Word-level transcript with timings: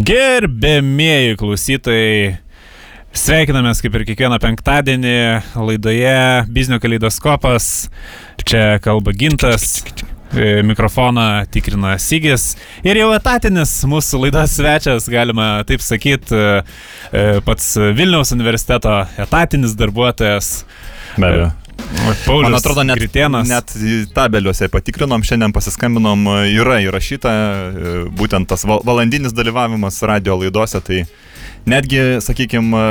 Gerbėmieji 0.00 1.34
klausytojai, 1.36 2.36
sveikinamės 3.12 3.82
kaip 3.84 3.98
ir 3.98 4.04
kiekvieną 4.08 4.38
penktadienį 4.40 5.16
laidoje 5.58 6.14
Biznio 6.48 6.78
kaleidoskopas. 6.80 7.90
Čia 8.40 8.78
kalba 8.80 9.12
Gintas, 9.12 9.82
e, 10.32 10.62
mikrofoną 10.64 11.26
tikrina 11.52 11.98
Sygis 12.00 12.54
ir 12.86 13.02
jau 13.02 13.10
etatinis 13.12 13.74
mūsų 13.90 14.22
laidos 14.24 14.56
svečias, 14.56 15.10
galima 15.12 15.50
taip 15.68 15.84
sakyti, 15.84 16.38
pats 17.44 17.74
Vilniaus 17.98 18.32
universiteto 18.32 19.02
etatinis 19.20 19.76
darbuotojas. 19.76 20.54
Be 21.18 21.26
abejo. 21.28 21.50
Paulius 22.26 22.50
Man 22.50 22.58
atrodo, 22.58 22.82
net, 22.86 22.98
Gritėnas. 23.00 23.48
net 23.48 23.72
tabeliuose 24.14 24.68
patikrinom, 24.72 25.22
šiandien 25.26 25.52
pasiskambinom, 25.54 26.26
yra 26.50 26.80
įrašyta 26.84 27.32
e, 27.32 27.94
būtent 28.16 28.48
tas 28.50 28.64
val- 28.68 28.82
valandinis 28.86 29.34
dalyvavimas 29.36 30.00
radio 30.08 30.36
laidose, 30.40 30.80
tai 30.86 31.04
netgi, 31.70 32.00
sakykime, 32.24 32.82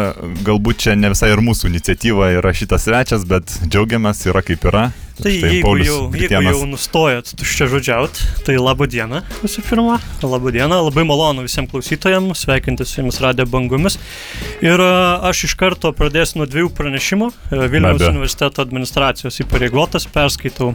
galbūt 0.45 0.86
čia 0.86 0.95
ne 1.00 1.12
visai 1.14 1.31
ir 1.34 1.41
mūsų 1.44 1.72
iniciatyva 1.72 2.31
yra 2.38 2.54
šitas 2.55 2.86
svečias, 2.88 3.26
bet 3.30 3.50
džiaugiamės, 3.67 4.26
yra 4.30 4.44
kaip 4.45 4.66
yra. 4.70 4.90
Tai 5.20 5.32
Štai 5.36 5.52
jeigu 5.52 5.66
Paulius 5.66 5.88
jau, 5.90 5.96
jeigu 6.05 6.12
Gritėnas. 6.14 6.54
jau 6.55 6.68
nustojot 6.70 7.32
tuščia 7.36 7.66
žodžiaut, 7.68 8.20
tai 8.48 8.54
laba 8.55 8.86
diena 8.88 9.20
visų 9.42 9.64
pirma. 9.68 9.98
Labą 10.23 10.54
dieną, 10.55 10.78
labai 10.86 11.04
malonu 11.08 11.44
visiems 11.44 11.68
klausytojams, 11.73 12.45
sveikinti 12.45 12.88
su 12.88 13.02
jumis 13.02 13.20
radio 13.20 13.44
bangomis. 13.50 13.98
Ir 14.64 14.80
a, 14.80 15.20
aš 15.28 15.44
iš 15.50 15.55
karto 15.59 15.92
pradėsiu 15.95 16.40
nuo 16.40 16.48
dviejų 16.48 16.72
pranešimų. 16.78 17.28
E, 17.52 17.59
Vilniaus 17.73 18.05
universiteto 18.08 18.64
administracijos 18.64 19.42
įpareigotas, 19.44 20.08
perskaitau 20.08 20.72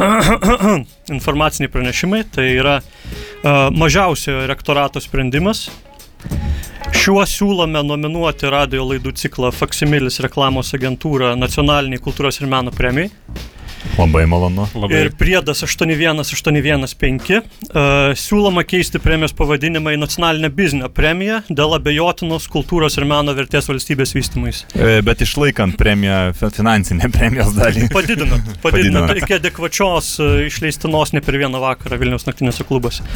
informaciniai 1.18 1.72
pranešimai. 1.74 2.22
Tai 2.32 2.48
yra 2.48 2.78
a, 2.80 3.68
mažiausiojo 3.68 4.48
rektorato 4.48 5.04
sprendimas. 5.04 5.66
Šiuo 6.96 7.20
siūlome 7.28 7.84
nominuoti 7.84 8.48
radio 8.48 8.88
laidų 8.88 9.12
ciklą 9.20 9.52
Faksimilis 9.52 10.22
reklamos 10.24 10.72
agentūrą 10.76 11.34
nacionaliniai 11.36 12.00
kultūros 12.00 12.40
ir 12.40 12.48
meno 12.48 12.72
premijai. 12.72 13.12
Labai 13.98 14.24
malonu. 14.30 14.66
Labai 14.78 15.00
Ir 15.04 15.08
priedas 15.18 15.62
81815. 15.64 17.38
Uh, 17.68 18.12
siūloma 18.18 18.62
keisti 18.68 19.00
premijos 19.02 19.32
pavadinimą 19.36 19.94
į 19.96 20.00
nacionalinę 20.02 20.50
biznio 20.54 20.88
premiją 20.94 21.40
dėl 21.48 21.74
abejotinos 21.78 22.46
kultūros 22.52 22.98
ir 23.00 23.06
meno 23.10 23.34
vertės 23.36 23.68
valstybės 23.70 24.14
vystymais. 24.16 24.62
E, 24.78 25.00
Bet 25.06 25.22
išlaikant 25.24 25.76
premiją, 25.80 26.18
fi- 26.38 26.50
finansinę 26.60 27.10
premijos 27.16 27.54
dalį. 27.58 27.88
Padidinant, 27.94 28.52
Padidinant. 28.64 28.64
padidinant 28.64 29.22
iki 29.22 29.38
adekvačios 29.38 30.12
uh, 30.22 30.34
išleistinos 30.46 31.14
ne 31.16 31.22
per 31.24 31.38
vieną 31.40 31.60
vakarą 31.62 31.98
Vilniaus 32.00 32.26
naktinėse 32.28 32.66
klubuose. 32.68 33.06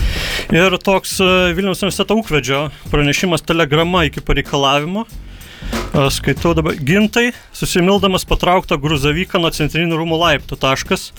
Ir 0.54 0.78
toks 0.82 1.18
uh, 1.22 1.50
Vilniaus 1.54 1.82
universiteto 1.84 2.18
ūkvedžio 2.22 2.64
pranešimas 2.90 3.44
telegrama 3.46 4.06
iki 4.10 4.20
pareikalavimo. 4.24 5.06
Skaitau 6.12 6.54
dabar. 6.56 6.76
Gintai, 6.80 7.30
susimildamas 7.52 8.24
patraukta 8.28 8.78
gruzavyką 8.80 9.40
nuo 9.42 9.52
centrinių 9.52 9.98
rūmų 10.00 10.18
laiptų. 10.22 10.56
Taškas. 10.60 11.10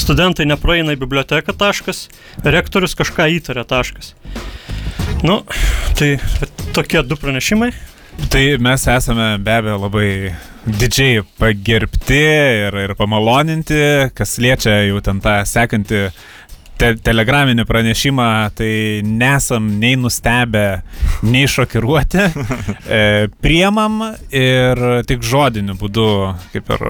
Studentai 0.00 0.46
nepraeina 0.48 0.96
į 0.96 1.00
biblioteką. 1.02 1.52
Taškas. 1.58 2.06
Rektorius 2.44 2.96
kažką 2.98 3.28
įtarė. 3.36 3.66
Taškas. 3.68 4.14
Nu, 5.22 5.42
tai 5.98 6.16
tokie 6.72 7.04
du 7.04 7.18
pranešimai. 7.20 7.70
Tai 8.32 8.42
mes 8.60 8.88
esame 8.88 9.28
be 9.40 9.52
abejo 9.60 9.78
labai 9.84 10.08
didžiai 10.62 11.22
pagerbti 11.40 12.18
ir, 12.68 12.76
ir 12.84 12.92
pamaloninti, 12.98 13.78
kas 14.16 14.36
liečia 14.42 14.82
jau 14.86 15.00
ten 15.04 15.20
tą 15.24 15.40
sekantį 15.48 16.02
te 16.80 16.92
telegraminį 17.04 17.64
pranešimą, 17.68 18.28
tai 18.58 18.72
nesam 19.06 19.68
nei 19.80 19.96
nustebę, 20.00 20.66
nei 21.26 21.46
šokiruoti. 21.50 22.28
E, 22.92 23.28
priemam 23.40 24.00
ir 24.34 24.80
tik 25.08 25.22
žodiniu 25.24 25.76
būdu, 25.78 26.06
kaip 26.52 26.68
ir 26.74 26.82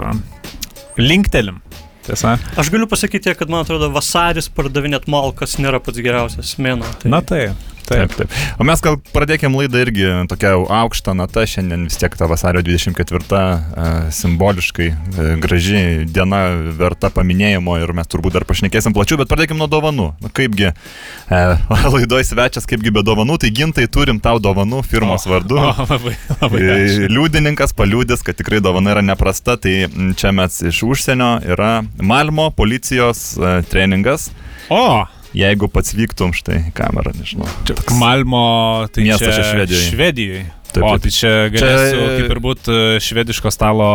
linktelim. 0.99 1.61
Tiesa? 2.03 2.35
Aš 2.59 2.71
galiu 2.73 2.89
pasakyti, 2.91 3.35
kad 3.39 3.53
man 3.53 3.63
atrodo, 3.63 3.91
vasaris 3.95 4.49
pardavinėt 4.51 5.07
malkas 5.13 5.55
nėra 5.63 5.79
pats 5.85 6.03
geriausias 6.03 6.57
mėnuo. 6.59 6.89
Tai... 7.03 7.13
Na 7.13 7.21
tai. 7.23 7.45
Taip, 7.87 8.13
taip. 8.15 8.35
O 8.61 8.67
mes 8.67 8.81
gal 8.85 8.97
pradėkime 9.13 9.59
laidą 9.59 9.81
irgi 9.83 10.07
tokia 10.31 10.55
aukšta 10.83 11.15
nata, 11.19 11.45
šiandien 11.49 11.87
vis 11.89 11.99
tiek 11.99 12.15
ta 12.19 12.29
vasario 12.31 12.63
24 12.65 13.21
e, 13.43 13.87
simboliškai 14.15 14.89
e, 14.89 15.27
graži 15.43 15.83
diena 16.07 16.43
verta 16.79 17.11
paminėjimo 17.15 17.77
ir 17.83 17.95
mes 17.97 18.11
turbūt 18.11 18.37
dar 18.39 18.47
pašnekėsim 18.49 18.95
plačiau, 18.95 19.19
bet 19.21 19.31
pradėkime 19.33 19.59
nuo 19.61 19.69
dovanų. 19.71 20.09
Nu, 20.23 20.33
kaipgi 20.35 20.71
e, 20.71 21.41
laidoje 21.95 22.29
svečias, 22.31 22.69
kaipgi 22.71 22.95
be 22.95 23.05
dovanų, 23.07 23.41
tai 23.43 23.53
gintai 23.55 23.89
turim 23.91 24.21
tau 24.23 24.39
dovanų 24.43 24.85
firmos 24.87 25.27
O, 25.27 25.35
vardu. 25.35 25.59
O, 25.63 25.87
labai, 25.89 26.15
labai. 26.41 26.61
E, 26.63 26.77
ačiū. 26.77 27.09
Liudininkas 27.13 27.75
paliūdės, 27.79 28.23
kad 28.27 28.39
tikrai 28.39 28.63
dovana 28.65 28.95
yra 28.97 29.03
neprasta, 29.05 29.57
tai 29.61 29.89
čia 30.19 30.35
mes 30.37 30.61
iš 30.71 30.83
užsienio 30.87 31.35
yra 31.55 31.73
Malmo 32.03 32.51
policijos 32.55 33.33
treningas. 33.71 34.31
O, 34.73 35.03
Jeigu 35.37 35.69
pats 35.73 35.95
vyktum 35.97 36.35
štai 36.37 36.73
kamerą, 36.77 37.15
nežinau. 37.17 37.49
čia 37.65 37.77
Malmo, 37.97 38.87
tai 38.93 39.07
Miestas 39.07 39.33
čia 39.33 39.39
čia 39.39 39.47
Švedijoj. 39.49 39.87
Švedijoj. 39.89 40.43
Taip, 40.73 40.85
o, 40.85 40.93
tai 41.01 41.13
čia 41.13 41.33
galėsiu 41.53 41.97
Čia- 41.97 42.13
kaip 42.19 42.35
ir 42.35 42.41
būti 42.45 42.77
švediško 43.05 43.53
stalo 43.53 43.89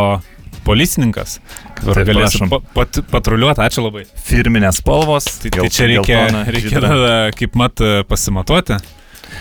policininkas, 0.65 1.37
kur 1.79 1.95
pa, 2.51 2.59
pat, 2.75 2.99
patruliuoti. 3.11 3.63
Ačiū 3.63 3.85
labai. 3.85 4.03
Firminės 4.27 4.81
spalvos. 4.81 5.29
Tai, 5.41 5.53
tai 5.55 5.69
čia 5.71 5.87
reikia, 5.93 6.21
reikia 6.49 6.81
tada, 6.83 7.15
kaip 7.37 7.57
mat 7.57 7.81
pasimatuoti. 8.09 8.81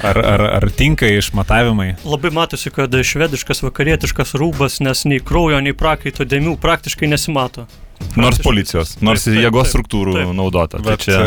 Ar, 0.02 0.18
ar, 0.18 0.42
ar 0.58 0.66
tinka 0.74 1.08
išmatavimai? 1.08 1.94
Labai 2.04 2.32
matosi, 2.34 2.72
kad 2.74 2.92
švediškas 2.92 3.62
vakarietiškas 3.64 4.34
rūbas, 4.36 4.80
nes 4.84 5.04
nei 5.08 5.22
kraujo, 5.24 5.60
nei 5.62 5.72
prakaito 5.78 6.26
dėmių 6.28 6.56
praktiškai 6.60 7.08
nesimato. 7.08 7.64
Nors 8.16 8.38
policijos, 8.44 8.94
nors 9.04 9.24
Taip, 9.26 9.34
taip, 9.34 9.42
jėgos 9.44 9.66
taip, 9.68 9.72
struktūrų 9.74 10.14
taip. 10.16 10.32
naudota. 10.36 10.80
Tai 10.80 10.94
Bet 10.94 11.04
čia 11.04 11.16
čia... 11.18 11.26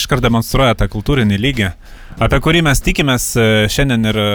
iškart 0.00 0.24
demonstruoja 0.24 0.74
tą 0.78 0.88
kultūrinį 0.90 1.38
lygį, 1.38 1.68
apie 2.22 2.38
kurį 2.42 2.62
mes 2.66 2.80
tikimės 2.84 3.28
e, 3.36 3.46
šiandien 3.72 4.08
ir 4.10 4.18
e, 4.20 4.26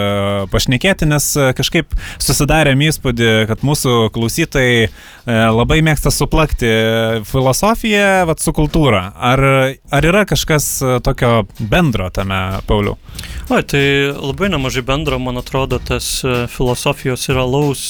pašnekėti, 0.52 1.08
nes 1.10 1.26
e, 1.36 1.48
kažkaip 1.58 1.94
susidarėm 2.22 2.82
įspūdį, 2.86 3.30
kad 3.50 3.64
mūsų 3.66 4.12
klausytojai 4.14 4.90
labai 5.22 5.78
mėgsta 5.86 6.10
suplakti 6.10 6.70
filosofiją 7.28 8.24
vat, 8.26 8.42
su 8.42 8.50
kultūra. 8.54 9.04
Ar, 9.14 9.42
ar 9.94 10.06
yra 10.06 10.24
kažkas 10.26 10.66
tokio 11.06 11.44
bendro 11.60 12.08
tame, 12.14 12.40
Pauliu? 12.66 12.96
O, 13.46 13.60
tai 13.62 13.84
labai 14.10 14.50
nemažai 14.50 14.82
bendro, 14.86 15.20
man 15.22 15.38
atrodo, 15.38 15.78
tas 15.78 16.08
filosofijos 16.50 17.28
ir 17.30 17.38
alaus, 17.38 17.84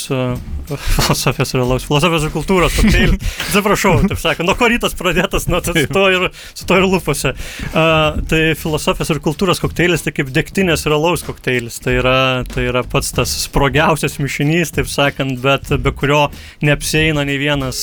filosofijos 0.98 1.54
ir 1.54 1.64
alaus, 1.64 1.86
filosofijos 1.88 2.28
ir 2.28 2.34
kultūros 2.34 2.76
kokteilis. 2.76 3.32
Atsiprašau, 3.48 3.94
taip 4.10 4.20
sakant, 4.20 4.48
nuo 4.48 4.56
ko 4.60 4.68
rytas 4.72 4.96
pradėtas, 4.98 5.48
nuo 5.48 5.62
to, 5.64 6.04
ir, 6.12 6.28
su 6.52 6.68
to 6.68 6.80
ir 6.80 6.88
lūpose. 6.88 7.32
Uh, 7.72 8.20
tai 8.28 8.42
filosofijos 8.60 9.14
ir 9.14 9.22
kultūros 9.24 9.62
kokteilis, 9.82 10.04
tai 10.04 10.12
kaip 10.14 10.28
degtinės 10.30 10.84
ir 10.86 10.92
alaus 10.94 11.24
kokteilis. 11.26 11.80
Tai 11.82 11.96
yra, 11.98 12.44
tai 12.46 12.68
yra 12.68 12.84
pats 12.86 13.10
tas 13.10 13.30
sprogiausias 13.48 14.14
mišinys, 14.22 14.70
taip 14.70 14.86
sakant, 14.86 15.40
bet 15.42 15.72
be 15.82 15.90
kurio 15.90 16.28
neapsieina 16.62 17.24
nei 17.26 17.34
vienas 17.40 17.80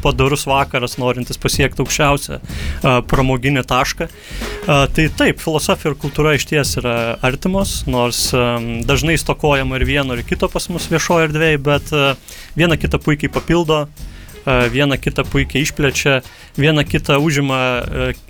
padarus 0.00 0.46
vakaras, 0.48 0.96
norintis 0.96 1.36
pasiekti 1.36 1.84
aukščiausią 1.84 2.38
pramoginį 3.04 3.66
tašką. 3.68 4.08
Tai 4.64 5.06
taip, 5.18 5.42
filosofija 5.44 5.92
ir 5.92 5.98
kultūra 6.00 6.32
iš 6.38 6.48
ties 6.48 6.72
yra 6.80 7.18
artimos, 7.20 7.82
nors 7.84 8.30
dažnai 8.88 9.18
stokojama 9.20 9.76
ir 9.76 9.84
vieno, 9.84 10.16
ir 10.16 10.24
kito 10.24 10.48
pas 10.48 10.70
mus 10.72 10.88
viešoje 10.88 11.28
erdvėje, 11.28 11.60
bet 11.68 11.92
viena 12.56 12.80
kitą 12.80 12.96
puikiai 13.02 13.28
papildo, 13.32 13.84
viena 14.72 14.96
kitą 14.96 15.26
puikiai 15.28 15.66
išplečia, 15.66 16.22
viena 16.56 16.86
kitą 16.88 17.20
užima 17.20 17.60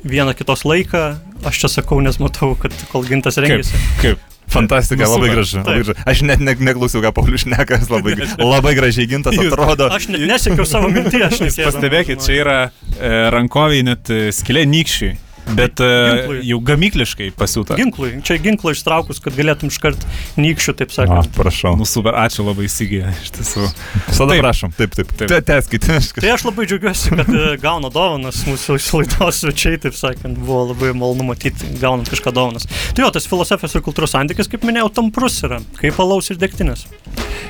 viena 0.03 0.35
kitos 0.35 0.67
laiką. 0.67 1.13
Aš 1.49 1.65
čia 1.65 1.73
sakau, 1.81 1.99
nes 2.05 2.21
matau, 2.23 2.53
kad 2.59 2.75
kol 2.93 3.07
gintas 3.09 3.39
Kaip? 3.39 3.49
rengiasi. 3.49 3.83
Kaip? 4.03 4.29
fantastika, 4.53 5.05
Nu, 5.05 5.11
labai 5.11 5.29
gražu. 5.31 5.59
Labai 5.59 5.75
gražu. 5.81 5.95
Aš 6.07 6.23
net 6.29 6.41
ne, 6.41 6.55
neklausiau, 6.61 7.03
ką 7.05 7.13
Paulius 7.17 7.47
šneka, 7.47 7.79
jis 7.81 7.91
labai, 7.93 8.17
labai 8.55 8.75
gražiai 8.77 9.09
gintas 9.09 9.39
atrodo. 9.39 9.89
Aš 9.93 10.09
ne, 10.13 10.21
nesiekiau 10.29 10.67
savo 10.69 10.91
minties. 10.93 11.41
Pastebėkit, 11.67 12.23
čia 12.25 12.39
yra 12.43 12.59
e, 12.69 13.13
rankoviai 13.33 13.87
net 13.87 14.13
e, 14.13 14.27
skilė 14.35 14.67
nykščiai, 14.69 15.17
bet 15.57 15.81
e, 15.83 15.89
Ginklui. 16.17 16.41
jau 16.49 16.59
gamykliškai 16.71 17.31
pasiūta. 17.39 17.77
Ginklui, 17.79 18.13
čia 18.27 18.37
ginklą 18.43 18.73
ištraukus, 18.77 19.21
kad 19.25 19.35
galėtum 19.37 19.73
iškart 19.73 20.05
nykščių, 20.41 20.75
taip 20.79 20.95
sakant. 20.95 21.31
prašau. 21.37 21.75
Nu 21.79 21.87
super, 21.89 22.15
ačiū 22.23 22.47
labai 22.47 22.69
įsigija, 22.69 23.11
iš 23.23 23.33
tiesų. 23.37 23.67
Taip. 24.13 24.39
prašom. 24.41 24.73
Taip, 24.79 24.95
taip. 24.97 25.11
Taip. 25.19 25.35
Teskite. 25.49 25.99
Tai 26.23 26.31
aš 26.37 26.47
labai 26.47 26.67
džiaugiuosi, 26.71 27.11
kad 27.19 27.29
e, 27.35 27.45
gauna 27.63 27.91
dovanas 27.93 28.45
mūsų 28.49 28.79
iš 28.79 28.89
laidos 29.01 29.43
svečiai, 29.43 29.81
taip 29.83 29.99
sakant, 29.99 30.39
buvo 30.39 30.69
labai 30.71 30.93
malonu 30.97 31.27
matyti, 31.33 31.69
gaunant 31.83 32.09
kažką 32.13 32.33
dovanas. 32.37 32.69
Tai 32.95 33.05
jo, 33.05 33.11
tas 33.13 33.27
filosofijos 33.29 33.75
ir 33.77 33.85
kultūros 33.85 34.15
santykis, 34.15 34.49
kaip 34.53 34.65
minėjau, 34.69 34.93
tamprus 35.01 35.41
yra, 35.45 35.59
kaip 35.81 35.99
alaus 36.03 36.31
ir 36.33 36.39
degtinės. 36.41 36.87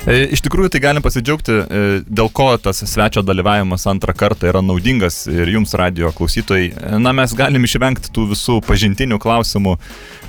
E, 0.09 0.23
Iš 0.33 0.41
tikrųjų, 0.43 0.71
tai 0.73 0.81
galim 0.83 1.03
pasidžiaugti, 1.05 1.53
dėl 2.09 2.27
ko 2.35 2.49
tas 2.59 2.81
svečio 2.89 3.21
dalyvavimas 3.23 3.85
antrą 3.87 4.15
kartą 4.17 4.49
yra 4.49 4.59
naudingas 4.65 5.21
ir 5.31 5.47
jums 5.53 5.71
radio 5.79 6.09
klausytojai. 6.15 6.73
Na, 6.99 7.13
mes 7.15 7.31
galim 7.37 7.63
išvengti 7.63 7.82
tų 8.13 8.29
visų 8.31 8.59
pažintinių 8.67 9.19
klausimų, 9.21 9.77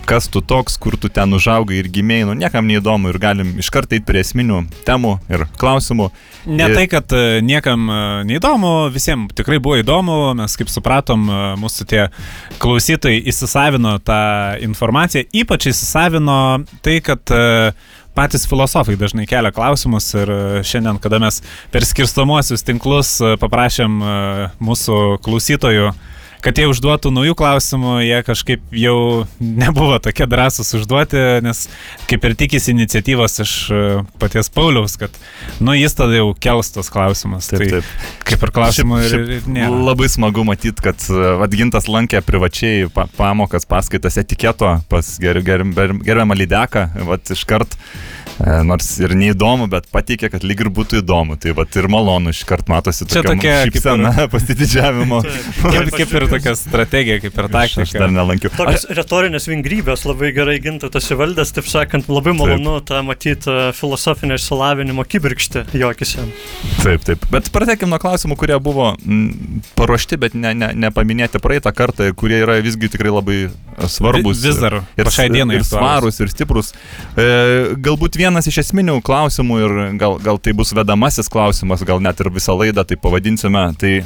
kas 0.05 0.29
tu 0.29 0.41
toks, 0.45 0.77
kur 0.77 0.97
tu 1.01 1.09
ten 1.13 1.33
užaugai 1.35 1.79
ir 1.81 1.89
gimėjai, 1.93 2.29
nu 2.29 2.37
niekam 2.37 2.69
neįdomu 2.69 3.11
ir 3.11 3.19
galim 3.21 3.55
iš 3.61 3.71
karto 3.73 3.97
eiti 3.97 4.07
prie 4.09 4.21
esminių 4.25 4.61
temų 4.87 5.17
ir 5.33 5.47
klausimų. 5.61 6.11
Ne 6.47 6.69
Ir- 6.69 6.77
tai, 6.77 6.85
kad 6.93 7.13
e, 7.17 7.41
niekam 7.45 7.89
e, 7.89 7.99
neįdomu, 8.29 8.75
visiems 8.93 9.33
tikrai 9.37 9.59
buvo 9.65 9.79
įdomu, 9.81 10.19
mes 10.37 10.57
kaip 10.61 10.73
supratom, 10.73 11.25
e, 11.25 11.43
mūsų 11.61 11.89
tie 11.89 12.03
klausytojai 12.63 13.23
įsisavino 13.33 13.97
tą 14.05 14.21
informaciją, 14.65 15.25
ypač 15.33 15.71
įsisavino 15.73 16.39
tai, 16.85 17.01
kad 17.05 17.33
patys 18.15 18.45
filosofai 18.47 18.95
dažnai 19.01 19.25
kelia 19.27 19.51
klausimus 19.55 20.13
ir 20.15 20.31
šiandien, 20.67 21.01
kada 21.03 21.19
mes 21.23 21.41
per 21.75 21.87
skirstomuosius 21.89 22.63
tinklus 22.63 23.17
paprašėm 23.43 23.97
mūsų 24.63 24.99
klausytojų 25.25 25.89
kad 26.45 26.59
jie 26.61 26.67
užduotų 26.69 27.11
naujų 27.15 27.35
klausimų, 27.39 27.95
jie 28.05 28.21
kažkaip 28.27 28.75
jau 28.77 28.97
nebuvo 29.41 29.97
tokie 30.05 30.27
drąsūs 30.29 30.75
užduoti, 30.79 31.21
nes 31.45 31.65
kaip 32.11 32.27
ir 32.29 32.37
tikisi 32.39 32.75
iniciatyvos 32.75 33.39
iš 33.45 33.55
e, 33.73 33.83
paties 34.21 34.51
Pauliaus, 34.55 34.99
kad, 35.01 35.17
nu, 35.65 35.75
jis 35.77 35.97
tada 35.97 36.19
jau 36.21 36.31
kels 36.37 36.73
tos 36.75 36.91
klausimus. 36.93 37.49
Taip, 37.51 37.65
tai 37.65 37.71
taip. 37.79 37.93
kaip 38.29 38.47
ir 38.49 38.55
klausimų 38.59 39.01
ir, 39.03 39.09
Šiaip- 39.15 39.25
ir 39.25 39.33
šiaip 39.39 39.51
nėra. 39.57 39.83
Labai 39.91 40.11
smagu 40.13 40.45
matyti, 40.47 40.85
kad 40.85 41.09
Vadgintas 41.41 41.89
lankė 41.91 42.21
privačiai 42.25 42.89
pa 42.93 43.07
pamokas, 43.17 43.67
paskaitas 43.69 44.21
etiketo 44.21 44.77
pas 44.93 45.15
ger 45.23 45.41
ger 45.45 45.65
ger 45.75 45.97
gerbiamą 46.05 46.37
lydeką, 46.39 46.89
vat 47.09 47.33
iškart, 47.35 47.75
e, 47.75 48.24
nors 48.67 48.89
ir 49.03 49.13
neįdomu, 49.19 49.69
bet 49.71 49.87
pateikė, 49.95 50.31
kad 50.33 50.45
lyg 50.47 50.61
ir 50.65 50.71
būtų 50.75 51.01
įdomu. 51.03 51.37
Tai 51.41 51.53
vat 51.59 51.77
ir 51.79 51.87
malonu 51.93 52.33
iškart 52.35 52.69
matosi 52.73 53.07
tokia 53.07 53.23
tokia 53.29 53.55
šypsena, 53.69 54.13
pasididžiavimo. 54.35 55.21
Kaip, 55.65 55.91
kaip 55.95 56.13
ir 56.19 56.27
tokia 56.31 56.55
strategija, 56.59 57.21
kaip 57.23 57.39
ir 57.39 57.47
Aš, 57.55 57.77
aš 57.79 57.93
dar 57.95 58.09
taktika. 58.09 58.09
nelankiau. 58.15 58.51
Tokios 58.57 58.85
retorinės 58.99 59.47
vingrybės 59.49 60.03
labai 60.09 60.33
gerai 60.37 60.57
gintas 60.65 61.07
įvaldęs, 61.15 61.53
taip 61.57 61.69
sakant, 61.71 62.09
labai 62.11 62.35
malonu 62.37 62.79
tą 62.87 63.01
matyti 63.07 63.49
e, 63.53 63.69
filosofinio 63.77 64.37
išsilavinimo 64.41 65.05
kibirkštį 65.09 65.65
jo 65.79 65.91
akise. 65.93 66.25
Taip, 66.83 67.05
taip. 67.07 67.25
Bet 67.33 67.49
pradėkime 67.55 67.93
nuo 67.95 68.01
klausimų, 68.03 68.37
kurie 68.41 68.59
buvo 68.63 68.91
m, 69.07 69.61
paruošti, 69.79 70.19
bet 70.21 70.35
ne, 70.39 70.53
ne, 70.59 70.73
nepaminėti 70.87 71.41
praeitą 71.45 71.73
kartą, 71.77 72.11
kurie 72.19 72.41
yra 72.43 72.59
visgi 72.65 72.91
tikrai 72.93 73.13
labai 73.15 73.39
e, 73.47 73.51
svarbus. 73.89 74.43
Vi- 74.43 74.51
vis 74.51 74.61
dar 74.63 74.81
ir, 74.99 75.13
šiai 75.15 75.31
dienai 75.33 75.61
ir 75.61 75.67
svarus, 75.69 76.19
ir 76.25 76.33
stiprus. 76.33 76.73
E, 77.17 77.29
galbūt 77.79 78.17
vienas 78.19 78.24
iš 78.33 78.59
esminių 78.65 79.01
klausimų, 79.05 79.57
ir 79.61 79.73
gal, 80.01 80.17
gal 80.23 80.39
tai 80.41 80.53
bus 80.57 80.73
vedamasis 80.73 81.29
klausimas, 81.29 81.83
gal 81.85 82.01
net 82.01 82.21
ir 82.21 82.31
visą 82.33 82.55
laidą 82.57 82.85
tai 82.89 82.97
pavadinsime, 82.97 83.75
tai 83.77 84.05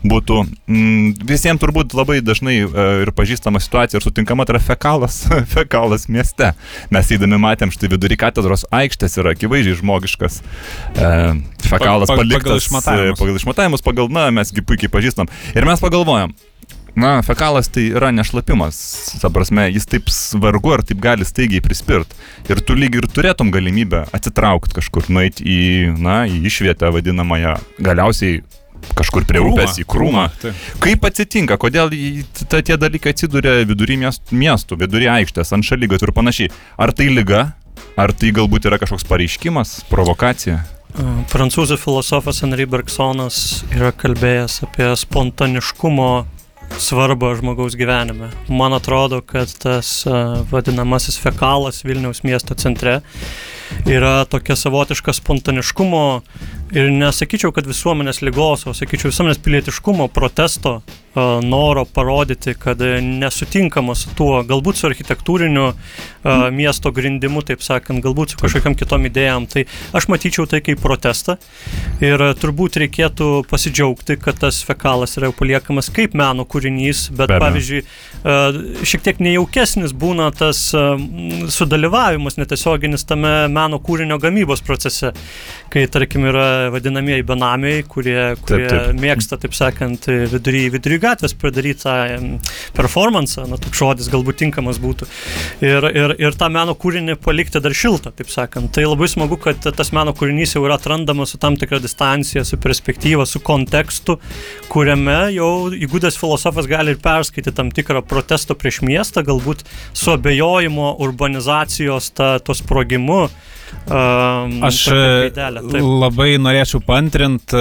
būtų 0.00 0.36
mm, 0.66 1.26
visiems 1.28 1.60
turbūt 1.60 1.92
labai 1.94 2.20
dažnai 2.24 2.54
e, 2.64 2.84
ir 3.04 3.10
pažįstama 3.12 3.60
situacija 3.60 3.98
ir 4.00 4.04
sutinkama, 4.06 4.46
tai 4.48 4.56
yra 4.56 4.62
fekalas, 4.64 5.26
fekalas 5.54 6.08
mieste. 6.08 6.54
Mes 6.90 7.10
įdami 7.12 7.36
matėm 7.38 7.70
štai 7.74 7.90
vidury 7.92 8.16
katedros 8.16 8.64
aikštės 8.72 9.18
yra 9.20 9.34
akivaizdžiai 9.36 9.76
žmogiškas 9.82 10.40
e, 10.40 11.10
fekalas 11.68 12.08
Pa- 12.08 12.16
pa- 12.16 12.22
pagal 12.24 12.24
paliktas 12.24 12.64
išmatavimus. 12.64 13.12
e, 13.12 13.20
pagal 13.20 13.36
išmatavimus, 13.42 13.84
pagal, 13.84 14.08
na, 14.10 14.30
mesgi 14.34 14.64
puikiai 14.64 14.90
pažįstam. 14.92 15.28
Ir 15.54 15.68
mes 15.68 15.84
pagalvojam, 15.84 16.32
na, 16.96 17.20
fekalas 17.26 17.68
tai 17.72 17.88
yra 17.94 18.10
nešlapimas, 18.14 18.78
ta 19.22 19.30
prasme, 19.32 19.68
jis 19.72 19.86
taip 19.90 20.10
svargu 20.12 20.72
ar 20.74 20.82
taip 20.86 21.00
gali 21.02 21.26
staigiai 21.28 21.62
prispirt. 21.64 22.14
Ir 22.50 22.62
tu 22.64 22.74
lyg 22.78 22.96
ir 22.98 23.06
turėtum 23.10 23.52
galimybę 23.54 24.06
atsitraukti 24.16 24.78
kažkur, 24.80 25.10
nueiti 25.12 25.44
į, 25.44 25.60
na, 26.00 26.22
į 26.26 26.40
išvietę 26.50 26.90
vadinamąją, 26.94 27.56
galiausiai 27.78 28.40
kažkur 28.96 29.26
prie 29.28 29.40
Krūmą, 29.42 29.52
upės, 29.54 29.76
į 29.76 29.84
krūmą. 29.84 30.26
taip. 30.40 30.60
Kaip 30.80 31.04
atsitinka, 31.04 31.58
kodėl 31.60 31.92
ta, 32.48 32.62
tie 32.64 32.78
dalykai 32.80 33.12
atsiduria 33.12 33.60
vidury 33.68 33.98
miest- 34.00 34.32
miestų, 34.32 34.78
vidury 34.80 35.08
aikštės, 35.20 35.52
ant 35.52 35.66
šalygatvų 35.68 36.08
ir 36.08 36.14
panašiai? 36.16 36.52
Ar 36.80 36.92
tai 36.96 37.10
lyga, 37.12 37.52
ar 38.00 38.12
tai 38.16 38.32
galbūt 38.32 38.70
yra 38.70 38.78
kažkoks 38.80 39.04
pareiškimas, 39.04 39.82
provokacija? 39.92 40.62
E, 40.96 41.04
Prancūzų 41.30 41.76
filosofas 41.78 42.40
Henry 42.42 42.64
Bergsonas 42.66 43.62
yra 43.70 43.92
kalbėjęs 43.92 44.62
apie 44.66 44.88
spontaniškumo 44.96 46.10
svarbą 46.78 47.34
žmogaus 47.34 47.74
gyvenime. 47.74 48.30
Man 48.48 48.72
atrodo, 48.72 49.20
kad 49.20 49.52
tas 49.58 50.06
e, 50.06 50.10
vadinamasis 50.50 51.18
fekalas 51.20 51.84
Vilniaus 51.84 52.22
miesto 52.22 52.54
centre 52.54 53.00
yra 53.86 54.24
tokia 54.24 54.56
savotiška 54.56 55.12
spontaniškumo 55.12 56.04
ir 56.74 56.90
nesakyčiau, 56.94 57.52
kad 57.54 57.68
visuomenės 57.68 58.22
lygos, 58.26 58.66
o 58.66 58.74
sakyčiau 58.76 59.10
visuomenės 59.10 59.40
pilietiškumo, 59.44 60.08
protesto, 60.14 60.80
noro 61.42 61.84
parodyti, 61.84 62.54
kad 62.54 62.78
nesutinkama 63.02 63.94
su 63.98 64.12
tuo, 64.14 64.44
galbūt 64.46 64.78
su 64.78 64.86
architektūriniu 64.86 65.64
e, 65.66 65.74
miesto 66.54 66.92
grindimu, 66.94 67.42
taip 67.42 67.64
sakant, 67.66 67.98
galbūt 68.04 68.34
su 68.34 68.38
kažkokiam 68.38 68.76
kitom 68.78 69.08
idėjom. 69.08 69.48
Tai 69.50 69.64
aš 69.98 70.06
matyčiau 70.12 70.46
tai 70.46 70.60
kaip 70.62 70.78
protestą. 70.82 71.34
Ir 71.98 72.22
turbūt 72.38 72.78
reikėtų 72.84 73.30
pasidžiaugti, 73.50 74.20
kad 74.22 74.38
tas 74.38 74.60
fekalas 74.66 75.18
yra 75.18 75.32
paliekamas 75.34 75.90
kaip 75.94 76.14
meno 76.14 76.46
kūrinys, 76.46 77.08
bet 77.10 77.32
Be 77.34 77.40
pavyzdžiui, 77.42 77.82
šiek 78.86 79.04
tiek 79.08 79.24
nejaukesnis 79.26 79.96
būna 79.96 80.30
tas 80.36 80.62
sudalyvavimas 80.70 82.38
netiesioginis 82.38 83.06
tame 83.08 83.34
meno 83.50 83.82
kūrinio 83.82 84.20
gamybos 84.22 84.62
procese, 84.62 85.10
kai 85.74 85.88
tarkim 85.90 86.30
yra 86.30 86.46
vadinamieji 86.74 87.24
benamiai, 87.26 87.82
kurie, 87.88 88.34
kurie 88.46 88.68
taip. 88.70 89.00
mėgsta, 89.00 89.38
taip 89.40 89.54
sakant, 89.56 90.08
vidury, 90.32 90.66
vidury 90.72 90.98
gatvės 91.02 91.34
padaryti 91.38 91.84
tą 91.84 91.94
em, 92.14 92.26
performance, 92.76 93.40
na 93.48 93.58
toks 93.60 93.80
žodis 93.80 94.10
galbūt 94.12 94.40
tinkamas 94.42 94.80
būtų, 94.82 95.08
ir, 95.64 95.86
ir, 95.90 96.14
ir 96.20 96.38
tą 96.38 96.50
meno 96.52 96.74
kūrinį 96.78 97.16
palikti 97.22 97.62
dar 97.62 97.74
šiltą, 97.76 98.12
taip 98.16 98.32
sakant. 98.32 98.72
Tai 98.76 98.86
labai 98.86 99.08
smagu, 99.10 99.38
kad 99.40 99.64
tas 99.64 99.92
meno 99.96 100.14
kūrinys 100.16 100.56
jau 100.56 100.64
yra 100.66 100.78
atrandamas 100.80 101.34
su 101.34 101.40
tam 101.40 101.56
tikra 101.60 101.80
distancija, 101.82 102.44
su 102.44 102.58
perspektyva, 102.60 103.26
su 103.26 103.42
kontekstu, 103.44 104.18
kuriame 104.70 105.18
jau 105.36 105.52
įgūdęs 105.74 106.18
filosofas 106.20 106.68
gali 106.70 106.94
ir 106.94 107.00
perskaityti 107.02 107.56
tam 107.56 107.72
tikrą 107.74 108.04
protesto 108.06 108.56
prieš 108.58 108.82
miestą, 108.86 109.24
galbūt 109.26 109.64
su 109.92 110.12
abejojimo 110.14 110.94
urbanizacijos, 111.06 112.12
ta, 112.16 112.36
to 112.44 112.56
sprogimu. 112.56 113.28
Um, 113.90 114.60
Aš 114.66 114.84
e, 114.92 115.30
labai 115.80 116.34
norėčiau 116.42 116.82
pantrinti, 116.84 117.58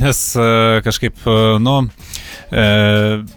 nes 0.00 0.20
e, 0.36 0.48
kažkaip, 0.84 1.22
e, 1.24 1.36
nu, 1.64 1.76
e, 1.84 2.14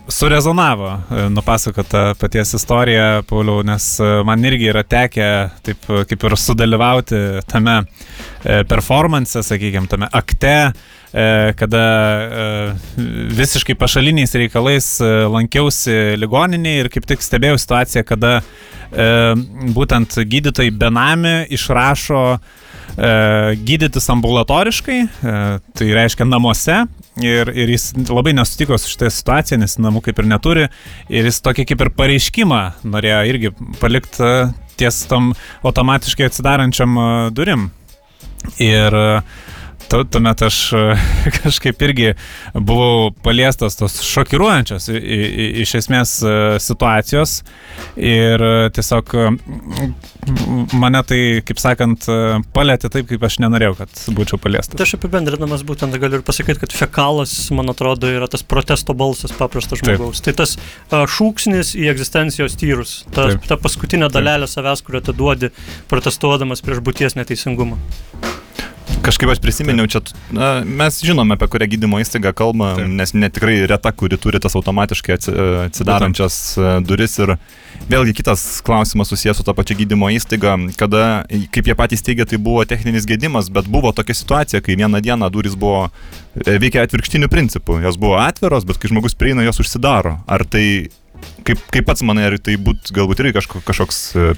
surezonavo 0.08 0.90
e, 1.12 1.30
nupasakota 1.30 2.14
paties 2.20 2.54
istorija, 2.54 3.22
Pauliau, 3.30 3.64
nes 3.66 4.00
e, 4.00 4.10
man 4.28 4.46
irgi 4.46 4.70
yra 4.70 4.84
tekę 4.86 5.30
taip 5.66 5.90
e, 5.90 6.04
kaip 6.10 6.26
ir 6.28 6.36
sudalyvauti 6.38 7.22
tame 7.50 7.80
e, 7.82 8.62
performance, 8.70 9.42
sakykime, 9.48 9.90
tame 9.90 10.10
akte, 10.14 10.54
e, 11.14 11.26
kada 11.58 11.84
e, 12.44 12.46
visiškai 13.40 13.78
pašaliniais 13.80 14.38
reikalais 14.38 14.92
e, 15.02 15.12
lankiausi 15.34 15.98
ligoninėje 16.22 16.86
ir 16.86 16.92
kaip 16.94 17.10
tik 17.10 17.26
stebėjau 17.26 17.58
situaciją, 17.64 18.06
kada 18.06 18.38
e, 18.38 19.10
būtent 19.78 20.20
gydytojai 20.30 20.76
benami 20.78 21.36
išrašo 21.58 22.24
e, 22.36 22.40
gydytis 22.98 24.10
ambulatoriškai, 24.10 25.00
e, 25.06 25.34
tai 25.78 25.90
reiškia 25.94 26.26
namuose. 26.26 26.86
Ir, 27.22 27.50
ir 27.50 27.72
jis 27.74 27.92
labai 28.10 28.34
nesutiko 28.38 28.78
su 28.78 28.92
šitą 28.92 29.10
situaciją, 29.14 29.58
nes 29.64 29.78
namų 29.82 30.04
kaip 30.06 30.20
ir 30.22 30.28
neturi. 30.30 30.68
Ir 31.10 31.26
jis 31.30 31.40
tokį 31.46 31.66
kaip 31.72 31.82
ir 31.86 31.90
pareiškimą 31.98 32.62
norėjo 32.86 33.22
irgi 33.32 33.52
palikti 33.82 34.22
e, 34.26 34.34
ties 34.78 35.04
tam 35.10 35.32
automatiškai 35.66 36.28
atsidarančiam 36.30 36.98
e, 37.02 37.08
durim. 37.34 37.70
Ir 38.62 38.94
e, 38.94 39.08
tu- 39.22 39.57
tuomet 39.90 40.42
aš 40.42 40.58
e, 40.74 40.84
kažkaip 41.40 41.82
irgi 41.88 42.14
buvau 42.54 43.12
paliestas 43.24 43.78
tos 43.80 44.00
šokiruojančios 44.06 44.90
iš 44.94 45.76
esmės 45.82 46.18
e, 46.24 46.36
situacijos 46.64 47.40
ir 47.96 48.44
e, 48.44 48.54
tiesiog 48.76 49.16
mane 50.76 51.02
tai, 51.08 51.20
kaip 51.48 51.60
sakant, 51.62 52.04
palėtė 52.56 52.90
taip, 52.92 53.06
kaip 53.08 53.22
aš 53.24 53.38
nenorėjau, 53.40 53.78
kad 53.80 54.02
būčiau 54.18 54.40
paliestas. 54.42 54.76
Tai 54.76 54.84
aš 54.84 54.98
apibendrinamas 54.98 55.64
būtent 55.68 55.96
galiu 56.02 56.20
ir 56.20 56.26
pasakyti, 56.28 56.60
kad 56.66 56.76
fekalas, 56.76 57.36
man 57.56 57.72
atrodo, 57.72 58.10
yra 58.12 58.28
tas 58.32 58.44
protesto 58.44 58.96
balsas 58.98 59.32
paprastas 59.38 59.80
Taip. 59.80 59.96
žmogaus. 59.96 60.20
Tai 60.26 60.36
tas 60.42 60.58
šūksnis 60.92 61.78
į 61.80 61.88
egzistencijos 61.94 62.58
tyrus, 62.60 62.98
ta, 63.16 63.30
Taip. 63.32 63.48
ta 63.48 63.60
paskutinė 63.62 64.12
dalelė 64.12 64.50
savęs, 64.52 64.84
kurią 64.84 65.06
tu 65.08 65.16
duodi 65.16 65.54
protestuodamas 65.88 66.66
prieš 66.66 66.84
būties 66.84 67.16
neteisingumą. 67.16 67.80
Kažkaip 69.06 69.30
aš 69.32 69.40
prisiminiau, 69.40 69.88
čia 69.88 70.02
na, 70.34 70.64
mes 70.66 70.98
žinome, 71.06 71.38
apie 71.38 71.48
kurią 71.52 71.68
gydymo 71.72 72.00
įstaigą 72.02 72.34
kalba, 72.36 72.74
Taip. 72.80 72.90
nes 73.00 73.14
netikrai 73.16 73.60
reta, 73.70 73.92
kuri 73.96 74.18
turi 74.20 74.42
tas 74.44 74.58
automatiškai 74.58 75.16
atsi- 75.16 75.36
atsidarančias 75.68 76.38
e, 76.58 76.72
duris. 76.88 77.16
Ir 77.24 77.36
vėlgi 77.92 78.16
kitas 78.18 78.44
klausimas 78.66 79.12
susijęs 79.14 79.40
su 79.40 79.46
ta 79.48 79.54
pačia 79.58 79.78
gydymo 79.80 80.10
įstaiga, 80.16 80.58
kada, 80.80 81.24
kaip 81.56 81.70
jie 81.70 81.78
patys 81.78 82.04
teigia, 82.04 82.26
tai 82.28 82.40
buvo 82.42 82.66
techninis 82.68 83.08
gedimas, 83.08 83.52
bet 83.54 83.70
buvo 83.72 83.94
tokia 83.96 84.18
situacija, 84.18 84.64
kai 84.66 84.76
vieną 84.80 85.02
dieną 85.06 85.30
duris 85.34 85.56
buvo 85.60 85.88
e, 85.88 86.58
veikia 86.58 86.84
atvirkštiniu 86.88 87.30
principu. 87.32 87.80
Jos 87.84 88.00
buvo 88.02 88.18
atviros, 88.20 88.68
bet 88.68 88.82
kai 88.82 88.92
žmogus 88.92 89.16
prieina, 89.16 89.46
jos 89.48 89.62
užsidaro. 89.64 90.18
Ar 90.28 90.44
tai, 90.44 90.90
kaip, 91.48 91.62
kaip 91.72 91.88
pats 91.88 92.04
manai, 92.08 92.28
ar 92.32 92.40
tai 92.42 92.58
būt 92.60 92.92
galbūt 92.98 93.24
irgi 93.24 93.38
kažko, 93.40 93.64
kažkoks, 93.68 94.02
e, 94.18 94.34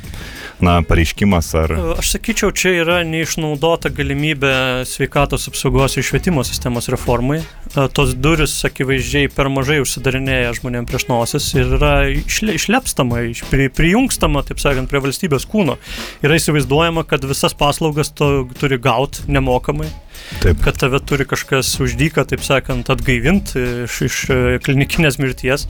na, 0.66 0.80
pareiškimas, 0.84 1.52
ar... 1.56 1.72
Aš 2.00 2.12
sakyčiau, 2.16 2.52
čia 2.56 2.74
yra 2.82 3.00
neišnaudota 3.08 3.92
galimybė 3.96 4.52
sveikatos 4.90 5.48
apsaugos 5.52 5.96
ir 5.98 6.06
švietimo 6.08 6.44
sistemos 6.48 6.90
reformai. 6.92 7.40
E, 7.44 7.86
Tos 7.96 8.12
duris 8.20 8.58
akivaizdžiai 8.68 9.32
per 9.34 9.50
mažai 9.54 9.80
užsidarinėja 9.84 10.52
žmonėm 10.60 10.88
prieš 10.90 11.08
nosis 11.10 11.48
ir 11.56 11.72
yra 11.80 11.94
išle, 12.12 12.58
išlepstama, 12.60 13.24
iš- 13.32 13.46
pri, 13.52 13.70
prijungstama, 13.72 14.44
taip 14.48 14.60
sakant, 14.64 14.92
prie 14.92 15.02
valstybės 15.06 15.48
kūno. 15.50 15.78
Yra 16.26 16.40
įsivaizduojama, 16.42 17.06
kad 17.08 17.24
visas 17.30 17.56
paslaugas 17.58 18.12
to 18.16 18.48
turi 18.60 18.78
gauti 18.82 19.26
nemokamai, 19.32 19.88
Taip. 20.40 20.62
kad 20.64 20.78
tave 20.80 21.00
turi 21.04 21.26
kažkas 21.28 21.72
uždyka, 21.84 22.24
taip 22.30 22.44
sakant, 22.46 22.88
atgaivinti 22.94 23.62
iš, 23.86 23.96
iš 24.06 24.18
e, 24.32 24.38
klinikinės 24.64 25.18
mirties, 25.20 25.66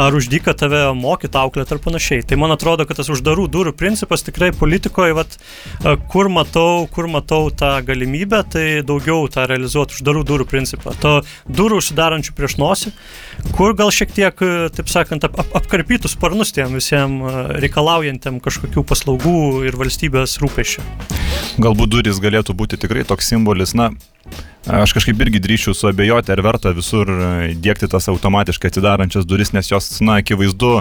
ar 0.00 0.14
uždyka 0.16 0.54
tave 0.56 0.80
mokyti, 0.96 1.36
auklėti 1.40 1.74
ar 1.76 1.80
panašiai. 1.84 2.24
Tai 2.24 2.38
man 2.40 2.54
atrodo, 2.54 2.86
kad 2.88 3.00
tas 3.00 3.10
uždarų 3.12 3.48
durų 3.52 3.74
principas 3.76 4.24
tikrai 4.24 4.52
politikoje, 4.56 5.16
vat, 5.18 5.36
e, 5.36 5.96
kur, 6.12 6.30
matau, 6.32 6.86
kur 6.94 7.10
matau 7.10 7.50
tą 7.52 7.74
galimybę, 7.84 8.44
tai 8.54 8.66
daugiau 8.86 9.26
tą 9.32 9.48
realizuoti 9.50 9.98
uždarų 9.98 10.24
durų 10.30 10.48
principą. 10.48 10.94
To 11.02 11.16
durų 11.50 11.82
užsidarančių 11.82 12.36
prieš 12.38 12.56
nosį, 12.62 12.94
kur 13.58 13.76
gal 13.76 13.92
šiek 13.92 14.14
tiek, 14.14 14.40
e, 14.40 14.70
taip 14.78 14.92
sakant, 14.92 15.26
ap, 15.28 15.36
ap, 15.42 15.52
apkarpytų 15.60 16.12
sparnus 16.12 16.54
tiem 16.54 16.78
visiems 16.78 17.60
reikalaujantiem 17.60 18.40
kažkokių 18.44 18.86
paslaugų 18.88 19.38
ir 19.68 19.78
valstybės 19.80 20.38
rūpešių. 20.44 21.23
Galbūt 21.54 21.92
duris 21.92 22.18
galėtų 22.18 22.54
būti 22.58 22.78
tikrai 22.82 23.04
toks 23.06 23.28
simbolis, 23.30 23.76
na, 23.78 23.92
aš 24.66 24.94
kažkaip 24.96 25.20
irgi 25.22 25.38
drįšiu 25.44 25.74
suabejoti, 25.78 26.32
ar 26.34 26.42
verta 26.42 26.72
visur 26.74 27.10
dėkti 27.54 27.86
tas 27.92 28.08
automatiškai 28.10 28.72
atsidarančias 28.72 29.28
duris, 29.28 29.52
nes 29.54 29.70
jos, 29.70 29.86
na, 30.02 30.18
akivaizdu, 30.18 30.80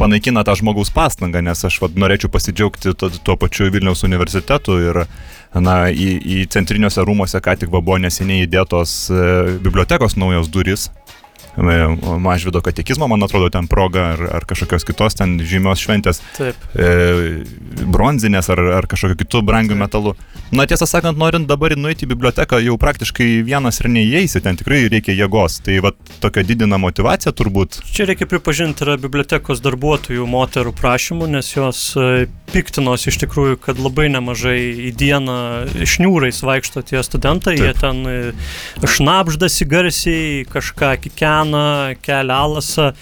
panaikina 0.00 0.42
tą 0.42 0.56
žmogaus 0.58 0.90
pastangą, 0.90 1.44
nes 1.46 1.62
aš 1.64 1.78
vad 1.84 1.94
norėčiau 1.94 2.32
pasidžiaugti 2.32 2.96
tuo, 2.98 3.36
pačiu 3.38 3.70
Vilniaus 3.70 4.02
universitetu 4.08 4.80
ir, 4.82 5.04
na, 5.54 5.76
į, 5.94 6.10
į 6.18 6.42
centriniuose 6.50 7.06
rūmose 7.06 7.38
ką 7.44 7.54
tik 7.60 7.70
buvo 7.70 8.00
neseniai 8.02 8.48
įdėtos 8.48 8.96
e, 9.14 9.22
bibliotekos 9.62 10.18
naujos 10.18 10.50
duris. 10.50 10.88
Mažvido 11.56 12.60
katekizmo, 12.62 13.08
man 13.10 13.22
atrodo, 13.26 13.50
ten 13.50 13.66
proga 13.70 14.12
ar, 14.14 14.22
ar 14.38 14.46
kažkokios 14.48 14.86
kitos 14.86 15.18
ten 15.18 15.38
žymios 15.42 15.82
šventės 15.82 16.22
Taip. 16.36 16.58
e, 16.74 17.42
bronzinės 17.90 18.50
ar, 18.54 18.62
ar 18.80 18.88
kažkokio 18.90 19.18
kitų 19.24 19.42
brangių 19.46 19.78
metalų. 19.80 20.14
Na 20.54 20.66
tiesą 20.66 20.86
sakant, 20.90 21.18
norint 21.18 21.46
dabar 21.50 21.74
nueiti 21.78 22.06
į 22.06 22.10
biblioteką, 22.10 22.58
jau 22.62 22.74
praktiškai 22.80 23.28
vienas 23.46 23.80
ir 23.82 23.90
neįeisi, 23.92 24.42
ten 24.42 24.58
tikrai 24.58 24.84
reikia 24.90 25.14
jėgos. 25.14 25.60
Tai 25.66 25.76
va 25.84 25.92
tokia 26.22 26.42
didina 26.46 26.78
motivacija 26.80 27.32
turbūt. 27.36 27.80
Čia 27.94 28.08
reikia 28.10 28.26
pripažinti, 28.30 28.82
yra 28.86 28.96
bibliotekos 29.00 29.62
darbuotojų 29.62 30.26
moterų 30.30 30.74
prašymų, 30.78 31.28
nes 31.36 31.52
jos 31.54 31.82
e, 31.94 32.26
piktinos 32.50 33.06
iš 33.10 33.20
tikrųjų, 33.22 33.60
kad 33.62 33.78
labai 33.78 34.08
nemažai 34.10 34.58
į 34.88 34.92
dieną 34.98 35.38
šniūrais 35.86 36.42
vaikšto 36.46 36.82
tie 36.88 37.02
studentai, 37.06 37.54
Taip. 37.58 37.66
jie 37.66 37.74
ten 37.78 38.02
e, 38.10 38.16
šnapždasi 38.82 39.68
garsiai, 39.70 40.44
kažką 40.50 40.96
kikena, 41.40 41.94
kelia 42.02 42.36
alasą 42.36 42.92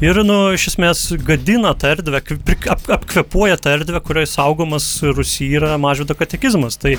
ir, 0.00 0.18
nu, 0.24 0.52
iš 0.54 0.68
esmės 0.72 1.00
gadina 1.26 1.74
tą 1.74 1.94
erdvę, 1.96 2.20
ap, 2.70 2.84
apkvepuoja 2.98 3.56
tą 3.58 3.74
erdvę, 3.78 4.00
kurioje 4.00 4.28
saugomas 4.30 4.86
Rusija 5.02 5.58
yra 5.58 5.78
mažvido 5.78 6.14
katekizmas. 6.14 6.78
Tai, 6.78 6.96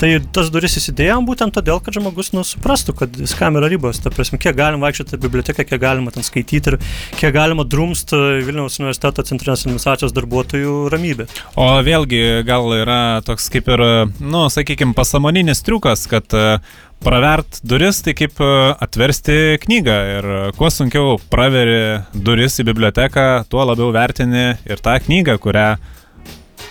tai 0.00 0.18
tas 0.32 0.50
duris 0.50 0.76
įsidėjom 0.80 1.26
būtent 1.28 1.54
todėl, 1.54 1.80
kad 1.80 1.94
žmogus 1.94 2.32
nu, 2.34 2.42
suprastų, 2.44 2.96
kad 2.98 3.14
viskam 3.16 3.58
yra 3.60 3.70
ribos. 3.70 4.00
Ta 4.02 4.10
prasme, 4.10 4.40
kiek 4.40 4.56
galima 4.56 4.88
vaikščioti 4.88 5.20
biblioteką, 5.20 5.66
kiek 5.68 5.80
galima 5.80 6.10
ten 6.10 6.26
skaityti 6.26 6.74
ir 6.74 6.78
kiek 7.20 7.34
galima 7.34 7.64
drumsti 7.64 8.18
Vilniaus 8.46 8.80
universiteto 8.80 9.24
centrinės 9.26 9.66
administracijos 9.66 10.14
darbuotojų 10.16 10.88
ramybę. 10.90 11.28
O 11.60 11.70
vėlgi 11.86 12.42
gal 12.48 12.70
yra 12.80 13.00
toks 13.26 13.50
kaip 13.52 13.70
ir, 13.70 13.86
nu, 14.20 14.46
sakykime, 14.50 14.96
pasamoninis 14.96 15.62
triukas, 15.66 16.06
kad 16.10 16.34
e, 16.34 16.58
pravert 17.04 17.60
duris 17.64 18.02
tai 18.04 18.14
kaip 18.16 18.40
e, 18.44 18.50
atversti 18.84 19.38
knygą 19.64 19.96
ir 20.16 20.28
e, 20.34 20.40
kuo 20.58 20.70
sunkiau 20.72 21.16
praveri 21.32 22.00
duris 22.14 22.60
į 22.60 22.68
biblioteką, 22.70 23.26
tuo 23.50 23.64
labiau 23.64 23.90
vertini 23.94 24.50
ir 24.68 24.84
tą 24.84 24.98
knygą, 25.06 25.38
kurią 25.40 25.68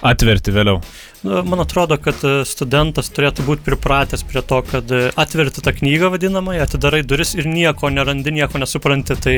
atverti 0.05 0.53
vėliau. 0.55 0.79
Nu, 1.25 1.41
Man 1.43 1.59
atrodo, 1.59 1.98
kad 2.00 2.21
e, 2.24 2.33
studentas 2.48 3.09
turėtų 3.12 3.43
būti 3.48 3.65
pripratęs 3.65 4.21
prie 4.29 4.43
to, 4.45 4.62
kad 4.69 4.93
atverti 5.19 5.63
tą 5.65 5.74
knygą 5.75 6.13
vadinamąją, 6.13 6.67
atidarai 6.67 7.01
duris 7.03 7.33
ir 7.36 7.50
nieko 7.50 7.89
nerandi, 7.91 8.31
nieko 8.38 8.62
nesupranti. 8.62 9.17
Tai, 9.19 9.36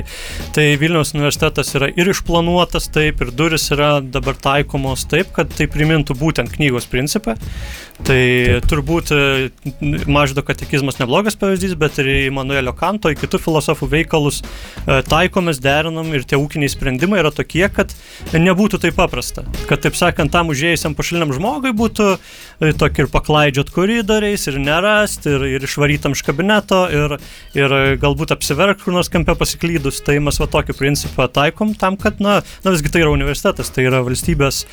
tai 0.54 0.68
Vilniaus 0.82 1.16
universitetas 1.16 1.72
yra 1.80 1.90
ir 1.96 2.12
išplanuotas 2.12 2.92
taip, 2.94 3.24
ir 3.24 3.32
duris 3.32 3.72
yra 3.74 3.96
dabar 4.04 4.38
taikomos 4.38 5.08
taip, 5.10 5.32
kad 5.40 5.56
tai 5.56 5.72
primintų 5.72 6.20
būtent 6.20 6.52
knygos 6.60 6.90
principą. 6.92 7.40
Tai 8.08 8.18
taip. 8.18 8.66
turbūt 8.72 9.12
e, 9.14 9.20
maždo 10.10 10.42
katekizmas 10.46 10.98
neblogas 10.98 11.38
pavyzdys, 11.40 11.76
bet 11.80 12.00
ir 12.02 12.10
į 12.10 12.32
Manuelio 12.34 12.74
Kanto, 12.78 13.12
į 13.12 13.18
kitų 13.20 13.40
filosofų 13.44 13.90
veikalus 13.92 14.42
e, 14.42 15.02
taikomės, 15.06 15.62
derinam 15.62 16.10
ir 16.16 16.26
tie 16.28 16.40
ūkiniai 16.40 16.72
sprendimai 16.72 17.22
yra 17.22 17.32
tokie, 17.36 17.64
kad 17.74 17.94
nebūtų 18.34 18.82
taip 18.82 18.98
paprasta. 18.98 19.46
Kad, 19.70 19.84
taip 19.86 19.98
sakant, 20.00 20.34
tam 20.34 20.50
užėjusiam 20.54 20.96
pašaliniam 20.98 21.34
žmogui 21.36 21.74
būtų 21.78 22.08
e, 22.16 22.72
tokį 22.82 23.06
ir 23.06 23.12
paklaidžiot 23.14 23.72
koridoriais, 23.76 24.48
ir 24.50 24.58
nerast, 24.64 25.30
ir, 25.30 25.46
ir 25.58 25.68
išvarytam 25.68 26.18
iš 26.18 26.26
kabineto, 26.26 26.82
ir, 26.90 27.18
ir 27.58 27.78
galbūt 28.02 28.34
apsiverk 28.34 28.82
kur 28.82 28.98
nors 28.98 29.12
kampe 29.14 29.38
pasiklydus. 29.38 30.02
Tai 30.06 30.18
mes 30.26 30.42
va 30.42 30.50
tokį 30.58 30.78
principą 30.80 31.30
taikom 31.30 31.76
tam, 31.78 32.00
kad, 32.02 32.20
na, 32.24 32.40
na 32.66 32.74
visgi 32.74 32.92
tai 32.94 33.06
yra 33.06 33.14
universitetas, 33.14 33.70
tai 33.74 33.86
yra 33.92 34.02
valstybės 34.06 34.64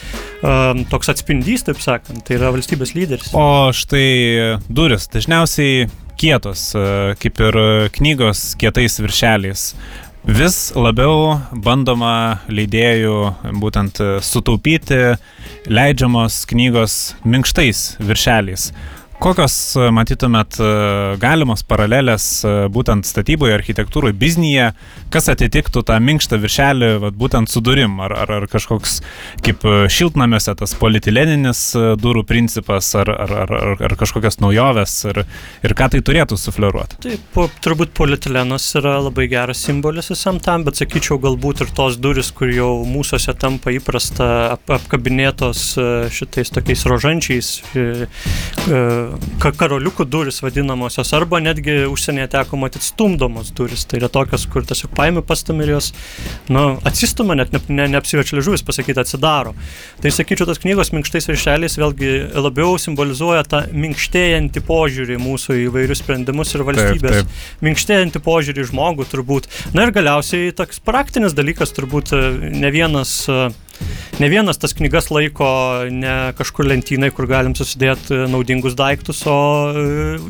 um, 0.41 0.85
toks 0.89 1.13
atspindys, 1.13 1.67
taip 1.69 1.83
sakant, 1.85 2.25
tai 2.25 2.39
yra 2.41 2.55
valstybės 2.57 2.97
lyderis. 2.97 3.18
O 3.37 3.71
štai 3.75 4.59
duris 4.69 5.09
dažniausiai 5.13 5.89
kietos, 6.19 6.73
e, 6.75 7.15
kaip 7.23 7.41
ir 7.47 7.59
knygos 7.95 8.53
kietais 8.59 8.99
viršeliais. 9.01 9.73
Vis 10.29 10.57
labiau 10.77 11.39
bandoma 11.65 12.43
leidėjų 12.53 13.15
būtent 13.63 14.01
e, 14.03 14.09
sutaupyti 14.21 14.99
leidžiamos 15.71 16.43
knygos 16.51 16.99
minkštais 17.25 17.95
viršeliais. 18.03 18.73
Kokios 19.19 19.55
e, 19.75 19.89
matytumėt 19.91 20.61
e, 20.63 20.67
galimos 21.19 21.65
paralelės 21.67 22.27
e, 22.47 22.53
būtent 22.71 23.07
statyboje, 23.07 23.57
architektūroje, 23.57 24.15
biznyje, 24.15 24.69
kas 25.11 25.27
atitiktų 25.33 25.83
tą 25.89 25.97
minkštą 25.99 26.39
viršelį, 26.39 26.91
vat, 27.03 27.17
būtent 27.19 27.51
su 27.51 27.59
durim, 27.65 27.97
ar, 28.05 28.15
ar, 28.15 28.33
ar 28.37 28.47
kažkoks 28.51 29.01
kaip 29.43 29.67
šiltnamiuose 29.91 30.55
tas 30.61 30.75
politileninis 30.79 31.63
durų 31.99 32.23
principas, 32.29 32.93
ar, 32.99 33.11
ar, 33.11 33.35
ar, 33.43 33.55
ar, 33.89 33.97
kažkokios 33.99 34.39
naujovės, 34.45 34.95
ir, 35.11 35.23
ir 35.67 35.75
ką 35.75 35.91
tai 35.95 36.03
turėtų 36.07 36.39
sufleruoti. 36.39 37.01
Taip, 37.09 37.27
po, 37.35 37.49
turbūt 37.65 37.91
polietilenas 37.99 38.69
yra 38.79 39.01
labai 39.09 39.27
geras 39.33 39.65
simbolis 39.67 40.13
visam 40.15 40.39
tam, 40.45 40.63
bet 40.69 40.79
sakyčiau, 40.79 41.19
galbūt 41.27 41.65
ir 41.67 41.75
tos 41.75 41.99
duris, 41.99 42.31
kur 42.31 42.55
jau 42.55 42.71
mūsųse 42.87 43.35
tampa 43.43 43.75
įprasta 43.75 44.31
ap, 44.55 44.77
apkabinėtos 44.79 45.67
šitais 46.15 46.55
tokiais 46.55 46.87
rožančiais 46.87 47.53
e, 47.75 48.07
e, 48.69 49.08
karoliukų 49.43 50.07
duris 50.09 50.41
vadinamosios, 50.43 51.13
arba 51.17 51.41
netgi 51.43 51.85
užsienyje 51.91 52.29
teko 52.35 52.59
matyti 52.61 52.89
stumdomos 52.89 53.53
duris. 53.57 53.85
Tai 53.89 54.01
yra 54.01 54.11
tokios, 54.13 54.47
kur 54.51 54.67
tiesiog 54.69 54.93
paimi 54.97 55.23
pastum 55.27 55.63
ir 55.65 55.75
jos 55.77 55.91
nu, 56.53 56.65
atsistuma, 56.89 57.37
net 57.39 57.53
ne, 57.55 57.61
ne, 57.73 57.89
neapsiverčia 57.95 58.39
ližuvis 58.39 58.65
pasakyti, 58.67 59.01
atsidaro. 59.03 59.55
Tai 60.03 60.13
sakyčiau, 60.15 60.49
tos 60.49 60.63
knygos 60.63 60.93
minkštais 60.95 61.29
viršeliais 61.31 61.79
vėlgi 61.81 62.13
labiau 62.39 62.77
simbolizuoja 62.81 63.45
tą 63.49 63.63
minkštėjantį 63.73 64.65
požiūrį 64.69 65.19
į 65.19 65.23
mūsų 65.25 65.61
įvairius 65.67 66.03
sprendimus 66.05 66.55
ir 66.55 66.67
valstybės. 66.69 67.23
taip. 67.23 67.39
Minkštėjantį 67.65 68.23
požiūrį 68.25 68.65
į 68.65 68.69
žmogų 68.73 69.09
turbūt. 69.13 69.49
Na 69.77 69.87
ir 69.87 69.95
galiausiai 69.97 70.53
toks 70.57 70.83
praktinis 70.85 71.37
dalykas 71.37 71.75
turbūt 71.77 72.13
e, 72.17 72.23
ne 72.55 72.71
vienas 72.75 73.21
e, 73.31 73.49
ne 74.19 74.29
vienas 74.29 74.59
tas 74.59 74.75
knygas 74.75 75.11
laiko 75.15 75.49
ne 75.91 76.15
kažkur 76.39 76.67
lentynai, 76.69 77.11
kur 77.15 77.29
galim 77.31 77.55
susidėti 77.59 78.27
naudingus 78.31 78.77
daiktus, 78.79 79.21
o 79.31 79.37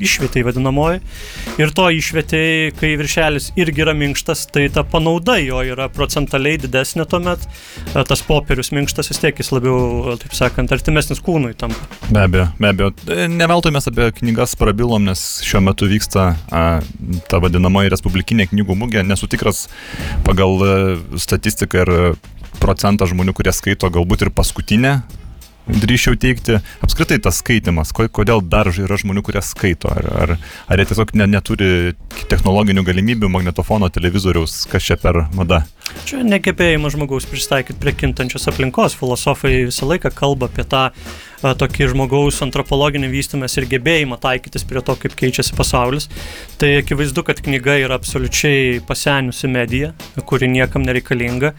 išvietai 0.04 0.44
vadinamoji. 0.46 1.00
Ir 1.60 1.72
to 1.76 1.88
išvietai, 1.94 2.74
kai 2.78 2.92
viršelis 3.00 3.50
irgi 3.60 3.84
yra 3.84 3.94
minkštas, 3.98 4.46
tai 4.52 4.68
ta 4.72 4.84
panauda 4.86 5.38
jo 5.40 5.62
yra 5.64 5.88
procentaliai 5.92 6.60
didesnė 6.60 7.08
tuomet, 7.08 7.46
tas 7.94 8.24
popierius 8.26 8.72
minkštas 8.76 9.12
vis 9.12 9.22
tiek 9.22 9.40
jis 9.40 9.52
labiau, 9.54 10.16
taip 10.20 10.36
sakant, 10.36 10.72
artimesnis 10.74 11.22
kūnui 11.24 11.54
tampa. 11.58 11.88
Be 12.10 12.24
abejo, 12.24 12.48
be 12.60 12.72
abejo. 12.72 12.92
Neveltui 13.32 13.72
mes 13.74 13.88
apie 13.90 14.10
knygas 14.20 14.56
prabilom, 14.60 15.08
nes 15.08 15.24
šiuo 15.46 15.62
metu 15.64 15.88
vyksta 15.90 16.30
a, 16.52 16.64
ta 17.30 17.40
vadinamoji 17.42 17.92
Respublikinė 17.94 18.48
knygų 18.52 18.76
mugė. 18.78 19.04
Nesu 19.06 19.28
tikras 19.30 19.66
pagal 20.26 20.60
statistiką 21.16 21.84
ir 21.84 21.94
procentą 22.62 23.08
žmonių, 23.10 23.36
kurie 23.36 23.54
skaito 23.54 23.90
galbūt 23.92 24.26
ir 24.26 24.34
paskutinę 24.34 24.98
drįšiau 25.68 26.16
teikti, 26.20 26.58
apskritai 26.84 27.18
tas 27.22 27.40
skaitimas, 27.42 27.92
kodėl 27.92 28.40
dar 28.40 28.70
yra 28.72 28.98
žmonių, 29.00 29.22
kurie 29.26 29.42
skaito, 29.44 29.90
ar, 29.92 30.08
ar, 30.22 30.34
ar 30.68 30.80
jie 30.80 30.88
tiesiog 30.90 31.12
ne, 31.18 31.28
neturi 31.34 31.70
technologinių 32.32 32.84
galimybių, 32.86 33.30
magnetofono, 33.32 33.90
televizoriaus, 33.92 34.62
kas 34.70 34.88
čia 34.88 34.98
per 35.00 35.26
mada. 35.36 35.64
Čia 36.08 36.22
negebėjimas 36.24 36.96
žmogaus 36.96 37.28
pristaikyti 37.28 37.80
prie 37.80 37.94
kintančios 37.96 38.48
aplinkos. 38.50 38.96
Filosofai 38.98 39.68
visą 39.68 39.88
laiką 39.88 40.12
kalba 40.16 40.48
apie 40.48 40.64
tą 40.68 40.88
tokį 41.42 41.90
žmogaus 41.92 42.40
antropologinį 42.44 43.10
vystimės 43.12 43.56
ir 43.58 43.68
gebėjimą 43.70 44.18
taikytis 44.22 44.66
prie 44.68 44.82
to, 44.84 44.96
kaip 44.98 45.14
keičiasi 45.18 45.56
pasaulis. 45.58 46.08
Tai 46.58 46.70
akivaizdu, 46.80 47.24
kad 47.26 47.42
knyga 47.44 47.78
yra 47.84 47.98
absoliučiai 47.98 48.80
pasenusi 48.86 49.50
medija, 49.50 49.92
kuri 50.28 50.50
niekam 50.50 50.86
nereikalinga. 50.86 51.54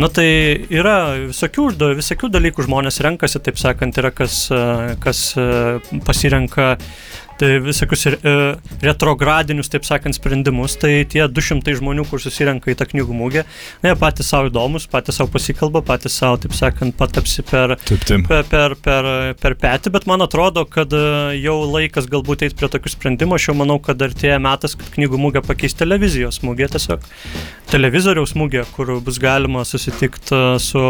Na 0.00 0.10
tai 0.12 0.28
yra 0.68 0.96
visokių, 1.26 1.70
visokių 2.00 2.30
dalykų 2.34 2.68
žmonės 2.68 3.00
renkasi, 3.04 3.42
taip 3.44 3.60
sakant, 3.60 4.00
yra 4.00 4.12
kas, 4.14 4.46
kas 5.04 5.26
pasirenka 6.04 6.74
tai 7.38 7.58
visokius 7.62 8.06
e, 8.06 8.14
retrogradinius, 8.84 9.70
taip 9.72 9.86
sakant, 9.86 10.16
sprendimus, 10.16 10.76
tai 10.80 10.92
tie 11.10 11.24
200 11.28 11.76
žmonių, 11.80 12.06
kur 12.08 12.22
susirenka 12.22 12.70
į 12.70 12.76
tą 12.78 12.86
knygų 12.92 13.16
mūgę, 13.18 13.44
na, 13.82 13.90
jie 13.90 13.96
patys 14.00 14.30
savo 14.30 14.50
įdomus, 14.50 14.86
patys 14.90 15.18
savo 15.18 15.32
pasikalba, 15.34 15.82
patys 15.86 16.18
savo, 16.20 16.38
taip 16.44 16.54
sakant, 16.56 16.96
patapsi 16.98 17.44
per, 17.46 17.76
taip, 17.88 18.04
taip. 18.06 18.28
per, 18.30 18.46
per, 18.50 18.76
per, 18.84 19.10
per 19.40 19.58
petį, 19.60 19.94
bet 19.96 20.08
man 20.10 20.24
atrodo, 20.26 20.66
kad 20.70 20.94
e, 20.94 21.04
jau 21.40 21.56
laikas 21.64 22.08
galbūt 22.12 22.46
eiti 22.46 22.58
prie 22.60 22.70
tokių 22.76 22.94
sprendimų, 22.94 23.38
aš 23.38 23.50
jau 23.50 23.56
manau, 23.58 23.80
kad 23.82 24.02
artėja 24.06 24.38
metas, 24.42 24.78
kad 24.78 24.94
knygų 24.94 25.20
mūgę 25.26 25.44
pakeis 25.46 25.76
televizijos 25.78 26.42
mūgė 26.46 26.70
tiesiog. 26.76 27.04
Televizoriaus 27.72 28.34
mūgė, 28.38 28.62
kur 28.76 28.94
bus 29.02 29.18
galima 29.22 29.64
susitikti 29.66 30.36
e, 30.36 30.42
su 30.62 30.84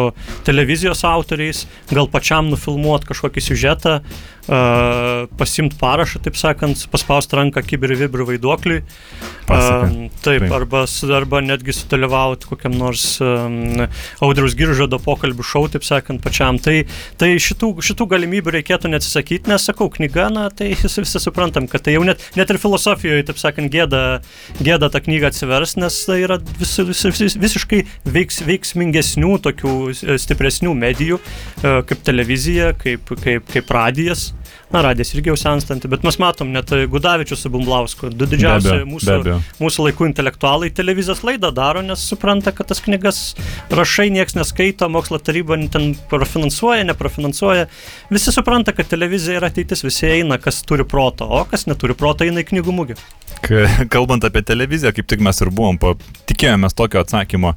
televizijos 0.44 1.04
autoriais, 1.08 1.64
gal 1.92 2.10
pačiam 2.12 2.50
nufilmuoti 2.52 3.08
kažkokį 3.12 3.48
siužetą, 3.48 3.98
uh, 4.48 5.26
pasimti 5.38 5.78
parašą, 5.80 6.20
taip 6.24 6.36
sakant, 6.38 6.86
paspausti 6.92 7.38
ranką 7.38 7.62
kibri 7.64 7.96
vibri 7.98 8.26
vaiduokliui. 8.28 8.82
Uh, 9.44 10.08
taip, 10.24 10.46
arba, 10.56 10.84
arba 11.16 11.40
netgi 11.44 11.74
sudalyvauti 11.76 12.48
kokiam 12.48 12.76
nors 12.80 13.18
um, 13.20 13.84
audrius 14.24 14.56
giržado 14.56 14.96
pokalbių 15.04 15.44
šau, 15.44 15.66
taip 15.72 15.84
sakant, 15.84 16.22
pačiam. 16.24 16.58
Tai, 16.62 16.78
tai 17.20 17.34
šitų, 17.42 17.74
šitų 17.84 18.08
galimybių 18.14 18.54
reikėtų 18.58 18.92
neatsisakyti, 18.92 19.50
nes 19.52 19.66
sakau, 19.68 19.90
knyga, 19.92 20.30
na, 20.32 20.46
tai 20.48 20.72
visi 20.82 21.20
suprantam, 21.20 21.68
kad 21.70 21.84
tai 21.84 21.96
jau 21.98 22.04
net, 22.08 22.24
net 22.38 22.52
ir 22.52 22.60
filosofijoje, 22.62 23.26
taip 23.28 23.40
sakant, 23.42 23.72
gėda, 23.72 24.04
gėda 24.64 24.90
tą 24.92 25.04
knygą 25.04 25.32
atsivers, 25.32 25.76
nes 25.80 26.00
tai 26.08 26.20
yra 26.24 26.40
vis, 26.60 26.76
vis, 26.88 27.04
vis, 27.20 27.38
visiškai 27.40 27.82
veiks, 28.16 28.40
veiksmingesnių, 28.48 29.34
tokių 29.44 29.74
stipresnių 30.24 30.72
medijų, 30.78 31.20
uh, 31.20 31.82
kaip 31.88 32.04
televizija, 32.06 32.72
kaip, 32.80 33.12
kaip, 33.24 33.48
kaip 33.52 33.76
radijas. 33.76 34.33
Na, 34.74 34.80
radijas 34.82 35.12
irgi 35.14 35.30
jau 35.30 35.36
senstanti, 35.38 35.86
bet 35.86 36.02
mes 36.02 36.16
matom 36.18 36.48
net 36.50 36.72
Gudavičius 36.90 37.44
su 37.44 37.50
Bumblausku, 37.54 38.08
du 38.10 38.26
didžiausi 38.26 38.66
Be 38.66 38.72
abejo, 38.72 38.84
be 38.84 38.90
mūsų, 38.90 39.12
abejo. 39.20 39.36
mūsų 39.62 39.84
laikų 39.86 40.08
intelektualai 40.08 40.70
televizijos 40.74 41.20
laidą 41.22 41.52
daro, 41.54 41.78
nes 41.86 42.02
supranta, 42.10 42.50
kad 42.50 42.66
tas 42.72 42.82
knygas 42.82 43.20
rašai 43.70 44.08
niekas 44.10 44.34
neskaito, 44.34 44.88
mokslo 44.90 45.20
taryba 45.22 45.60
ten 45.70 45.92
profinansuoja, 46.10 46.88
neprofinansuoja. 46.90 47.68
Visi 48.10 48.34
supranta, 48.34 48.74
kad 48.74 48.90
televizija 48.90 49.38
yra 49.38 49.52
ateitis, 49.52 49.84
visi 49.86 50.10
eina, 50.10 50.40
kas 50.42 50.58
turi 50.66 50.82
proto, 50.90 51.28
o 51.30 51.44
kas 51.46 51.68
neturi 51.70 51.94
proto, 51.94 52.26
eina 52.26 52.42
į 52.42 52.48
knygų 52.50 52.74
mugį. 52.74 52.98
K- 53.46 53.86
Kalbant 53.94 54.26
apie 54.26 54.42
televiziją, 54.46 54.90
kaip 54.96 55.06
tik 55.10 55.22
mes 55.22 55.38
ir 55.44 55.52
buvom, 55.54 55.78
tikėjomės 56.26 56.74
tokio 56.74 57.02
atsakymo, 57.04 57.54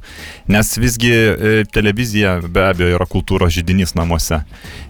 nes 0.54 0.70
visgi 0.78 1.10
e, 1.10 1.52
televizija 1.72 2.38
be 2.46 2.62
abejo 2.70 2.94
yra 3.00 3.06
kultūros 3.10 3.54
žydinys 3.58 3.96
namuose. 3.98 4.42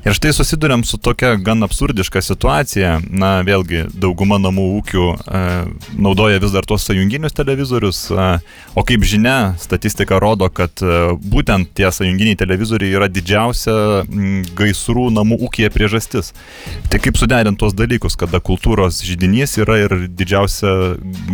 Ir 0.04 0.16
štai 0.16 0.32
susidurėm 0.36 0.84
su 0.84 0.98
tokia 1.00 1.34
gan 1.40 1.62
absurdiška 1.64 2.17
situacija, 2.24 2.98
na 3.10 3.38
vėlgi 3.46 3.86
dauguma 3.98 4.38
namų 4.42 4.64
ūkių 4.78 5.04
e, 5.08 5.42
naudoja 5.98 6.40
vis 6.42 6.54
dar 6.54 6.66
tuos 6.68 6.86
sąjunginius 6.88 7.36
televizorius, 7.36 8.00
e, 8.10 8.28
o 8.78 8.84
kaip 8.86 9.06
žinia, 9.08 9.54
statistika 9.60 10.20
rodo, 10.22 10.48
kad 10.52 10.82
e, 10.82 11.12
būtent 11.18 11.72
tie 11.78 11.90
sąjunginiai 11.94 12.38
televizoriai 12.40 12.96
yra 12.98 13.10
didžiausia 13.12 13.76
m, 14.04 14.42
gaisrų 14.58 15.08
namų 15.16 15.40
ūkija 15.48 15.72
priežastis. 15.74 16.32
Tai 16.90 17.02
kaip 17.04 17.20
suderinti 17.20 17.60
tuos 17.60 17.76
dalykus, 17.76 18.18
kada 18.18 18.42
kultūros 18.44 19.02
žydinys 19.06 19.58
yra 19.62 19.82
ir 19.86 19.96
didžiausia 20.08 20.74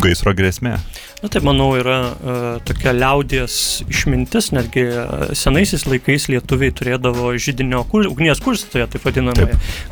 gaisro 0.03 0.35
grėsmė. 0.37 0.79
Na 1.25 1.29
tai 1.33 1.41
manau 1.41 1.71
yra 1.73 1.99
uh, 2.13 2.41
tokia 2.69 2.93
liaudies 2.93 3.55
išmintis, 3.89 4.51
netgi 4.53 4.83
uh, 4.93 5.31
senaisiais 5.33 5.87
laikais 5.89 6.27
lietuviai 6.29 6.69
turėdavo 6.77 7.31
žydinio 7.41 7.79
kur, 7.89 8.05
ugnies 8.11 8.43
kurstytoje, 8.45 8.85
taip 8.93 9.07
vadinamą 9.09 9.47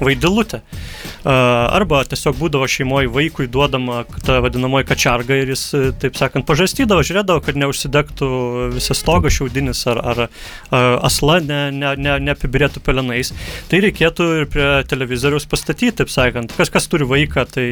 vaidilutę. 0.04 0.60
Uh, 0.60 1.30
arba 1.72 2.02
tiesiog 2.04 2.36
būdavo 2.36 2.68
šeimoje 2.68 3.08
vaikui 3.14 3.46
duodama 3.48 4.02
ta 4.26 4.42
vadinamoji 4.44 4.90
kačarga 4.90 5.38
ir 5.40 5.54
jis, 5.54 5.62
uh, 5.78 5.86
taip 6.04 6.18
sakant, 6.20 6.44
pažastydavo, 6.50 7.00
žiūrėdavo, 7.00 7.40
kad 7.46 7.56
neužsidegtų 7.62 8.28
visas 8.74 9.00
stogas 9.00 9.38
šiaudinis 9.38 9.80
ar, 9.88 10.02
ar 10.12 10.22
uh, 10.26 10.76
asla 11.00 11.38
ne, 11.40 11.62
ne, 11.72 11.94
ne, 11.96 12.18
neapibirėtų 12.28 12.84
pelenais. 12.84 13.32
Tai 13.72 13.80
reikėtų 13.86 14.28
ir 14.42 14.50
prie 14.52 14.68
televizoriaus 14.92 15.48
pastatyti, 15.48 15.96
taip 16.02 16.12
sakant. 16.12 16.52
Kas, 16.60 16.68
kas 16.76 16.92
turi 16.92 17.08
vaiką, 17.08 17.48
tai 17.56 17.66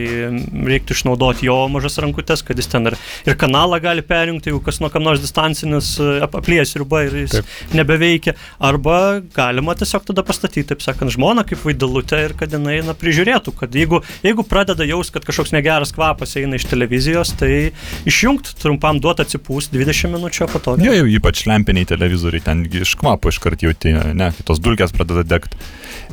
reiktų 0.73 0.97
išnaudoti 0.97 1.53
jo 1.53 1.61
mažas 1.77 2.01
rankutės, 2.01 2.41
kad 2.47 2.57
jis 2.57 2.73
ten 2.73 2.89
ir, 2.89 2.97
ir 3.29 3.37
kanalą 3.37 3.50
gali 3.83 4.03
perjungti, 4.03 4.51
jeigu 4.51 4.61
kas 4.65 4.81
nuo 4.81 4.91
kam 4.91 5.03
nors 5.03 5.21
distancinis 5.23 5.99
e, 6.01 6.21
ap, 6.25 6.35
aplies 6.39 6.75
riba 6.79 7.03
ir 7.07 7.17
jis 7.25 7.37
Taip. 7.39 7.55
Nebeveikia. 7.75 8.35
Arba 8.59 9.21
galima 9.35 9.75
tiesiog 9.79 10.07
tada 10.11 10.25
pastatyti, 10.27 10.67
taip 10.71 10.85
sakant, 10.85 11.13
žmoną 11.15 11.45
kaip 11.49 11.63
vaidalutę 11.65 12.21
ir 12.27 12.35
kad 12.39 12.53
jinai 12.53 12.81
na, 12.87 12.95
prižiūrėtų, 12.99 13.55
kad 13.59 13.75
jeigu, 13.75 14.03
jeigu 14.25 14.45
pradeda 14.49 14.87
jaus, 14.89 15.13
kad 15.15 15.25
kažkoks 15.27 15.55
negeras 15.57 15.95
kvapas 15.97 16.37
eina 16.41 16.59
iš 16.61 16.69
televizijos, 16.71 17.35
tai 17.41 17.73
išjungti 18.09 18.57
trumpam 18.61 19.01
duoti 19.03 19.25
atsipūsti 19.27 19.77
20 19.79 20.15
minučių, 20.17 20.49
po 20.53 20.63
to. 20.63 20.77
Jo, 20.83 20.95
jau 21.01 21.09
ypač 21.11 21.45
lempiniai 21.51 21.89
televizoriai, 21.89 22.45
ten 22.45 22.65
gi 22.71 22.85
iš 22.87 22.97
kvapo 23.01 23.33
iškart 23.33 23.67
jauti, 23.67 23.95
ne, 24.15 24.31
kai 24.37 24.47
tos 24.47 24.63
dulkės 24.63 24.95
pradeda 24.97 25.27
degti. 25.37 25.61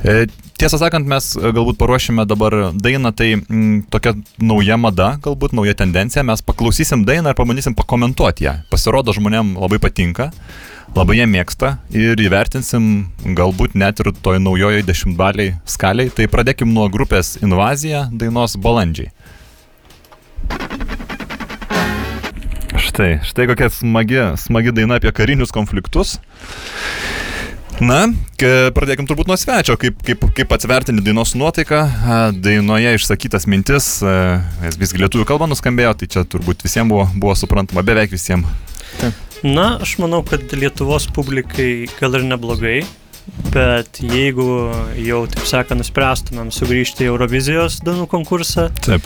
E, 0.04 0.28
tiesą 0.58 0.80
sakant, 0.82 1.08
mes 1.10 1.32
e, 1.38 1.52
galbūt 1.54 1.78
paruošime 1.80 2.26
dabar 2.30 2.56
dainą, 2.74 3.12
tai 3.16 3.34
m, 3.38 3.84
tokia 3.94 4.16
nauja 4.42 4.78
mada, 4.82 5.14
galbūt 5.24 5.54
nauja 5.58 5.76
tendencija, 5.78 6.26
mes 6.26 6.44
paklausysim 6.46 7.06
dainą 7.08 7.34
ir 7.34 7.38
pabandysim 7.38 7.76
pakomentuoti 7.78 8.48
ją. 8.48 8.56
Pasirodo, 8.72 9.14
žmonėm 9.16 9.56
labai 9.62 9.80
patinka, 9.84 10.32
labai 10.98 11.20
ją 11.20 11.28
mėgsta 11.30 11.76
ir 11.94 12.20
įvertinsim 12.22 13.08
galbūt 13.38 13.78
net 13.78 14.02
ir 14.02 14.12
toj 14.24 14.42
naujojo 14.44 14.86
dešimtbaliai 14.88 15.58
skaliai. 15.70 16.14
Tai 16.14 16.30
pradėkim 16.32 16.74
nuo 16.74 16.88
grupės 16.94 17.36
Invazija 17.44 18.08
dainos 18.12 18.58
Balandžiai. 18.62 19.14
Štai, 22.78 23.20
štai 23.26 23.46
kokia 23.50 23.70
smagi, 23.74 24.22
smagi 24.42 24.74
daina 24.74 24.98
apie 24.98 25.12
karinius 25.14 25.54
konfliktus. 25.54 26.18
Na, 27.78 28.08
pradėkim 28.74 29.06
turbūt 29.06 29.28
nuo 29.30 29.36
svečio, 29.38 29.76
kaip, 29.78 30.00
kaip, 30.06 30.24
kaip 30.40 30.54
atsvertini 30.56 31.04
dainos 31.06 31.36
nuotaiką. 31.38 31.82
Dainoje 32.42 32.96
išsakytas 32.98 33.46
mintis, 33.50 33.90
vis- 34.64 34.80
visgi 34.82 35.02
lietuvių 35.04 35.28
kalba 35.30 35.46
nuskambėjo, 35.52 35.94
tai 36.00 36.08
čia 36.10 36.24
turbūt 36.26 36.66
visiems 36.66 36.90
buvo, 36.90 37.06
buvo 37.14 37.36
suprantama, 37.38 37.84
beveik 37.86 38.10
visiems. 38.16 38.50
Na, 39.46 39.78
aš 39.78 39.98
manau, 40.02 40.24
kad 40.26 40.42
Lietuvos 40.58 41.06
publikai 41.14 41.86
gal 42.00 42.18
ir 42.18 42.26
neblogai, 42.26 42.80
bet 43.54 44.00
jeigu 44.02 44.48
jau, 44.98 45.20
taip 45.30 45.46
sakant, 45.46 45.78
nuspręstumėm 45.84 46.50
sugrįžti 46.56 47.06
į 47.06 47.12
Eurovizijos 47.12 47.78
dainų 47.86 48.08
konkursą, 48.10 48.72
Taip. 48.82 49.06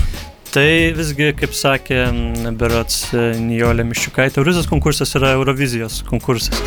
Tai 0.52 0.92
visgi, 0.96 1.32
kaip 1.38 1.54
sakė 1.56 2.00
Berots 2.60 3.12
e, 3.16 3.22
Nijolė 3.40 3.86
Miščiukaitė, 3.88 4.42
Eurovizijos 4.42 4.68
konkursas 4.68 5.16
yra 5.16 5.36
Eurovizijos 5.38 6.02
konkursas. 6.08 6.60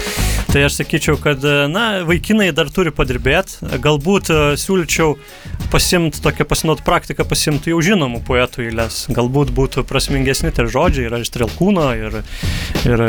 Tai 0.48 0.62
aš 0.64 0.78
sakyčiau, 0.78 1.18
kad, 1.20 1.42
e, 1.44 1.66
na, 1.68 1.84
vaikinai 2.08 2.48
dar 2.56 2.70
turi 2.72 2.92
padirbėti, 2.94 3.58
galbūt 3.84 4.30
e, 4.32 4.38
siūlyčiau 4.60 5.16
pasimti 5.72 6.22
tokią 6.24 6.46
pasinaut 6.48 6.84
praktiką, 6.86 7.26
pasimti 7.28 7.72
jau 7.74 7.80
žinomų 7.84 8.22
poetų 8.24 8.64
eilės. 8.68 9.02
Galbūt 9.12 9.52
būtų 9.56 9.84
prasmingesni 9.88 10.52
tie 10.54 10.64
žodžiai, 10.70 11.08
yra 11.10 11.20
ir 11.20 11.28
Strelkūno, 11.28 11.88
ir, 11.98 12.20
ir 12.88 13.04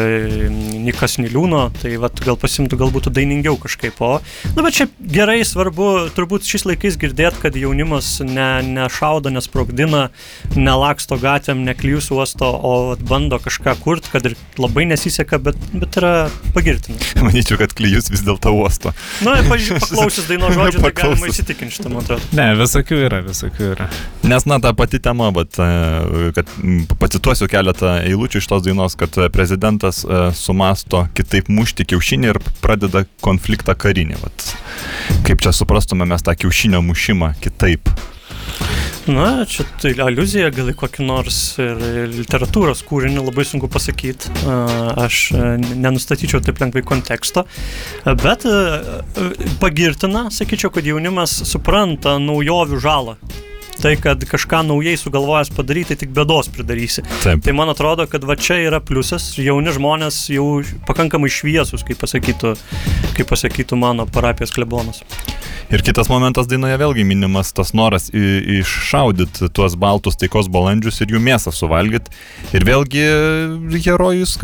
Nikas 0.86 1.20
Niliūno, 1.22 1.70
tai 1.80 1.96
vat, 2.02 2.20
gal 2.26 2.40
pasimtų 2.42 2.82
galbūt 2.84 3.12
dainingiau 3.16 3.56
kažkaip. 3.62 4.02
O, 4.04 4.18
na, 4.58 4.66
bet 4.66 4.80
čia 4.82 4.90
gerai, 5.00 5.40
svarbu, 5.48 6.10
turbūt 6.18 6.50
šiais 6.50 6.68
laikais 6.68 7.00
girdėti, 7.00 7.44
kad 7.46 7.56
jaunimas 7.60 8.18
ne, 8.26 8.50
nešaudo, 8.66 9.32
nesprogdina, 9.32 10.08
nelaksto 10.66 11.18
gatvėm, 11.22 11.64
neklyjus 11.68 12.10
uosto, 12.16 12.48
o 12.50 12.74
bando 13.10 13.40
kažką 13.42 13.76
kurti, 13.84 14.12
kad 14.14 14.26
ir 14.30 14.36
labai 14.62 14.86
nesiseka, 14.90 15.40
bet, 15.42 15.60
bet 15.74 15.98
yra 16.00 16.14
pagirtina. 16.56 17.00
Manyčiau, 17.26 17.60
kad 17.62 17.76
klyjus 17.78 18.10
vis 18.14 18.24
dėlto 18.26 18.54
uosto. 18.56 18.94
Na, 19.26 19.38
paklausius 19.46 20.28
daino 20.30 20.52
žodžių, 20.56 20.82
tai 20.84 20.94
galima 20.98 21.30
įsitikinti 21.32 21.78
šitą, 21.78 21.92
man 21.94 22.06
atrodo. 22.06 22.30
Ne, 22.38 22.48
visokių 22.60 23.02
yra, 23.08 23.22
visokių 23.26 23.70
yra. 23.74 23.90
Nes, 24.26 24.48
na, 24.50 24.60
ta 24.64 24.74
pati 24.78 25.02
tema, 25.04 25.30
bet, 25.36 25.60
kad 26.38 26.52
pacituosiu 27.02 27.50
keletą 27.52 27.98
eilučių 28.06 28.42
iš 28.42 28.50
tos 28.52 28.66
dainos, 28.66 28.98
kad 29.00 29.20
prezidentas 29.36 30.04
sumasto 30.38 31.06
kitaip 31.18 31.52
mušti 31.54 31.88
kiaušinį 31.94 32.34
ir 32.34 32.42
pradeda 32.64 33.06
konfliktą 33.26 33.78
karinį. 33.78 34.20
Vat, 34.24 34.50
kaip 35.28 35.44
čia 35.46 35.54
suprastume 35.56 36.08
mes 36.10 36.26
tą 36.26 36.36
kiaušinio 36.40 36.82
mušimą 36.86 37.36
kitaip? 37.44 37.92
Na, 39.06 39.46
čia 39.46 39.64
tai 39.78 39.92
aluzija 40.02 40.48
gal 40.50 40.72
į 40.72 40.74
kokį 40.80 41.06
nors 41.06 41.38
ir 41.62 41.78
literatūros 42.10 42.82
kūrinį 42.88 43.22
labai 43.22 43.46
sunku 43.46 43.70
pasakyti. 43.70 44.32
Aš 44.98 45.28
nenustatyčiau 45.78 46.42
taip 46.42 46.58
lengvai 46.64 46.82
konteksto, 46.82 47.46
bet 48.24 48.48
pagirtina, 49.62 50.26
sakyčiau, 50.34 50.74
kad 50.74 50.90
jaunimas 50.90 51.38
supranta 51.46 52.18
naujovių 52.18 52.82
žalą 52.82 53.20
tai, 53.82 53.96
kad 54.02 54.24
kažką 54.30 54.64
naujai 54.68 54.98
sugalvojęs 55.00 55.52
padaryti, 55.56 55.94
tai 55.94 56.04
tik 56.04 56.14
bėdos 56.16 56.52
pridarysi. 56.54 57.06
Taip. 57.24 57.44
Tai 57.46 57.56
man 57.58 57.72
atrodo, 57.74 58.08
kad 58.10 58.26
va 58.28 58.38
čia 58.40 58.60
yra 58.66 58.82
pliusas, 58.84 59.34
jauni 59.42 59.74
žmonės 59.76 60.26
jau 60.34 60.48
pakankamai 60.88 61.32
šviesus, 61.34 61.86
kaip 61.88 62.00
pasakytų, 62.04 62.56
kaip 63.18 63.32
pasakytų 63.32 63.80
mano 63.80 64.08
parapijos 64.10 64.56
klebonas. 64.56 65.04
Ir 65.74 65.82
kitas 65.82 66.12
momentas 66.12 66.46
dainoje 66.46 66.78
vėlgi 66.78 67.04
minimas 67.10 67.50
tas 67.56 67.72
noras 67.74 68.12
iššaudyti 68.14 69.50
tuos 69.56 69.74
baltus 69.82 70.18
taikos 70.22 70.46
balandžius 70.54 71.02
ir 71.02 71.16
jų 71.16 71.22
mėsą 71.26 71.50
suvalgyti. 71.56 72.14
Ir 72.54 72.66
vėlgi 72.68 73.06
herojus, 73.88 74.36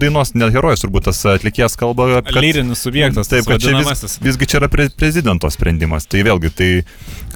dainos, 0.00 0.32
ne 0.32 0.48
herojus, 0.54 0.86
turbūt 0.86 1.10
tas 1.10 1.20
atlikėjas 1.34 1.76
kalba 1.80 2.08
apie... 2.22 2.38
Lyrinis 2.40 2.86
subjektas. 2.86 3.28
Taip, 3.28 3.44
kad 3.50 3.60
čia 3.60 3.76
vis, 3.76 4.16
visgi 4.24 4.48
čia 4.48 4.62
yra 4.62 4.70
pre, 4.72 4.88
prezidento 4.96 5.50
sprendimas. 5.52 6.08
Tai 6.08 6.24
vėlgi, 6.24 6.52
tai 6.56 6.70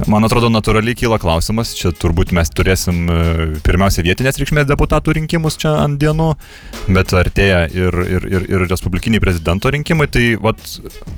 man 0.09 0.25
atrodo 0.25 0.49
natūraliai 0.53 0.97
kyla 0.97 1.21
klausimas, 1.21 1.36
čia 1.77 1.93
turbūt 1.97 2.33
mes 2.37 2.51
turėsim 2.53 3.03
e, 3.11 3.17
pirmiausia 3.67 4.05
vietinės 4.07 4.41
reikšmės 4.41 4.69
deputatų 4.69 5.17
rinkimus 5.19 5.59
čia 5.61 5.75
ant 5.83 5.99
dienų, 6.03 6.29
bet 6.89 7.15
artėja 7.17 7.65
ir, 7.71 7.99
ir, 8.05 8.29
ir, 8.31 8.47
ir 8.53 8.67
respublikiniai 8.71 9.23
prezidento 9.23 9.73
rinkimai, 9.73 10.09
tai 10.13 10.35
vat, 10.41 10.61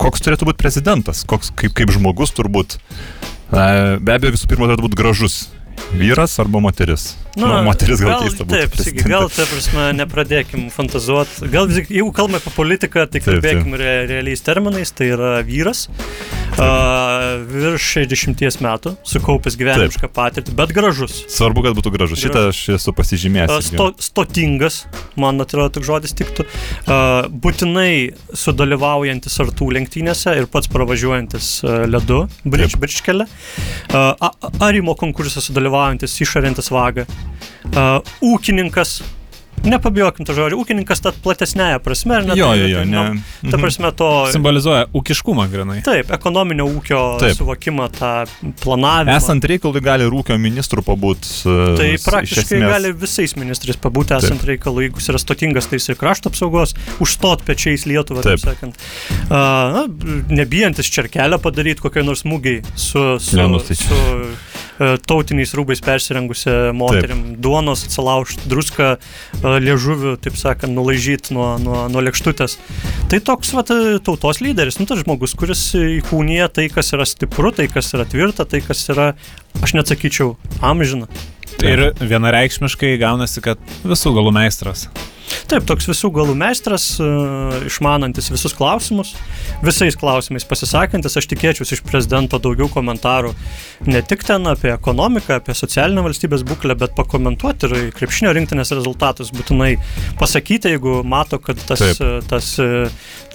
koks 0.01 0.25
turėtų 0.25 0.51
būti 0.51 0.63
prezidentas, 0.63 1.25
koks, 1.29 1.53
kaip, 1.59 1.77
kaip 1.79 1.93
žmogus 1.95 2.35
turbūt, 2.37 2.79
be 3.51 4.17
abejo, 4.17 4.35
visų 4.35 4.51
pirma, 4.51 4.69
turėtų 4.69 4.89
būti 4.89 5.01
gražus 5.01 5.41
vyras 5.93 6.39
arba 6.43 6.61
moteris. 6.61 7.17
Nu, 7.39 7.47
nu, 7.47 7.63
moteris 7.63 8.01
gal, 8.03 8.17
gal 8.17 8.25
keista 8.27 8.45
būtų. 8.45 8.57
Taip, 8.57 8.77
saky, 8.83 9.05
gal, 9.07 9.29
ta 9.31 9.47
prasme, 9.47 9.85
nepradėkim 9.99 10.67
fantazuoti. 10.75 11.47
Gal, 11.53 11.71
jeigu 11.71 12.11
kalbame 12.17 12.41
apie 12.41 12.53
politiką, 12.57 13.07
tai 13.13 13.23
kalbėkim 13.23 13.77
re, 13.79 13.93
realiais 14.11 14.43
terminais, 14.43 14.91
tai 14.97 15.13
yra 15.15 15.37
vyras, 15.47 15.85
uh, 16.59 17.45
virš 17.53 17.87
60 18.01 18.65
metų, 18.65 18.95
sukaupęs 19.07 19.59
gyvenimišką 19.61 20.11
patirtį, 20.15 20.55
bet 20.59 20.75
gražus. 20.75 21.21
Svarbu, 21.31 21.63
kad 21.69 21.79
būtų 21.79 21.93
gražus. 21.95 22.23
Šitą 22.25 22.49
aš 22.51 22.63
esu 22.79 22.95
pasižymėjęs. 22.99 23.55
Uh, 23.55 23.63
sto, 23.63 23.89
stotingas, 24.03 24.81
man 25.21 25.39
atrodo, 25.45 25.77
toks 25.79 25.87
žodis 25.93 26.17
tiktų. 26.19 26.49
Uh, 26.89 27.29
būtinai 27.31 28.17
sudalyvaujantis 28.35 29.39
artų 29.45 29.71
lenktynėse 29.79 30.35
ir 30.41 30.51
pats 30.51 30.71
pravažiuojantis 30.75 31.53
uh, 31.63 31.85
ledu, 31.87 32.25
bričkelė. 32.43 33.29
Uh, 33.93 34.27
arimo 34.65 34.99
konkursą 34.99 35.45
sudalyvaujantis, 35.45 35.68
išarintis 36.25 36.73
vagą 36.75 37.07
uh, 37.75 38.01
ūkininkas, 38.25 39.01
nepabijokim 39.67 40.27
to 40.27 40.35
žodžio, 40.37 40.59
ūkininkas 40.63 41.03
tad 41.03 41.17
platesnėje 41.23 41.81
prasme, 41.83 42.15
ar 42.19 42.27
ne? 42.29 42.37
Jo, 42.39 42.53
jo, 42.57 42.69
jo, 42.71 42.85
ne. 42.87 43.03
Ta 43.43 43.49
mhm. 43.49 43.63
prasme 43.63 43.91
to. 43.99 44.09
Simbolizuoja 44.33 44.87
ūkiškumą 44.97 45.49
grinai. 45.51 45.81
Taip, 45.87 46.13
ekonominio 46.15 46.69
ūkio 46.71 47.01
taip. 47.23 47.35
suvokimą, 47.39 47.89
tą 47.97 48.13
planavimą. 48.63 49.17
Esant 49.19 49.49
reikalui 49.51 49.83
gali 49.85 50.07
ir 50.07 50.15
ūkio 50.15 50.39
ministrų 50.41 50.85
pabūti. 50.87 51.33
Uh, 51.49 51.75
tai 51.81 51.91
praktiškai 52.05 52.63
gali 52.63 52.95
visais 52.99 53.35
ministrais 53.39 53.81
pabūti, 53.83 54.17
esant 54.19 54.39
taip. 54.43 54.53
reikalui, 54.55 54.87
jeigu 54.87 55.03
jis 55.03 55.13
yra 55.15 55.23
stotingas, 55.23 55.71
tai 55.71 55.83
jis 55.83 55.91
ir 55.93 56.01
krašto 56.01 56.33
apsaugos, 56.33 56.77
užstot 57.03 57.45
pečiais 57.49 57.87
Lietuvą, 57.89 58.25
taip, 58.27 58.43
sakant. 58.45 58.79
Uh, 59.27 59.85
nebijantis 60.31 60.91
čerkelę 60.95 61.41
padaryti 61.43 61.83
kokiai 61.83 62.07
nors 62.07 62.25
mūgiai 62.29 62.63
su, 62.75 63.03
su, 63.23 63.37
ne, 63.39 63.51
nu, 63.51 63.63
tai 63.65 63.77
su 63.79 63.99
E, 63.99 64.68
tautiniais 64.79 65.55
rūbais 65.57 65.83
persirengusią 65.85 66.73
moterim, 66.77 67.23
taip. 67.25 67.41
duonos 67.45 67.85
atsilaužti, 67.87 68.49
druską 68.51 68.91
e, 68.95 68.99
liežuvių, 69.65 70.17
taip 70.23 70.39
sakant, 70.39 70.75
nulaižyti 70.77 71.35
nuo, 71.37 71.51
nuo, 71.63 71.85
nuo 71.93 72.05
lėkštutės. 72.07 72.59
Tai 73.11 73.23
toks 73.31 73.55
vat, 73.57 73.73
tautos 74.07 74.43
lyderis, 74.45 74.79
nu 74.81 74.87
tas 74.89 75.03
žmogus, 75.03 75.35
kuris 75.39 75.65
įkūnija 75.79 76.51
tai, 76.53 76.69
kas 76.73 76.93
yra 76.97 77.09
stipru, 77.09 77.53
tai, 77.55 77.67
kas 77.73 77.91
yra 77.97 78.07
tvirta, 78.09 78.47
tai, 78.49 78.63
kas 78.65 78.85
yra, 78.93 79.13
aš 79.65 79.75
nesakyčiau, 79.79 80.37
amžina. 80.63 81.11
Ir 81.67 81.89
vienareikšmiškai 81.99 82.97
gaunasi, 83.03 83.43
kad 83.45 83.79
visų 83.87 84.15
galų 84.19 84.35
meistras. 84.37 84.89
Taip, 85.49 85.65
toks 85.69 85.89
visų 85.89 86.11
galų 86.13 86.35
meistras, 86.39 86.85
uh, 87.03 87.55
išmanantis 87.69 88.31
visus 88.33 88.55
klausimus, 88.57 89.15
visais 89.65 89.97
klausimais 89.99 90.47
pasisakantis, 90.49 91.17
aš 91.19 91.29
tikėčiausi 91.31 91.77
iš 91.77 91.83
prezidento 91.87 92.41
daugiau 92.43 92.69
komentarų, 92.73 93.33
ne 93.89 94.03
tik 94.05 94.25
ten 94.29 94.49
apie 94.51 94.71
ekonomiką, 94.75 95.39
apie 95.41 95.57
socialinę 95.57 96.05
valstybės 96.07 96.45
būklę, 96.49 96.77
bet 96.81 96.95
pakomentuoti 96.99 97.69
ir 97.69 97.77
krepšinio 97.97 98.33
rinktinės 98.37 98.73
rezultatus, 98.77 99.33
būtinai 99.35 99.75
pasakyti, 100.21 100.75
jeigu 100.75 101.01
mato, 101.05 101.41
kad 101.43 101.61
tas, 101.69 101.83
Taip. 101.83 102.03
E, 102.05 102.21
tas 102.29 102.51
e, 102.63 102.69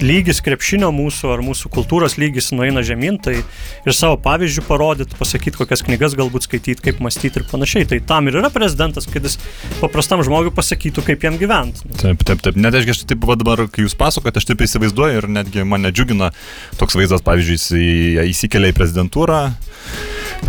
lygis 0.02 0.42
krepšinio 0.44 0.90
mūsų 0.94 1.34
ar 1.34 1.44
mūsų 1.46 1.70
kultūros 1.74 2.18
lygis 2.20 2.52
nueina 2.54 2.84
žemyn, 2.86 3.18
tai 3.22 3.40
ir 3.40 3.96
savo 3.96 4.18
pavyzdžių 4.24 4.66
parodyti, 4.68 5.18
pasakyti, 5.18 5.58
kokias 5.60 5.84
knygas 5.86 6.18
galbūt 6.18 6.48
skaityti, 6.48 6.82
kaip 6.88 7.02
mąstyti 7.04 7.42
ir 7.42 7.48
panašiai. 7.50 7.90
Tai 7.90 8.00
tam 8.08 8.28
ir 8.28 8.38
yra 8.40 8.50
prezidentas, 8.52 9.06
kad 9.10 9.24
jis 9.24 9.38
paprastam 9.80 10.22
žmogui 10.26 10.52
pasakytų, 10.54 11.04
kaip 11.06 11.26
jam 11.26 11.38
gyventi. 11.40 11.84
Taip, 12.00 12.24
taip, 12.26 12.42
taip. 12.44 12.58
Net 12.60 12.76
aš 12.78 13.04
taip 13.08 13.24
va 13.28 13.36
dabar, 13.40 13.66
kai 13.72 13.86
jūs 13.86 13.96
pasakojate, 13.98 14.42
aš 14.42 14.48
taip 14.50 14.64
įsivaizduoju 14.66 15.22
ir 15.22 15.30
netgi 15.40 15.66
mane 15.68 15.92
džiugina 15.94 16.32
toks 16.80 16.98
vaizdas, 16.98 17.24
pavyzdžiui, 17.26 18.28
įsikelia 18.30 18.72
į 18.72 18.76
prezidentūrą, 18.76 19.40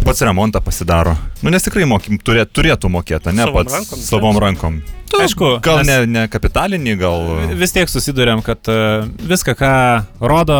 pats 0.05 0.25
remontą 0.25 0.61
pasidaro. 0.63 1.15
Nu, 1.41 1.53
nes 1.53 1.65
tikrai 1.65 1.87
mokim, 1.89 2.19
turė, 2.21 2.45
turėtų 2.49 2.91
mokėti, 2.91 3.33
ne 3.35 3.47
savom 3.47 3.59
pats 3.61 3.79
rankom, 3.79 4.05
savom 4.05 4.39
rankom. 4.41 4.79
Tu, 5.11 5.19
Aišku, 5.21 5.49
gal 5.63 5.83
ne, 5.85 5.99
ne 6.09 6.23
kapitalinį, 6.31 6.95
gal. 6.99 7.27
Vis 7.59 7.75
tiek 7.75 7.89
susidurėm, 7.91 8.41
kad 8.45 8.65
uh, 8.71 9.05
viską, 9.29 9.53
ką 9.59 9.73
rodo 10.19 10.57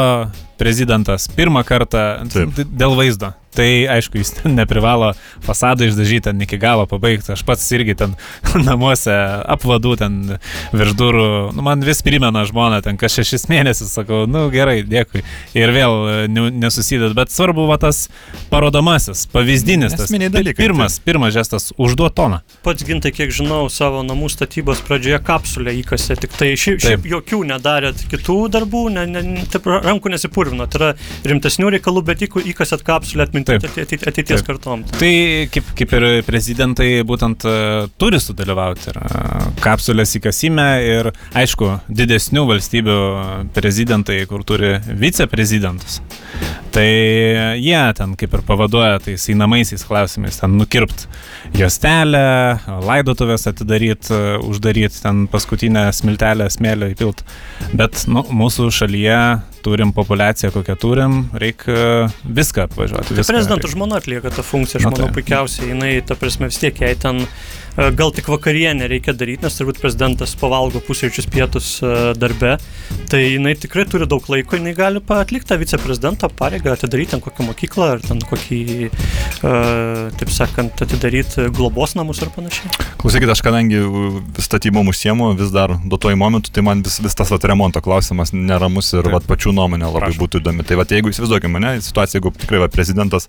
prezidentas 0.59 1.27
pirmą 1.33 1.65
kartą 1.67 2.05
Taip. 2.31 2.61
dėl 2.71 2.95
vaizdo. 2.97 3.33
Tai 3.55 3.67
aišku, 3.95 4.19
jis 4.19 4.33
ten 4.35 4.55
neprivalo 4.57 5.13
fasadą 5.45 5.87
išdažyti, 5.87 6.25
ten 6.27 6.41
iki 6.43 6.57
galo 6.59 6.85
pabaigti. 6.89 7.31
Aš 7.35 7.43
pats 7.47 7.65
irgi 7.75 7.95
ten 7.95 8.15
namuose 8.67 9.13
apvadu 9.47 9.95
ten 9.99 10.37
virš 10.75 10.95
durų. 10.99 11.27
Nu, 11.55 11.63
man 11.65 11.83
vis 11.85 12.03
primena 12.05 12.43
žmona, 12.47 12.81
ten 12.85 12.99
kas 12.99 13.15
šešis 13.15 13.47
mėnesius, 13.51 13.93
sakau, 13.95 14.25
nu 14.27 14.47
gerai, 14.53 14.81
dėkui. 14.87 15.23
Ir 15.55 15.71
vėl 15.75 15.95
e, 16.11 16.49
nesusidėt. 16.51 17.15
Bet 17.15 17.31
svarbu 17.31 17.67
va 17.69 17.77
tas 17.81 18.05
parodomasis, 18.51 19.25
pavyzdinis. 19.31 19.95
Tas 19.95 20.11
dalykai, 20.11 20.57
pirmas, 20.59 20.99
tai. 20.99 21.05
pirmas 21.11 21.35
žestas- 21.35 21.71
užduot 21.85 22.15
toną. 22.17 22.41
Pats 22.65 22.83
gintai, 22.87 23.13
kiek 23.15 23.31
žinau, 23.35 23.69
savo 23.71 24.03
namų 24.03 24.29
statybos 24.33 24.83
pradžioje 24.85 25.21
kapsulę 25.23 25.73
įkasė, 25.81 26.19
tik 26.19 26.35
tai 26.35 26.53
šiaip, 26.59 26.81
šiaip 26.83 27.07
jokių 27.07 27.41
nedarėt 27.53 28.03
kitų 28.11 28.37
darbų, 28.51 28.83
ne, 28.95 29.05
ne, 29.07 29.45
taip, 29.51 29.67
rankų 29.87 30.11
nesipurvinot. 30.15 30.71
Tai 30.75 30.81
yra 30.81 30.91
rimtesnių 31.31 31.71
reikalų, 31.77 32.03
bet 32.05 32.25
įkasėt 32.25 32.83
kapsulę 32.87 33.27
atminti 33.27 33.44
ateit, 33.49 34.05
ateities 34.07 34.41
Taip. 34.41 34.47
kartom. 34.47 34.83
Tai 34.95 35.11
kaip, 35.51 35.71
kaip 35.79 35.95
ir 35.97 36.05
prezidentai 36.27 36.89
būtent 37.07 37.45
uh, 37.47 37.87
turi 37.99 38.19
sudalyvauti 38.21 38.91
ir 38.91 38.99
uh, 39.01 39.47
kapsulės 39.63 40.15
įkasime 40.19 40.67
ir 40.85 41.11
aišku, 41.35 41.71
didesnių 41.89 42.45
valstybių 42.51 42.99
prezidentai, 43.55 44.21
kur 44.29 44.45
turi 44.47 44.75
viceprezidentus. 44.87 45.99
Tai 46.75 46.85
jie 47.59 47.81
ten 47.95 48.15
kaip 48.19 48.33
ir 48.35 48.43
pavaduoja 48.47 48.99
tais 49.03 49.27
einamaisiais 49.31 49.85
klausimais, 49.87 50.41
ten 50.41 50.57
nukirpt 50.59 51.05
juostelę, 51.55 52.25
laidotuvės 52.83 53.47
atidaryt, 53.51 54.11
uždaryt, 54.43 54.97
ten 55.03 55.25
paskutinę 55.31 55.87
smiltelę 55.95 56.49
smėlio 56.51 56.91
įpilt. 56.91 57.23
Bet 57.75 58.03
nu, 58.11 58.25
mūsų 58.27 58.67
šalyje 58.75 59.21
turim 59.65 59.95
populiaciją 59.95 60.45
situaciją, 60.45 60.51
kokią 60.51 60.75
turim, 60.75 61.29
reikia 61.33 62.09
viską 62.25 62.63
apvažiuoti. 62.63 63.15
Viską 63.15 63.34
prezidento 63.37 63.71
žmona 63.71 63.99
atlieka 64.01 64.31
tą 64.33 64.43
funkciją, 64.45 64.79
aš 64.81 64.87
Na 64.87 64.91
manau, 64.95 65.07
tai. 65.09 65.15
puikiausiai. 65.19 65.69
Jinai, 65.73 65.91
ta 66.07 66.17
prasme, 66.19 66.49
vis 66.51 66.59
tiek 66.61 66.79
jai 66.81 66.93
ten 66.99 67.23
gal 67.75 68.11
tik 68.15 68.27
vakarienę 68.31 68.87
reikia 68.87 69.13
daryti, 69.13 69.43
nes 69.43 69.57
turbūt 69.57 69.81
prezidentas 69.81 70.35
pavalgo 70.39 70.79
pusryčius 70.83 71.27
pietus 71.27 71.75
e, 71.83 72.13
darbe. 72.15 72.55
Tai 73.11 73.19
jinai 73.19 73.55
tikrai 73.59 73.83
turi 73.89 74.07
daug 74.07 74.23
laiko, 74.31 74.55
jinai 74.55 74.71
gali 74.77 75.01
atlikti 75.15 75.49
tą 75.49 75.57
viceprezidento 75.59 76.29
pareigą, 76.39 76.71
atidaryti 76.75 77.15
ten 77.15 77.23
kokią 77.23 77.47
mokyklą 77.49 77.89
ar 77.97 78.03
ten 78.03 78.21
kokį, 78.23 78.61
e, 78.87 79.53
taip 80.21 80.31
sakant, 80.31 80.85
atidaryti 80.85 81.49
globos 81.55 81.97
namus 81.99 82.23
ar 82.23 82.31
panašiai. 82.35 82.71
Klausykit, 83.01 83.33
aš 83.35 83.43
kadangi 83.45 83.81
statybom 84.39 84.93
užsiemu 84.93 85.33
vis 85.39 85.51
dar 85.55 85.75
duotuoju 85.83 86.19
momentu, 86.19 86.53
tai 86.55 86.63
man 86.65 86.83
vis, 86.85 87.01
vis 87.03 87.17
tas 87.17 87.33
vat, 87.33 87.49
remonto 87.51 87.83
klausimas 87.83 88.31
neramus 88.33 88.93
ir 88.95 89.11
vat, 89.11 89.27
pačių 89.27 89.51
nuomonė 89.59 89.89
labai 89.89 90.07
Prašom. 90.07 90.23
būtų 90.23 90.43
įdomi. 90.43 90.63
Tai 90.67 90.79
vat, 90.79 90.95
jeigu 90.95 91.11
įsivaizduokime 91.11 91.59
mane, 91.59 91.75
situacija, 91.83 92.21
jeigu 92.21 92.31
tikrai 92.39 92.63
va, 92.63 92.71
prezidentas 92.71 93.27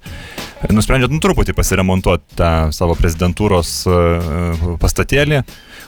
e, 0.62 0.70
nusprendžia 0.70 1.10
nu, 1.10 1.20
truputį 1.22 1.56
pasiremontuoti 1.56 2.38
tą 2.38 2.52
savo 2.76 2.94
prezidentūros 2.98 3.74
uh, 3.90 4.35
pastatėlį, 4.82 5.42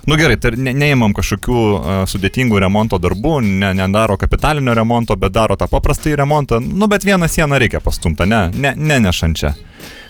Nu 0.09 0.17
gerai, 0.17 0.39
tai 0.41 0.55
ne, 0.57 0.73
neimam 0.73 1.13
kažkokių 1.13 1.63
sudėtingų 2.09 2.61
remonto 2.63 2.97
darbų, 3.03 3.39
ne, 3.45 3.75
nedaro 3.77 4.17
kapitalinio 4.17 4.73
remonto, 4.79 5.17
bet 5.21 5.35
daro 5.35 5.57
tą 5.59 5.67
paprastąjį 5.69 6.17
remontą. 6.23 6.61
Nu 6.65 6.89
bet 6.89 7.05
vieną 7.05 7.29
sieną 7.29 7.59
reikia 7.61 7.83
pastumti, 7.85 8.25
ne, 8.31 8.47
ne, 8.55 8.73
nenešant 8.77 9.37
čia. 9.37 9.55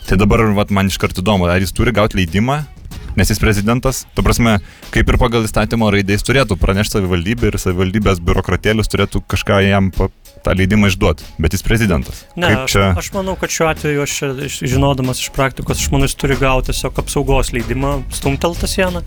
Tai 0.06 0.18
dabar 0.20 0.44
vat, 0.54 0.70
man 0.70 0.86
iš 0.86 1.00
karto 1.02 1.24
įdomu, 1.24 1.48
ar 1.50 1.58
jis 1.58 1.74
turi 1.74 1.90
gauti 1.96 2.20
leidimą, 2.20 2.60
nes 3.18 3.32
jis 3.32 3.42
prezidentas, 3.42 4.04
tu 4.14 4.22
prasme, 4.22 4.58
kaip 4.94 5.10
ir 5.10 5.18
pagal 5.18 5.48
įstatymo 5.48 5.90
raidės 5.90 6.22
turėtų 6.28 6.60
pranešti 6.62 7.00
savivaldybė 7.00 7.50
ir 7.50 7.58
savivaldybės 7.58 8.22
biurokratėlius 8.22 8.92
turėtų 8.92 9.24
kažką 9.26 9.58
jam 9.66 9.90
pa, 9.90 10.12
tą 10.44 10.54
leidimą 10.58 10.88
išduoti, 10.92 11.24
bet 11.42 11.52
jis 11.56 11.62
prezidentas. 11.66 12.24
Ne, 12.36 12.48
kaip 12.52 12.64
aš, 12.64 12.72
čia? 12.72 12.86
aš 13.00 13.10
manau, 13.16 13.34
kad 13.40 13.50
šiuo 13.54 13.68
atveju 13.70 14.02
aš 14.04 14.14
iš- 14.48 14.60
žinodamas 14.74 15.20
iš 15.22 15.30
praktikos, 15.36 15.80
aš 15.82 15.90
manau, 15.94 16.08
jis 16.08 16.16
turi 16.18 16.36
gauti 16.40 16.72
tiesiog 16.72 16.98
apsaugos 17.02 17.52
leidimą 17.56 17.94
stumteltą 18.14 18.68
sieną 18.70 19.02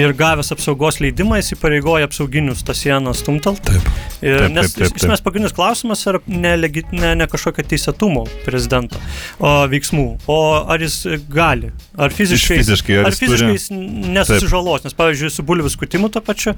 ir 0.00 0.14
gavęs 0.18 0.52
apsaugos 0.54 1.00
leidimą 1.04 1.40
jis 1.40 1.52
įpareigoja 1.56 2.08
apsauginius 2.08 2.64
tą 2.66 2.74
sieną 2.76 3.14
stumtelt. 3.16 3.62
Taip. 3.66 3.90
Ir, 4.22 4.38
Taip, 4.38 4.52
nes 4.54 4.72
taip, 4.72 4.84
taip, 4.86 4.96
iš 4.96 5.02
esmės 5.02 5.22
pagrindinis 5.24 5.54
klausimas 5.56 6.04
yra 6.06 6.20
ne, 6.30 6.54
ne, 6.94 7.14
ne 7.18 7.26
kažkokio 7.26 7.64
teisėtumo 7.66 8.22
prezidento 8.44 9.00
o, 9.42 9.50
veiksmų, 9.72 10.04
o 10.30 10.36
ar 10.70 10.78
jis 10.84 11.00
gali, 11.32 11.72
ar 11.98 12.14
fiziškai, 12.14 12.60
fiziškai, 12.62 13.00
ar 13.00 13.08
ar 13.08 13.16
jis 13.16 13.18
turi- 13.18 13.32
fiziškai 13.32 13.56
jis 13.56 13.66
nesusižalos, 14.14 14.84
nes 14.86 14.94
pavyzdžiui, 14.98 15.30
su 15.34 15.42
bulvių 15.46 15.72
skutimu 15.74 16.10
to 16.14 16.22
pačiu 16.22 16.54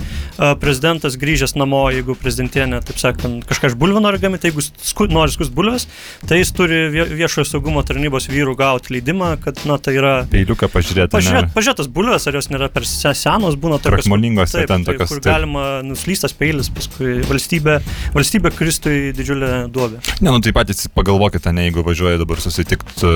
prezidentas 0.60 1.16
grįžęs 1.20 1.56
namo, 1.56 1.86
jeigu 1.94 2.16
prezidentienė, 2.20 2.82
taip 2.84 3.00
sakant, 3.00 3.46
kažką 3.48 3.72
iš 3.72 3.78
bulvių 3.80 4.02
nori 4.14 4.22
gaminti, 4.22 4.46
tai 4.46 4.52
jeigu 4.52 4.62
sku, 4.64 5.08
nori 5.10 5.34
skust 5.34 5.52
bulves, 5.54 5.86
tai 6.28 6.38
jis 6.40 6.52
turi 6.56 6.80
vie- 6.94 7.06
viešojo 7.18 7.44
saugumo 7.50 7.82
tarnybos 7.86 8.28
vyrų 8.30 8.54
gauti 8.58 8.94
leidimą, 8.94 9.34
kad, 9.42 9.58
na, 9.68 9.76
tai 9.82 9.96
yra 9.98 10.14
Peiliuką 10.30 10.68
pažiūrėti. 10.72 11.12
Pažiūrėt, 11.18 11.50
pažiūrėtas 11.54 11.88
bulvės, 11.92 12.26
ar 12.30 12.38
jos 12.38 12.48
nėra 12.52 12.70
per 12.72 12.86
se- 12.88 13.14
senos, 13.18 13.56
būna 13.60 13.80
tokios. 13.82 14.04
Krakmolingos, 14.04 14.54
taip, 14.54 14.68
ten 14.70 14.84
tokios, 14.86 15.08
Kur 15.10 15.20
taip. 15.20 15.28
galima 15.32 15.64
nuslystas 15.84 16.32
peilis, 16.36 16.70
paskui 16.74 17.20
valstybė, 17.28 17.80
valstybė 18.14 18.52
kristų 18.54 18.92
į 18.94 19.12
didžiulę 19.18 19.50
duobę. 19.74 19.98
Ne, 20.20 20.30
nu 20.30 20.40
tai 20.44 20.52
patys 20.56 20.86
pagalvokite, 20.94 21.52
ne, 21.54 21.66
jeigu 21.68 21.82
važiuoja 21.86 22.18
dabar 22.22 22.38
susitikti 22.42 23.10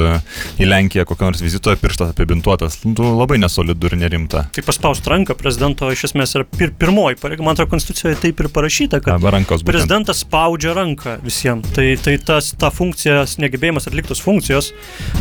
į 0.58 0.66
Lenkiją 0.68 1.04
kokio 1.08 1.28
nors 1.28 1.40
vizito, 1.44 1.70
pirštas 1.76 2.12
apibintuotas, 2.14 2.80
nu, 2.84 2.94
tu 2.98 3.02
labai 3.18 3.38
nesolidu 3.38 3.86
ir 3.92 3.96
nerimta. 4.00 4.46
Tai 4.54 4.62
paspaust 4.66 5.06
ranką 5.06 5.36
prezidento 5.38 5.88
iš 5.92 6.08
esmės 6.10 6.34
yra 6.38 6.44
pir 6.44 6.72
pirmoji 6.78 7.18
pareiga. 7.20 7.44
Man 7.44 7.54
atrodo, 7.54 7.70
konstitucijoje 7.76 8.16
taip 8.22 8.40
ir 8.40 8.48
parašyta, 8.48 9.00
kad. 9.04 9.20
Prezidentas 9.68 10.24
spaudžia 10.24 10.72
ranką 10.74 10.87
visiems. 11.24 11.68
Tai, 11.76 11.86
tai 12.02 12.16
tas, 12.22 12.52
ta 12.58 12.70
funkcija, 12.74 13.24
negebėjimas 13.42 13.88
atliktos 13.90 14.22
funkcijos, 14.24 14.72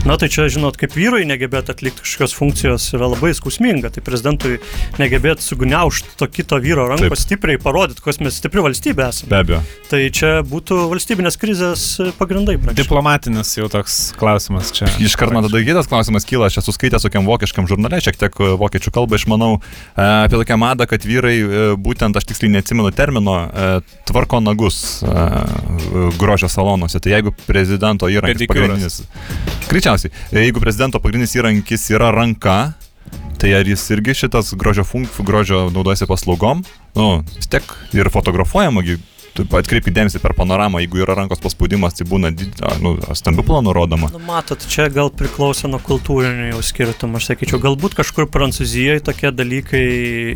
na 0.07 0.17
tai 0.19 0.29
čia, 0.33 0.47
žinot, 0.51 0.77
kaip 0.79 0.95
vyrui 0.97 1.25
negebėti 1.27 1.73
atlikti 1.73 2.05
kažkokios 2.05 2.35
funkcijos 2.37 2.87
yra 2.97 3.11
labai 3.11 3.33
skausminga. 3.37 3.91
Tai 3.93 4.03
prezidentui 4.05 4.57
negebėti 5.01 5.45
sugniaužti 5.45 6.15
to 6.19 6.29
kito 6.31 6.59
vyro 6.63 6.87
rankos, 6.89 7.17
Taip. 7.17 7.25
stipriai 7.25 7.61
parodyti, 7.61 8.03
kokios 8.03 8.21
mes 8.23 8.37
stipri 8.39 8.63
valstybė 8.65 9.07
esame. 9.09 9.31
Be 9.33 9.41
abejo. 9.43 9.61
Tai 9.91 10.01
čia 10.13 10.33
būtų 10.47 10.79
valstybinės 10.91 11.39
krizės 11.41 11.85
pagrindai. 12.19 12.57
praktiškai. 12.61 12.83
Diplomatinis 12.83 13.53
jau 13.57 13.69
toks 13.71 13.97
klausimas 14.19 14.71
čia. 14.75 14.89
Iš 15.07 15.17
karto 15.19 15.41
tada 15.45 15.63
kitas 15.63 15.89
klausimas 15.89 16.27
kyla, 16.27 16.49
aš 16.51 16.61
esu 16.61 16.75
skaitęs 16.75 17.05
tokiam 17.07 17.27
vokiškam 17.27 17.67
žurnale, 17.69 17.99
šiek 18.03 18.19
tiek 18.19 18.39
e, 18.41 18.51
vokiečių 18.59 18.93
kalbą 18.95 19.19
išmanau, 19.19 19.51
e, 19.59 20.07
apie 20.27 20.39
tokią 20.39 20.59
madą, 20.61 20.87
kad 20.89 21.05
vyrai, 21.07 21.35
e, 21.39 21.65
būtent 21.79 22.17
aš 22.17 22.27
tiksliai 22.29 22.53
neatsimenu 22.57 22.91
termino, 22.95 23.37
tvarko 24.07 24.39
nagus 24.43 25.01
grožio 26.19 26.49
salonuose. 26.51 26.99
Tai 26.99 27.13
jeigu 27.13 27.33
prezidento 27.45 28.09
įrankis 28.11 28.43
Pedikiūras. 28.43 28.73
pagrindinis. 28.73 29.67
Greičiausiai, 29.67 30.11
jeigu 30.31 30.63
prezidento 30.63 31.01
pagrindinis 31.03 31.35
įrankis 31.39 31.89
yra 31.95 32.11
ranka, 32.15 32.59
Tai 33.37 33.51
ar 33.53 33.67
jis 33.69 33.83
irgi 33.93 34.15
šitas 34.17 34.49
grožio, 34.57 34.81
funk, 34.81 35.13
grožio 35.21 35.67
naudojasi 35.69 36.07
paslaugom? 36.09 36.63
Nu, 36.97 37.21
vis 37.35 37.45
tiek 37.45 37.61
ir 37.93 38.09
fotografuojama, 38.09 38.81
gi 38.81 38.95
tu 38.97 39.16
atkreipkite 39.45 39.95
dėmesį 39.97 40.21
per 40.23 40.35
panoramą, 40.37 40.81
jeigu 40.83 41.01
yra 41.03 41.17
rankos 41.17 41.41
paspaudimas, 41.43 41.97
tai 41.97 42.07
būna 42.09 42.31
did, 42.35 42.61
nu, 42.83 42.95
stambių 43.17 43.45
planų 43.47 43.75
rodoma. 43.77 44.09
Nu, 44.13 44.21
matot, 44.23 44.63
čia 44.71 44.87
gal 44.93 45.11
priklauso 45.13 45.69
nuo 45.71 45.79
kultūrinių 45.83 46.51
jau 46.51 46.63
skirtumų. 46.65 47.21
Aš 47.21 47.31
sakyčiau, 47.31 47.61
galbūt 47.63 47.97
kažkur 47.97 48.27
Prancūzijoje 48.31 49.03
tokie 49.07 49.31
dalykai 49.35 49.85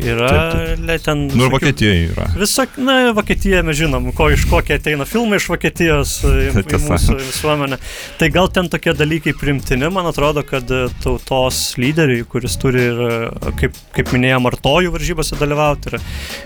yra. 0.00 0.30
Taip, 0.32 0.84
le 0.86 0.98
Ten, 1.02 1.24
Nu 1.34 1.46
ir 1.48 1.50
Vokietijoje 1.50 2.12
yra. 2.12 2.28
Visak, 2.38 2.76
na, 2.78 3.10
Vokietija 3.16 3.62
mes 3.66 3.76
žinom, 3.78 4.10
ko 4.16 4.28
iš 4.30 4.44
kokie 4.50 4.76
ateina 4.78 5.06
filmai 5.08 5.40
iš 5.40 5.48
Vokietijos 5.50 6.14
į, 6.28 6.62
į 6.62 6.80
mūsų 6.84 7.16
visuomenę. 7.18 7.78
Tai 8.20 8.28
gal 8.34 8.50
ten 8.54 8.70
tokie 8.72 8.94
dalykai 8.96 9.34
primtini, 9.38 9.88
man 9.92 10.06
atrodo, 10.10 10.44
kad 10.46 10.70
e, 10.70 10.84
tautos 11.02 11.60
lyderiui, 11.80 12.22
kuris 12.30 12.54
turi 12.62 12.84
ir, 12.90 13.02
e, 13.02 13.52
kaip, 13.60 13.78
kaip 13.96 14.12
minėjom, 14.14 14.48
artojų 14.52 14.92
varžybose 14.94 15.38
dalyvauti 15.40 15.92
ir, 15.92 15.98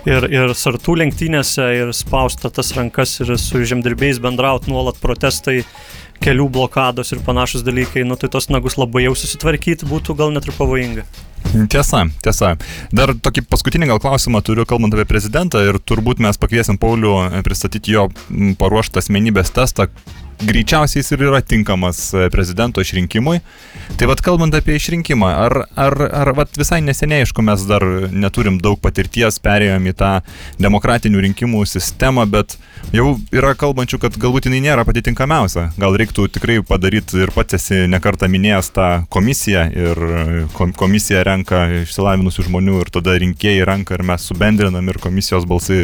ir, 0.08 0.28
ir 0.38 0.54
sartų 0.56 0.96
lenktynėse 1.02 1.68
ir 1.82 1.92
spausta 2.46 2.62
tas 2.62 2.76
rankas 2.76 3.20
ir 3.20 3.36
su 3.38 3.64
žemdirbėjais 3.64 4.20
bendrauti 4.20 4.70
nuolat 4.70 4.98
protestai 5.00 5.64
kelių 6.22 6.48
blokados 6.48 7.12
ir 7.12 7.20
panašus 7.20 7.62
dalykai, 7.62 8.04
nu 8.04 8.16
tai 8.16 8.28
tos 8.28 8.48
nagus 8.48 8.76
labai 8.78 9.04
jau 9.04 9.14
susitvarkyti 9.14 9.86
būtų 9.86 10.16
gal 10.16 10.32
net 10.32 10.46
ir 10.46 10.54
pavojinga. 10.56 11.04
Tiesa, 11.68 12.06
tiesa. 12.22 12.56
Dar 12.92 13.12
tokį 13.14 13.46
paskutinį 13.50 13.90
gal 13.90 14.00
klausimą 14.00 14.42
turiu, 14.42 14.64
kalbant 14.66 14.94
apie 14.94 15.04
prezidentą 15.06 15.60
ir 15.62 15.78
turbūt 15.78 16.18
mes 16.18 16.36
pakviesim 16.38 16.78
Paulių 16.78 17.12
e, 17.28 17.42
pristatyti 17.44 17.92
jo 17.92 18.08
paruoštą 18.58 19.02
asmenybės 19.02 19.52
testą. 19.54 19.90
Greičiausiai 20.42 21.00
jis 21.00 21.14
ir 21.14 21.22
yra 21.30 21.40
tinkamas 21.40 22.00
e, 22.12 22.26
prezidento 22.32 22.82
išrinkimui. 22.84 23.38
Tai 23.96 24.08
vad 24.10 24.20
kalbant 24.24 24.54
apie 24.56 24.76
išrinkimą, 24.76 25.28
ar, 25.46 25.54
ar, 25.80 25.96
ar 26.12 26.32
vat, 26.36 26.52
visai 26.58 26.82
neseniai, 26.84 27.24
aišku, 27.24 27.44
mes 27.46 27.62
dar 27.68 27.84
neturim 28.12 28.58
daug 28.60 28.76
patirties, 28.82 29.38
perėjom 29.40 29.88
į 29.88 29.94
tą 29.96 30.10
demokratinių 30.60 31.22
rinkimų 31.28 31.62
sistemą, 31.70 32.26
bet 32.28 32.58
jau 32.92 33.14
yra 33.32 33.54
kalbančių, 33.56 34.00
kad 34.02 34.18
galbūt 34.20 34.50
jinai 34.50 34.60
nėra 34.66 34.84
pati 34.88 35.04
tinkamiausia. 35.06 35.70
Gal 35.80 35.96
reiktų 35.96 36.28
tikrai 36.34 36.58
padaryti 36.66 37.22
ir 37.24 37.32
pats 37.34 37.56
esi 37.56 37.86
nekartą 37.90 38.28
minėjęs 38.30 38.70
tą 38.76 38.90
komisiją 39.12 39.64
ir 39.72 40.02
kom 40.56 40.74
komisija 40.76 41.24
renka 41.26 41.62
išsilavinusių 41.82 42.46
žmonių 42.50 42.82
ir 42.84 42.92
tada 42.94 43.16
rinkėjai 43.22 43.64
renka 43.68 43.96
ir 43.96 44.04
mes 44.06 44.28
subendrinam 44.28 44.92
ir 44.92 45.00
komisijos 45.02 45.48
balsai 45.48 45.80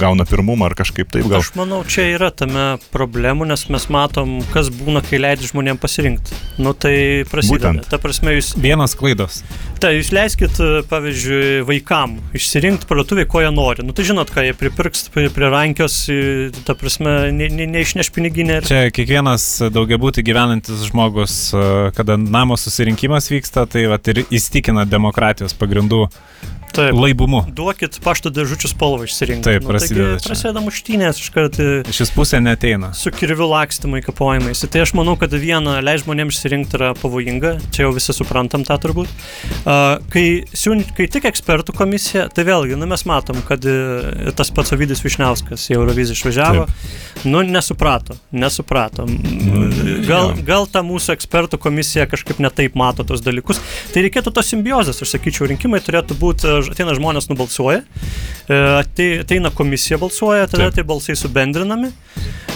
gauna 0.00 0.28
pirmumą 0.28 0.68
ar 0.68 0.76
kažkaip 0.78 1.10
taip 1.14 1.28
gal. 1.30 1.40
Aš 1.40 1.54
manau, 1.58 1.80
čia 1.88 2.06
yra 2.12 2.30
tame 2.34 2.66
problemų, 2.92 3.48
nes 3.48 3.66
mes 3.72 3.88
matom, 3.94 4.36
kas 4.52 4.70
būna, 4.74 5.02
kai 5.04 5.20
leidži 5.22 5.52
žmonėms 5.52 5.80
pasirinkti. 5.82 6.38
Nu 6.58 6.74
tai 6.74 7.24
prasideda. 7.30 7.72
Būtent. 7.72 7.88
Ta 7.90 8.00
prasme, 8.02 8.34
jūs, 8.36 8.52
Vienas 8.60 8.96
klaidos. 8.98 9.42
tai 9.82 9.94
jūs 9.96 10.10
leiskit, 10.14 10.58
e, 10.62 10.82
pavyzdžiui, 10.90 11.64
vaikam 11.68 12.16
išsirinkti 12.36 12.88
parduotuvėje, 12.90 13.28
ko 13.30 13.42
jie 13.44 13.50
nori. 13.54 13.86
Nu 13.86 13.94
tai 13.96 14.06
žinot, 14.08 14.30
ką 14.34 14.46
jie 14.46 14.54
pripirks, 14.58 15.08
prie, 15.14 15.28
prie 15.34 15.50
rankios, 15.52 15.98
e, 16.12 16.50
ta 16.66 16.76
prasme, 16.78 17.32
ne, 17.34 17.50
ne, 17.52 17.68
neišneš 17.74 18.10
piniginę. 18.14 18.60
Ir... 18.62 18.68
Čia 18.70 18.82
kiekvienas 18.94 19.46
daugiabūtį 19.74 20.24
gyvenantis 20.26 20.86
žmogus, 20.90 21.36
e, 21.54 21.90
kada 21.96 22.16
namo 22.20 22.58
susirinkimas 22.60 23.30
vyksta, 23.32 23.66
tai 23.70 23.86
vat, 23.92 24.08
ir 24.12 24.24
įstikina 24.28 24.86
demokratijos 24.88 25.56
pagrindų 25.58 26.06
Taip. 26.74 26.94
laibumu. 26.98 27.44
Duokit 27.54 27.98
pašto 28.02 28.30
dėžučių 28.34 28.68
spalvą 28.72 29.06
išsirinkti. 29.06 29.46
Taip, 29.46 29.62
nu, 29.62 29.70
prasideda 29.70 30.16
čia. 30.18 30.28
Prasideda 30.32 30.62
muštynės 30.64 31.20
iškart. 31.22 31.58
e, 31.62 31.92
Šis 31.94 32.10
pusė 32.14 32.40
neteina. 32.42 32.92
su 32.94 33.10
kirviu 33.14 33.46
lakstymai, 33.50 34.02
kapojimais. 34.02 34.64
Tai 34.70 34.80
aš 34.82 34.94
manau, 34.98 35.14
kad 35.20 35.30
viena 35.30 35.78
leis 35.84 36.02
žmonėms 36.04 36.34
išsirinkti 36.38 36.78
yra 36.80 36.92
pavojinga, 36.98 37.54
čia 37.70 37.86
jau 37.86 37.92
visi 37.94 38.12
suprantam 38.16 38.64
tą 38.66 38.78
turbūt. 38.82 39.08
Uh, 39.64 40.02
kai, 40.10 40.24
siūn- 40.52 40.82
kai 40.96 41.06
tik 41.06 41.24
ekspertų 41.30 41.74
komisija, 41.76 42.26
tai 42.34 42.44
vėlgi, 42.48 42.74
nu, 42.80 42.86
mes 42.90 43.04
matom, 43.06 43.38
kad 43.46 43.62
uh, 43.64 44.32
tas 44.36 44.50
pats 44.50 44.74
Ovidis 44.74 45.02
Višniauskas 45.04 45.68
į 45.70 45.78
Euroviziją 45.78 46.18
išvažiavo, 46.18 46.66
nu 47.30 47.42
nesuprato, 47.46 48.16
nesuprato. 48.34 49.06
Gal, 50.08 50.32
gal 50.46 50.66
ta 50.70 50.82
mūsų 50.84 51.14
ekspertų 51.14 51.58
komisija 51.62 52.06
kažkaip 52.10 52.40
netaip 52.42 52.74
mato 52.78 53.04
tos 53.06 53.22
dalykus. 53.24 53.60
Tai 53.94 54.02
reikėtų 54.04 54.32
tos 54.34 54.50
simbiozės, 54.52 55.00
aš 55.04 55.14
sakyčiau, 55.16 55.46
rinkimai 55.50 55.80
turėtų 55.84 56.16
būti, 56.20 56.48
uh, 56.50 56.63
ateina 56.72 56.94
žmonės 56.96 57.28
nubalsuoja, 57.30 57.82
atei- 58.80 59.20
ateina 59.24 59.50
komisija 59.54 59.98
balsuoja, 60.00 60.46
tada 60.48 60.68
Taip. 60.70 60.74
tai 60.80 60.84
balsai 60.84 61.16
subendrinami. 61.18 61.92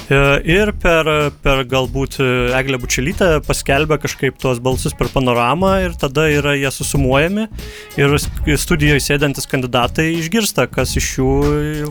E, 0.09 0.19
Ir 0.49 0.73
per, 0.81 1.09
per 1.45 1.63
galbūt 1.69 2.19
e, 2.23 2.29
Eglę 2.57 2.79
Bučelytę 2.81 3.29
paskelbė 3.45 3.99
kažkaip 4.01 4.39
tuos 4.41 4.61
balsus 4.65 4.97
per 4.97 5.11
panoramą 5.13 5.75
ir 5.85 5.97
tada 6.01 6.29
yra 6.33 6.55
jie 6.57 6.71
susumuojami 6.73 7.45
ir 8.01 8.17
studijoje 8.61 9.05
sėdantis 9.05 9.49
kandidatai 9.51 10.09
išgirsta, 10.17 10.69
kas 10.73 10.97
iš 10.99 11.11
jų 11.19 11.29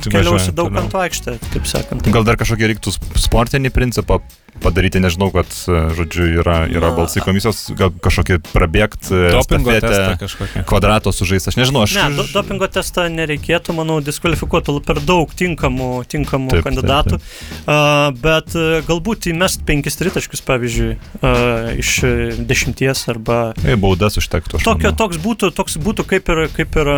Tai 0.01 0.15
keliaus 0.15 0.33
važiuoja 0.33 0.49
į 0.49 0.57
daug 0.57 0.81
ant 0.81 0.97
aikštę, 1.05 1.37
taip 1.53 1.69
sakant. 1.69 2.09
Gal 2.17 2.25
dar 2.27 2.39
kažkokį 2.41 2.73
reiktų 2.73 2.95
sp- 2.97 3.21
sportinį 3.27 3.73
principą 3.75 4.21
padaryti, 4.61 4.97
nežinau, 5.03 5.29
kad, 5.33 5.45
e, 5.69 5.81
žodžiu, 5.93 6.25
yra, 6.41 6.57
yra 6.65 6.89
Na, 6.89 6.95
balsai 6.97 7.21
komisijos, 7.21 7.67
gal 7.77 7.91
kažkokį 7.93 8.39
prabėgti, 8.49 9.13
Dopingo 9.35 9.75
testą 9.77 10.63
kvadrato 10.65 11.13
sužaisti, 11.13 11.51
aš 11.51 11.59
nežinau, 11.59 11.83
aš... 11.85 11.93
Ne, 11.99 12.07
do, 12.17 12.25
dopingo 12.33 12.65
testą 12.71 13.07
nereikėtų, 13.13 13.75
manau, 13.77 13.99
diskvalifikuotų 14.01 14.79
per 14.87 15.01
daug 15.05 15.29
tinkamų, 15.37 15.91
tinkamų 16.09 16.55
Taip, 16.55 16.57
taip, 16.57 16.67
kandidatų. 16.71 17.19
Uh, 17.67 18.06
bet 18.15 18.55
uh, 18.57 18.79
galbūt 18.87 19.29
įmest 19.31 19.63
penkis 19.67 19.99
tritaškius, 19.99 20.43
pavyzdžiui, 20.47 20.95
uh, 21.19 21.69
iš 21.79 21.93
dešimties 22.47 23.05
arba... 23.13 23.39
Ei, 23.65 23.77
baudas 23.79 24.19
užtektų. 24.21 24.61
Tokio, 24.65 24.93
toks, 24.97 25.19
būtų, 25.23 25.51
toks 25.57 25.77
būtų 25.81 26.07
kaip 26.09 26.31
ir, 26.33 26.43
kaip 26.55 26.77
ir 26.81 26.91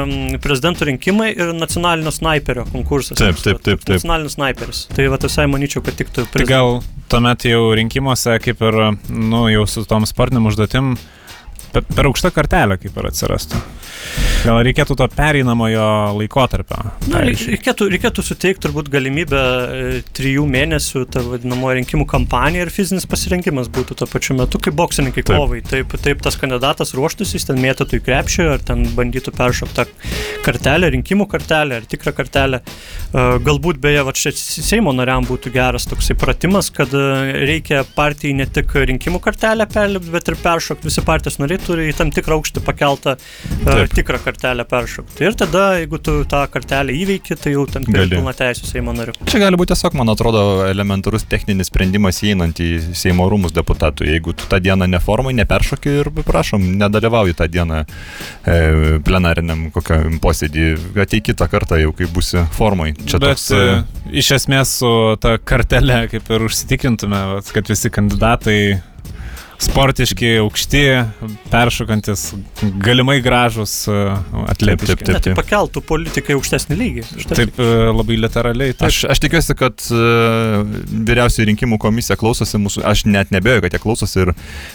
prezidento 0.43 0.88
rinkimai 0.89 1.32
ir 1.34 1.54
nacionalinio 1.58 2.13
snaiperio 2.15 2.67
konkursas. 2.72 3.17
Taip, 3.19 3.39
taip, 3.43 3.62
taip, 3.65 3.84
taip. 3.84 3.98
Nacionalinis 4.00 4.38
snaiperis. 4.38 4.86
Tai 4.95 5.10
va, 5.13 5.19
visai 5.30 5.48
manyčiau, 5.52 5.84
kad 5.86 5.98
tiktų 6.00 6.28
Tai 6.34 6.45
gal 6.50 6.80
tuomet 7.12 7.45
jau 7.50 7.69
rinkimuose, 7.78 8.38
kaip 8.43 8.62
ir, 8.65 8.80
nu, 9.10 9.45
jau 9.52 9.65
su 9.69 9.86
tom 9.89 10.06
sportiniam 10.10 10.50
užduotim, 10.50 10.93
per, 11.74 11.86
per 11.89 12.10
aukštą 12.10 12.32
kartelę 12.36 12.80
kaip 12.82 12.98
ir 12.98 13.10
atsirastų. 13.12 13.62
Gal 14.40 14.62
reikėtų 14.64 14.96
to 14.96 15.06
pereinamojo 15.12 15.86
laikotarpio. 16.16 16.78
Na, 17.10 17.20
pavyzdžiui. 17.20 17.52
reikėtų, 17.58 17.88
reikėtų 17.92 18.24
suteikti 18.24 18.64
turbūt 18.64 18.88
galimybę 18.92 19.40
e, 19.42 20.02
trijų 20.16 20.46
mėnesių 20.48 21.04
tą 21.12 21.24
vadinamo 21.26 21.74
rinkimų 21.76 22.06
kampaniją 22.10 22.64
ir 22.64 22.72
fizinis 22.72 23.08
pasirinkimas 23.10 23.68
būtų 23.76 23.98
tuo 24.00 24.08
pačiu 24.10 24.38
metu, 24.40 24.62
kaip 24.64 24.78
boksininkai 24.80 25.26
Taip. 25.28 25.36
kovai. 25.36 25.60
Taip, 25.68 25.96
taip 26.06 26.24
tas 26.24 26.40
kandidatas 26.40 26.96
ruoštųsi, 26.96 27.36
jis 27.36 27.50
ten 27.50 27.60
mėtytų 27.60 28.00
į 28.00 28.06
krepšį 28.06 28.46
ar 28.54 28.64
ten 28.70 28.86
bandytų 28.96 29.34
peršokti 29.36 29.76
tą 29.76 29.86
kartelę, 30.46 30.94
rinkimų 30.96 31.28
kartelę 31.30 31.82
ar 31.82 31.90
tikrą 31.92 32.16
kartelę. 32.22 32.62
E, 32.64 33.28
Galbūt 33.44 33.82
beje, 33.84 34.06
va 34.08 34.16
čia 34.16 34.32
Seimo 34.40 34.96
nariam 34.96 35.28
būtų 35.28 35.52
geras 35.52 35.88
toksai 35.90 36.16
pratimas, 36.20 36.72
kad 36.72 36.96
e, 36.96 37.04
reikia 37.50 37.84
partijai 37.96 38.38
ne 38.40 38.48
tik 38.48 38.72
rinkimų 38.94 39.20
kartelę 39.24 39.68
perlipti, 39.68 40.16
bet 40.16 40.32
ir 40.32 40.40
peršokti. 40.40 40.88
Visi 40.88 41.04
partijos 41.06 41.42
nariai 41.44 41.60
turi 41.60 41.92
į 41.92 42.00
tam 42.00 42.16
tikrą 42.16 42.40
aukštį 42.40 42.64
pakeltą 42.64 43.18
Taip. 43.20 43.86
Tikrą 44.10 44.24
kartelę 44.26 44.65
peršokti. 44.65 45.24
Ir 45.24 45.36
tada, 45.38 45.78
jeigu 45.78 46.00
tu 46.02 46.26
tą 46.26 46.41
kartelę 46.50 46.93
įveiki, 46.93 47.36
tai 47.38 47.54
jau 47.54 47.65
ten 47.69 47.86
Gali. 47.86 48.10
pilna 48.15 48.34
teisė 48.34 48.65
Seimo 48.65 48.93
nariu. 48.93 49.13
Čia 49.30 49.41
gali 49.43 49.60
būti 49.60 49.74
tiesiog, 49.74 49.93
man 50.00 50.10
atrodo, 50.10 50.65
elementarus 50.65 51.28
techninis 51.30 51.69
sprendimas 51.69 52.22
įeinant 52.26 52.58
į 52.58 52.69
Seimo 52.98 53.28
rūmus 53.30 53.54
deputatų. 53.54 54.08
Jeigu 54.10 54.34
tu 54.34 54.50
tą 54.50 54.60
dieną 54.63 54.88
neformai, 54.89 55.36
neperšoki 55.38 55.93
ir, 56.02 56.12
prašom, 56.26 56.65
nedalyvauji 56.82 57.38
tą 57.38 57.50
dieną 57.52 57.84
e, 57.86 58.58
plenariniam 59.06 59.67
kokiam 59.76 60.17
posėdį, 60.24 60.67
ateik 61.06 61.30
kitą 61.30 61.50
kartą 61.52 61.78
jau, 61.82 61.93
kai 61.93 62.10
būsi 62.10 62.45
formai. 62.58 62.95
Čia 63.06 63.22
Bet 63.22 63.38
toks... 63.38 63.50
e, 63.54 63.62
e, 63.78 64.19
iš 64.24 64.34
esmės 64.39 64.80
su 64.82 64.93
ta 65.22 65.38
kartelė 65.38 66.08
kaip 66.10 66.34
ir 66.34 66.50
užsitikintume, 66.50 67.26
vat, 67.36 67.54
kad 67.54 67.69
visi 67.69 67.93
kandidatai 67.93 68.60
sportiški, 69.60 70.32
aukšti, 70.43 70.84
peršokantis, 71.52 72.30
galimai 72.80 73.19
gražus, 73.24 73.74
e, 73.91 73.98
atletiški. 74.54 74.95
Taip, 74.95 75.06
taip, 75.06 75.15
Ne, 75.19 75.24
tai 75.26 75.34
pakeltų 75.36 75.82
politikai 75.84 76.36
aukštesnį 76.38 76.78
lygį. 76.80 77.06
Štai 77.26 77.38
Taip 77.41 77.60
e, 77.60 77.69
labai 77.91 78.19
literaliai. 78.22 78.76
Taip. 78.78 78.88
Aš, 78.88 79.02
aš 79.12 79.22
tikiuosi, 79.24 79.56
kad 79.60 79.84
uh, 79.91 80.63
vyriausiai 81.10 81.50
rinkimų 81.50 81.80
komisija 81.82 82.15
klausosi 82.19 82.60
mūsų, 82.62 82.84
aš 82.88 83.04
net 83.10 83.34
nebejoju, 83.36 83.65
kad 83.65 83.76
jie 83.76 83.82
klausosi 83.84 84.24
ir 84.24 84.32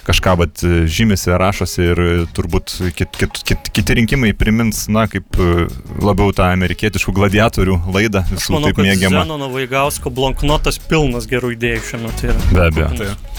kažką 0.09 0.37
bet 0.43 0.65
žymisi, 0.91 1.33
rašosi 1.39 1.87
ir 1.93 2.03
e, 2.03 2.11
turbūt 2.37 2.75
kit, 2.97 3.15
kit, 3.19 3.41
kit, 3.47 3.71
kiti 3.75 3.99
rinkimai 4.01 4.35
primins, 4.39 4.85
na, 4.93 5.07
kaip 5.11 5.39
e, 5.41 5.67
labiau 6.05 6.35
tą 6.37 6.51
amerikietiškų 6.55 7.15
gladiatorių 7.17 7.81
laidą, 7.95 8.25
visų 8.33 8.57
manau, 8.57 8.73
taip 8.73 8.83
mėgiamą. 8.85 9.25
Zenono 9.25 9.51
Vaigausko 9.55 10.13
blanknotas 10.15 10.81
pilnas 10.91 11.29
gerų 11.31 11.55
idėjų 11.57 11.87
šiuo 11.91 12.05
metu 12.07 12.31
yra. 12.31 12.51
Be 12.53 12.69
abejo. 12.69 12.91
Kupinas. 12.93 13.34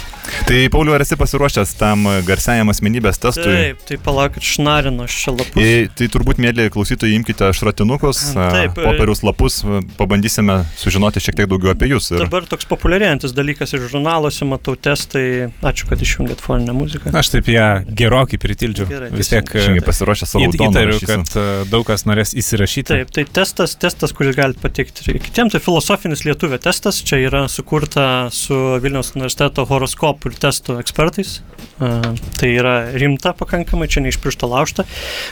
Tai 0.46 0.70
Pauliu, 0.70 0.94
ar 0.94 1.02
esi 1.02 1.16
pasiruošęs 1.18 1.72
tam 1.80 2.06
garsiajam 2.28 2.70
asmenybės 2.74 3.20
testui? 3.24 3.48
Taip, 3.48 3.84
tai 3.88 3.98
palaukit, 4.04 4.44
šnarino 4.46 5.06
aš 5.08 5.16
čia 5.24 5.34
lapus. 5.34 5.56
Tai, 5.56 5.70
tai 5.98 6.08
turbūt, 6.12 6.42
mėly 6.44 6.68
klausytojai, 6.74 7.16
imkite 7.18 7.50
šratinukus, 7.56 8.22
Taip, 8.36 8.76
e- 8.76 8.86
popierius 8.86 9.24
lapus, 9.26 9.62
pabandysime 9.98 10.60
sužinoti 10.78 11.24
šiek 11.24 11.40
tiek 11.40 11.50
daugiau 11.50 11.72
apie 11.74 11.90
jūs. 11.94 12.12
Ir... 12.14 12.26
Dabar 12.26 12.46
toks 12.50 12.68
populiarėjantis 12.70 13.34
dalykas 13.36 13.74
ir 13.74 13.86
žurnaluose 13.88 14.48
matau 14.50 14.76
testai. 14.76 15.26
Ačiū, 15.66 15.88
kad 15.90 16.04
išjungėt 16.04 16.44
foninę 16.44 16.76
muziką. 16.76 17.14
Aš 17.16 17.32
taip 17.34 17.50
ją 17.50 17.68
gerokai 17.88 18.40
pritildžiu. 18.42 18.90
Gerai, 18.92 19.10
Vis 19.16 19.32
tiek 19.32 19.50
e, 19.56 19.66
Šiandien 19.66 19.86
pasiruošę 19.88 20.30
savo 20.30 20.52
doną 20.52 20.70
įtariu, 20.70 21.00
kad 21.06 21.36
e, 21.40 21.46
daug 21.72 21.86
kas 21.88 22.06
norės 22.10 22.36
įsirašyti. 22.38 22.90
Taip, 22.92 23.14
tai 23.16 23.26
testas, 23.40 23.78
testas, 23.80 24.14
kurį 24.16 24.36
galite 24.38 24.62
pateikti 24.64 25.06
ir 25.14 25.22
kitiems, 25.24 25.56
tai 25.56 25.62
filosofinis 25.64 26.26
lietuvio 26.28 26.60
testas. 26.62 27.02
Čia 27.06 27.22
yra 27.28 27.46
sukurta 27.52 28.28
su 28.36 28.58
Vilniaus 28.84 29.14
universiteto 29.16 29.66
horoskopų 29.70 30.25
ir 30.25 30.25
testų 30.34 30.80
ekspertais. 30.82 31.38
Tai 31.76 32.50
yra 32.50 32.74
rimta 32.96 33.34
pakankamai, 33.36 33.88
čia 33.92 34.02
ne 34.04 34.12
iš 34.14 34.18
piršto 34.24 34.48
laužta. 34.48 34.86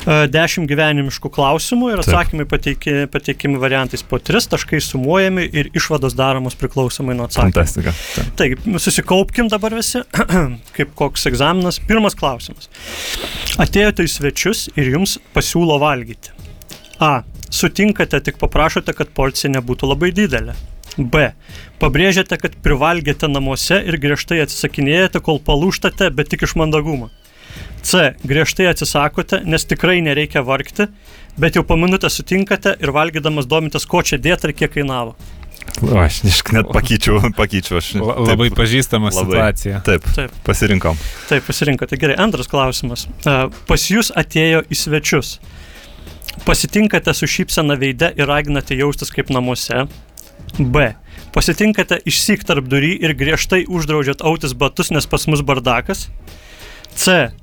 Dešimt 0.03 0.67
gyvenimiškų 0.67 1.31
klausimų 1.33 1.93
ir 1.93 2.01
atsakymai 2.03 2.45
pateiki, 2.49 2.95
pateikimi 3.13 3.61
variantais 3.61 4.03
po 4.03 4.19
tris 4.19 4.49
taškai 4.51 4.81
sumuojami 4.83 5.45
ir 5.55 5.71
išvados 5.73 6.17
daromos 6.19 6.57
priklausomai 6.59 7.15
nuo 7.15 7.29
atsakymų. 7.29 7.55
Fantastika. 7.55 7.95
Taip. 8.15 8.33
Taigi, 8.39 8.79
susikaupkim 8.83 9.51
dabar 9.53 9.75
visi, 9.77 10.03
kaip 10.77 10.91
koks 10.99 11.29
egzaminas. 11.31 11.79
Pirmas 11.87 12.17
klausimas. 12.19 12.67
Atėjote 13.63 14.03
į 14.03 14.11
svečius 14.11 14.67
ir 14.75 14.91
jums 14.97 15.17
pasiūlo 15.35 15.79
valgyti. 15.83 16.35
A. 16.99 17.21
Sutinkate, 17.53 18.17
tik 18.25 18.39
paprašote, 18.41 18.95
kad 18.97 19.11
porcija 19.13 19.51
nebūtų 19.53 19.89
labai 19.93 20.09
didelė. 20.15 20.55
B. 20.97 21.31
Pabrėžiate, 21.81 22.37
kad 22.41 22.55
privalgėte 22.63 23.27
namuose 23.31 23.79
ir 23.81 23.97
griežtai 23.97 24.41
atsisakinėjate, 24.43 25.19
kol 25.25 25.39
palūštate, 25.43 26.09
bet 26.13 26.29
tik 26.33 26.45
iš 26.47 26.55
mandagumo. 26.59 27.09
C. 27.83 28.13
Griežtai 28.23 28.69
atsisakote, 28.71 29.41
nes 29.45 29.65
tikrai 29.67 29.99
nereikia 30.05 30.43
vargti, 30.45 30.87
bet 31.37 31.57
jau 31.57 31.63
po 31.67 31.75
minutę 31.77 32.09
sutinkate 32.09 32.75
ir 32.79 32.93
valgydamas 32.95 33.45
domitės, 33.49 33.85
ko 33.89 34.01
čia 34.05 34.17
dėti 34.21 34.49
ir 34.49 34.53
kiek 34.55 34.71
kainavo. 34.77 35.15
O, 35.83 35.95
aš 35.97 36.21
net 36.53 36.69
pakeičiau, 36.71 37.19
pakeičiau. 37.35 37.79
Aš, 37.81 37.93
La- 37.99 38.15
Labai 38.29 38.49
pažįstama 38.53 39.09
labai. 39.09 39.23
situacija. 39.25 39.81
Taip, 39.87 40.05
Taip. 40.15 40.31
pasirinkom. 40.45 40.97
Taip, 41.29 41.43
pasirinkote. 41.47 41.97
Gerai, 41.97 42.15
antras 42.21 42.47
klausimas. 42.51 43.07
A, 43.25 43.47
Pas 43.67 43.85
jūs 43.89 44.11
atėjo 44.15 44.63
į 44.69 44.77
svečius. 44.77 45.37
Pasitinkate 46.45 47.13
su 47.13 47.27
šypsena 47.29 47.75
veide 47.79 48.11
ir 48.17 48.27
raginate 48.29 48.75
jaustis 48.77 49.11
kaip 49.13 49.29
namuose. 49.33 49.85
B. 50.59 50.93
Pasitinkate 51.33 51.99
išsyk 52.09 52.43
tarp 52.45 52.67
durį 52.69 52.95
ir 53.01 53.15
griežtai 53.17 53.63
uždraudžiat 53.65 54.21
autis 54.21 54.53
batus, 54.53 54.91
nes 54.93 55.07
pas 55.09 55.25
mus 55.29 55.41
bardakas. 55.41 56.07
C. 56.93 57.33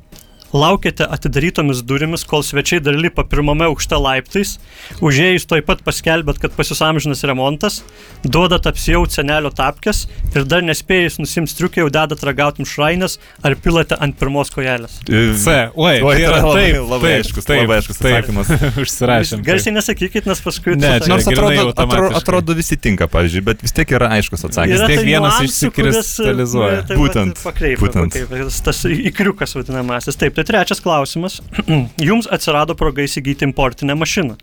Laukiate 0.52 1.06
atidarytomis 1.06 1.82
durimis, 1.86 2.24
kol 2.26 2.42
svečiai 2.42 2.80
dar 2.82 2.96
lipa 2.98 3.22
pirmame 3.22 3.68
aukšte 3.68 3.94
laiptais, 4.02 4.56
užėjus 4.98 5.44
toj 5.46 5.62
pat 5.62 5.84
paskelbėt, 5.86 6.40
kad 6.42 6.56
pas 6.56 6.66
jūs 6.72 6.80
amžinas 6.82 7.22
remontas, 7.28 7.80
duodat 8.26 8.66
apsijauti 8.66 9.14
senelio 9.20 9.52
tapkės 9.54 10.08
ir 10.34 10.46
dar 10.50 10.64
nespėjus 10.66 11.20
nusims 11.22 11.54
triukį 11.54 11.84
jau 11.84 11.90
dedat 11.94 12.24
ragautum 12.26 12.66
šrainės 12.66 13.18
ar 13.46 13.54
pilate 13.62 13.94
ant 14.02 14.18
pirmos 14.18 14.50
kojelės. 14.50 14.98
C. 15.06 15.54
Oi, 15.76 16.00
Oi, 16.02 16.16
tai 16.16 16.24
yra 16.26 16.40
labai, 16.42 16.64
taip, 16.66 16.90
labai 16.96 17.12
aiškus, 17.20 17.46
taip, 17.46 17.62
labai 17.62 17.78
aiškus 17.78 18.02
atsakymas. 18.02 18.50
Užsirašėm. 18.82 19.46
Garsiai 19.46 19.76
nesakykit, 19.78 20.26
nes 20.30 20.42
paskui... 20.44 20.74
Ne, 20.80 20.96
čia 21.04 21.12
Nors 21.14 21.30
atrodo, 21.30 21.68
atrodo, 21.76 22.10
atrodo 22.18 22.58
visi 22.58 22.74
tinka, 22.80 23.06
pavyzdžiui, 23.12 23.44
bet 23.46 23.62
vis 23.62 23.74
tiek 23.78 23.94
yra 23.94 24.10
aiškus 24.18 24.48
atsakymas. 24.50 24.82
Yra- 24.82 24.90
tiek 24.90 25.00
tai 25.04 25.06
vienas 25.06 25.38
išsikristalizuoja. 25.46 26.82
e, 26.82 26.86
tai 26.90 26.98
Būtent, 27.00 27.40
Pakreipia, 27.46 27.80
būtent. 27.86 28.18
pakreipia. 28.18 28.50
Tas 28.66 28.82
įkriukas 28.90 29.54
vadinamasis. 29.58 30.18
Taip, 30.20 30.39
tai 30.40 30.44
trečias 30.48 30.80
klausimas. 30.80 31.40
Jums 32.08 32.28
atsirado 32.32 32.74
proga 32.74 33.04
įsigyti 33.04 33.44
importinę 33.44 33.96
mašiną. 33.98 34.36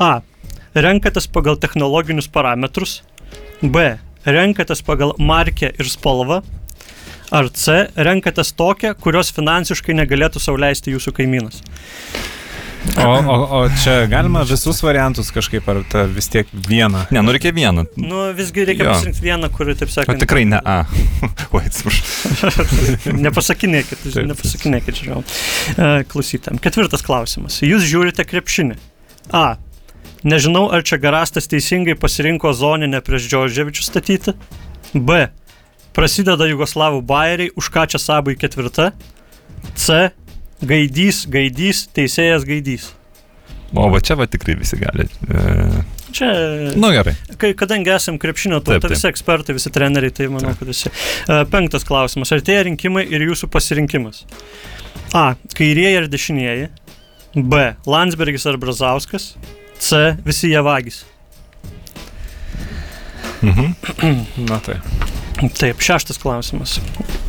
A. 0.00 0.20
Renkatės 0.74 1.28
pagal 1.28 1.58
technologinius 1.60 2.28
parametrus. 2.32 3.02
B. 3.62 3.98
Renkatės 4.24 4.80
pagal 4.84 5.12
markę 5.18 5.72
ir 5.76 5.90
spalvą. 5.90 6.40
Ar 7.34 7.50
C. 7.52 7.88
Renkatės 7.96 8.54
tokią, 8.56 8.94
kurios 8.96 9.32
finansiškai 9.36 9.96
negalėtų 9.98 10.40
sauliaisti 10.40 10.94
jūsų 10.94 11.12
kaimynas. 11.18 11.60
O, 12.98 13.04
o, 13.04 13.36
o 13.58 13.60
čia 13.82 14.06
galima 14.10 14.42
visus 14.48 14.80
variantus 14.82 15.28
kažkaip, 15.34 15.66
ar 15.70 15.80
ta 15.90 16.04
vis 16.10 16.28
tiek 16.32 16.48
vieną? 16.52 17.04
Ne, 17.14 17.22
nu 17.22 17.32
reikia 17.34 17.52
vieną. 17.54 17.84
Nu, 18.00 18.20
visgi 18.38 18.64
reikia 18.68 18.86
Jo. 18.86 18.92
pasirinkti 18.94 19.22
vieną, 19.24 19.50
kuri, 19.54 19.74
taip 19.78 19.90
O 19.90 19.92
sakant, 19.92 20.20
tikrai 20.22 20.44
ne 20.48 20.60
A. 20.64 20.78
Oi, 21.56 21.62
atsiprašau. 21.66 22.52
Nepasakinėkit, 23.26 24.02
Taip. 24.06 24.28
nepasakinėkit, 24.30 25.00
žiūrėjau. 25.02 25.22
E, 25.74 25.90
Klausytam. 26.10 26.60
Ketvirtas 26.62 27.04
klausimas. 27.06 27.60
Jūs 27.66 27.86
žiūrite 27.90 28.24
krepšinį. 28.28 28.78
A. 29.36 29.58
Nežinau, 30.26 30.66
ar 30.74 30.82
čia 30.86 30.98
Garastas 31.02 31.46
teisingai 31.50 31.94
pasirinko 31.98 32.50
zoninę 32.56 33.02
prieš 33.06 33.28
Džordževičių 33.30 33.84
statyti. 33.86 34.34
B. 34.94 35.28
Prasideda 35.94 36.46
Jugoslavų 36.48 37.02
bairiai, 37.06 37.52
už 37.58 37.68
ką 37.74 37.84
čia 37.90 38.00
sabai 38.02 38.34
ketvirta. 38.38 38.92
C. 39.78 40.08
Gaidys, 40.66 41.22
gaidys, 41.30 41.84
teisėjas 41.94 42.44
gaidys. 42.48 42.88
O 43.76 43.84
va 43.92 44.00
čia 44.02 44.16
va 44.18 44.26
tikrai 44.26 44.56
visi 44.58 44.78
gali. 44.80 45.04
E, 45.28 45.82
Čia, 46.08 46.28
nu 46.80 46.88
gerai. 46.94 47.12
kai, 47.36 47.50
kadangi 47.52 47.92
esam 47.92 48.16
krepšinio 48.18 48.62
Taip, 48.62 48.78
tauta, 48.80 48.88
taip. 48.88 48.94
visi 48.96 49.06
ekspertai, 49.10 49.54
visi 49.58 49.70
treneriai, 49.70 50.14
tai 50.16 50.26
manau, 50.32 50.54
kad 50.56 50.70
visi. 50.70 50.88
E, 51.28 51.36
Penktas 51.52 51.84
klausimas. 51.86 52.32
Artėja 52.32 52.64
rinkimai 52.66 53.04
ir 53.12 53.26
jūsų 53.28 53.50
pasirinkimas. 53.52 54.24
A. 55.14 55.34
Kairieji 55.54 56.00
ir 56.00 56.08
dešinieji. 56.10 56.70
B. 57.36 57.60
Landsbergis 57.86 58.48
ar 58.48 58.56
Brazauskas. 58.58 59.34
C. 59.78 60.16
Visi 60.26 60.50
jie 60.50 60.64
vagys. 60.64 61.04
Mhm. 63.44 63.76
Na 64.50 64.58
tai. 64.64 64.80
Taip, 65.60 65.78
šeštas 65.84 66.18
klausimas. 66.18 66.80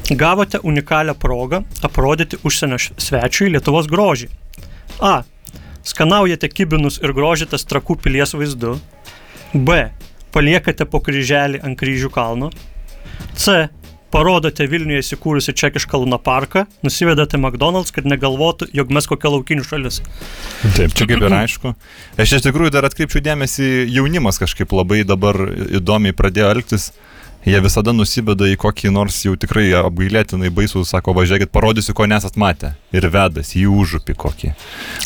Gavote 0.10 0.60
unikalią 0.60 1.14
progą 1.14 1.64
aprodyti 1.82 2.38
užsienio 2.44 2.80
svečiui 2.98 3.52
Lietuvos 3.54 3.88
grožį. 3.88 4.30
A. 5.06 5.22
Skanaujate 5.86 6.50
kibinus 6.50 6.98
ir 7.04 7.14
grožitės 7.14 7.66
trakų 7.70 8.00
pilies 8.04 8.34
vaizdu. 8.34 8.80
B. 9.54 9.90
Paliekate 10.34 10.86
po 10.90 11.02
kryželį 11.02 11.62
ant 11.66 11.78
kryžių 11.78 12.10
kalno. 12.14 12.50
C. 13.38 13.68
Parodote 14.10 14.66
Vilniuje 14.66 15.04
įsikūrusi 15.04 15.54
Čekišką 15.54 16.00
Luna 16.02 16.18
parką, 16.18 16.64
nusivedate 16.82 17.38
McDonald's, 17.38 17.94
kad 17.94 18.08
negalvotų, 18.10 18.72
jog 18.74 18.90
mes 18.90 19.06
kokia 19.06 19.30
laukinių 19.36 19.66
šalis. 19.68 20.00
Taip, 20.74 20.96
čia 20.98 21.06
kaip 21.06 21.22
ir 21.22 21.36
aišku. 21.44 21.76
Aš 22.18 22.40
iš 22.40 22.48
tikrųjų 22.48 22.74
dar 22.74 22.88
atkreipčiau 22.90 23.22
dėmesį, 23.22 23.70
jaunimas 23.94 24.42
kažkaip 24.42 24.74
labai 24.74 25.04
dabar 25.06 25.38
įdomiai 25.78 26.18
pradėjo 26.18 26.50
elgtis. 26.56 26.90
Jie 27.48 27.60
visada 27.64 27.94
nusibeda 27.96 28.48
į 28.52 28.58
kokį 28.60 28.90
nors 28.92 29.22
jau 29.24 29.32
tikrai 29.40 29.70
apgailėtinai 29.80 30.50
baisų, 30.52 30.84
sako, 30.88 31.14
važiuokit, 31.16 31.52
parodysiu, 31.56 31.96
ko 31.96 32.08
nesat 32.10 32.36
matę. 32.36 32.74
Ir 32.90 33.06
vedas 33.14 33.52
į 33.54 33.68
užupį 33.70 34.16
kokį. 34.18 34.48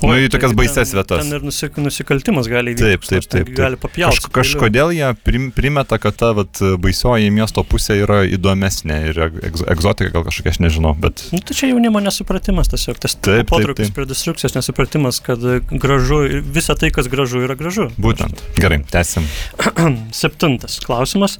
Nu, 0.06 0.14
į 0.16 0.30
tokias 0.32 0.54
Tai 0.54 0.56
baises 0.56 0.92
ten, 0.94 0.96
vietas. 0.96 1.26
Ten 1.26 1.36
ir 1.36 1.44
nusik, 1.44 1.80
nusikaltimas 1.84 2.48
gali 2.48 2.72
įvykti. 2.72 2.86
Taip, 2.94 3.04
taip, 3.04 3.26
taip. 3.28 3.50
taip. 3.50 3.58
Gali 3.58 3.80
papjauti. 3.82 4.22
Kaž, 4.24 4.32
kažkodėl 4.38 4.94
jie 4.96 5.10
prim, 5.26 5.50
primeta, 5.52 6.00
kad 6.00 6.16
ta 6.16 6.30
vat, 6.38 6.62
baisioji 6.80 7.28
miesto 7.36 7.66
pusė 7.68 7.98
yra 8.06 8.22
įdomesnė 8.24 9.00
ir 9.10 9.20
egz, 9.28 9.66
egzotika 9.76 10.14
gal 10.16 10.24
kažkokia, 10.30 10.56
aš 10.56 10.62
nežinau, 10.64 10.94
bet 10.96 11.26
Nu, 11.36 11.42
tai 11.44 11.58
čia 11.60 11.74
jaunimo 11.74 12.00
nesupratimas 12.04 12.72
tiesiog, 12.72 13.04
tas 13.04 13.18
Taip, 13.20 13.48
potraukis 13.52 13.92
prie 13.96 14.08
destrukcijos, 14.08 14.56
nesupratimas, 14.56 15.20
kad 15.24 15.44
e, 15.44 15.60
gražu, 15.84 16.22
visa 16.56 16.78
tai, 16.80 16.92
kas 16.96 17.12
gražu, 17.12 17.44
yra 17.44 17.60
gražu. 17.60 17.90
būtent. 18.00 18.44
Gerai, 18.64 18.80
tęsim. 18.96 19.28
Septintas 20.24 20.80
klausimas. 20.84 21.40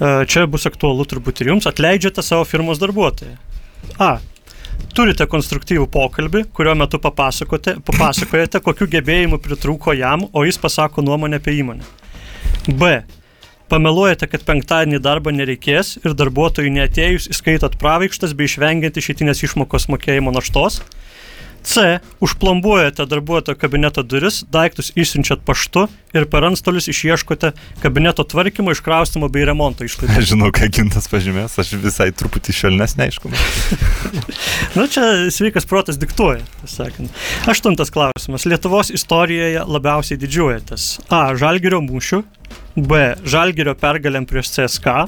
E, 0.00 0.14
Čia 0.26 0.46
bus 0.50 0.66
aktualu 0.66 1.06
turbūt 1.06 1.42
ir 1.44 1.54
jums. 1.54 1.70
Atleidžiate 1.70 2.24
savo 2.24 2.46
firmos 2.48 2.82
darbuotoją. 2.82 3.36
A. 4.02 4.16
Turite 4.92 5.26
konstruktyvų 5.30 5.86
pokalbį, 5.90 6.44
kurio 6.54 6.74
metu 6.78 7.00
papasakojate, 7.02 8.60
kokiu 8.62 8.88
gebėjimu 8.90 9.40
pritrūko 9.42 9.94
jam, 9.96 10.26
o 10.32 10.44
jis 10.44 10.60
pasako 10.60 11.02
nuomonę 11.02 11.40
apie 11.40 11.56
įmonę. 11.62 11.86
B. 12.68 12.90
Pameluojate, 13.72 14.28
kad 14.28 14.44
penktadienį 14.44 15.00
darbą 15.00 15.32
nereikės 15.32 15.96
ir 16.04 16.12
darbuotojui 16.14 16.72
neatėjus 16.74 17.30
įskaitot 17.32 17.78
pravaikštas 17.80 18.34
bei 18.36 18.46
išvengiant 18.50 19.00
išeitinės 19.00 19.40
išmokos 19.48 19.88
mokėjimo 19.88 20.34
naštos. 20.36 20.82
C. 21.64 21.98
Užplombuojate 22.20 23.06
darbuotojo 23.08 23.56
kabineto 23.58 24.02
duris, 24.04 24.42
daiktus 24.52 24.92
išsiunčiat 24.94 25.44
paštu 25.46 25.86
ir 26.14 26.26
per 26.30 26.44
antstolius 26.44 26.88
išieškote 26.92 27.52
kabineto 27.82 28.24
tvarkymo, 28.28 28.74
iškraustimo 28.76 29.30
bei 29.32 29.46
remonto 29.48 29.86
išlaidų. 29.86 30.18
Aš 30.20 30.28
žinau, 30.34 30.50
ką 30.54 30.68
gintas 30.68 31.08
pažymės, 31.10 31.56
aš 31.60 31.72
visai 31.80 32.10
truputį 32.12 32.54
švelnesnė, 32.60 33.08
aišku. 33.08 33.32
Na 34.78 34.86
čia 34.92 35.08
sveikas 35.34 35.68
protas 35.68 35.98
diktuoja, 36.00 36.44
sakant. 36.68 37.12
Aštuntas 37.50 37.92
klausimas. 37.94 38.46
Lietuvos 38.48 38.92
istorijoje 38.94 39.64
labiausiai 39.64 40.20
didžiuojatės. 40.20 40.88
A. 41.08 41.26
Žalgirio 41.40 41.80
mūšių. 41.84 42.22
B. 42.76 43.04
Žalgirio 43.24 43.76
pergalėm 43.78 44.28
prieš 44.28 44.52
CSK. 44.58 45.04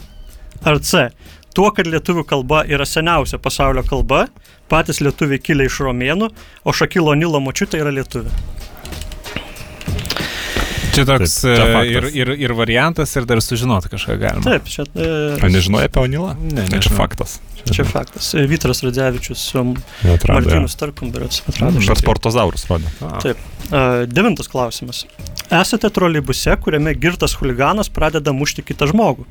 Ar 0.66 0.78
C. 0.80 1.10
Tuo, 1.56 1.70
kad 1.72 1.88
lietuvių 1.88 2.26
kalba 2.28 2.62
yra 2.68 2.84
seniausia 2.84 3.38
pasaulio 3.40 3.80
kalba, 3.88 4.26
patys 4.68 5.00
lietuviai 5.00 5.40
kilę 5.40 5.64
iš 5.70 5.78
romėnų, 5.86 6.28
o 6.68 6.74
Šakilo 6.76 7.14
Nilo 7.16 7.40
močiutė 7.40 7.80
yra 7.80 7.94
lietuvė. 7.96 8.28
Čia 10.96 11.04
toks 11.04 11.34
Taip, 11.42 11.56
čia 11.56 11.64
e, 11.64 11.72
faktas. 11.74 11.88
ir, 11.92 12.06
ir, 12.16 12.30
ir 12.46 12.52
variantas, 12.56 13.10
ir 13.20 13.26
dar 13.28 13.40
sužinoti 13.44 13.90
kažką 13.92 14.14
galima. 14.20 14.44
Taip, 14.46 14.68
čia, 14.72 14.86
Ar 14.96 15.44
e, 15.44 15.50
nežinojai 15.52 15.90
apie 15.90 16.00
Onilą? 16.06 16.30
Ne, 16.40 16.62
Tai 16.62 16.68
čia 16.70 16.78
nežinau. 16.78 16.96
faktas. 16.96 17.34
čia 17.68 17.84
faktas. 17.84 18.30
E, 18.32 18.44
Vytras 18.48 18.80
Radzevičius 18.86 19.42
su 19.50 19.64
Atrado. 20.14 20.38
Martinu 20.38 20.70
Starkum, 20.72 21.10
berats, 21.12 21.42
atrado. 21.48 21.82
Per 21.84 22.00
sportozaurus 22.00 22.64
rodė. 22.70 22.92
Taip. 23.24 23.42
E, 23.68 23.82
Devintas 24.08 24.48
klausimas. 24.48 25.04
Esate 25.52 25.92
troleibuse, 25.92 26.56
kuriame 26.64 26.96
girtas 26.96 27.36
huliganas 27.40 27.92
pradeda 27.92 28.32
mušti 28.32 28.64
kitą 28.64 28.88
žmogų. 28.92 29.28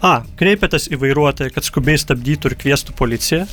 A. 0.00 0.22
Kreipiatės 0.40 0.88
į 0.88 0.96
vairuotoją, 1.02 1.52
kad 1.52 1.66
skubiai 1.66 2.00
stabdytų 2.00 2.50
ir 2.50 2.56
kvieštų 2.62 2.94
policiją. 2.96 3.44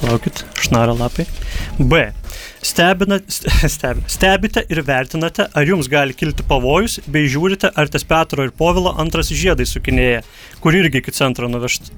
Palaukit, 0.00 0.42
šnara 0.58 0.96
lapai. 0.96 1.26
B. 1.78 2.08
Stebina, 2.66 3.20
stebi, 3.74 4.02
stebite 4.10 4.64
ir 4.68 4.82
vertinate, 4.84 5.46
ar 5.54 5.68
jums 5.68 5.88
gali 5.92 6.16
kilti 6.18 6.44
pavojus, 6.48 6.98
bei 7.06 7.30
žiūrite, 7.30 7.70
ar 7.78 7.92
ties 7.92 8.04
Petro 8.08 8.44
ir 8.44 8.50
Povilo 8.56 8.92
antras 8.98 9.30
žiedai 9.30 9.68
sukinėja, 9.68 10.24
kur 10.64 10.76
irgi 10.76 10.98
iki 11.00 11.14
centro 11.14 11.48
nuvežti. 11.52 11.94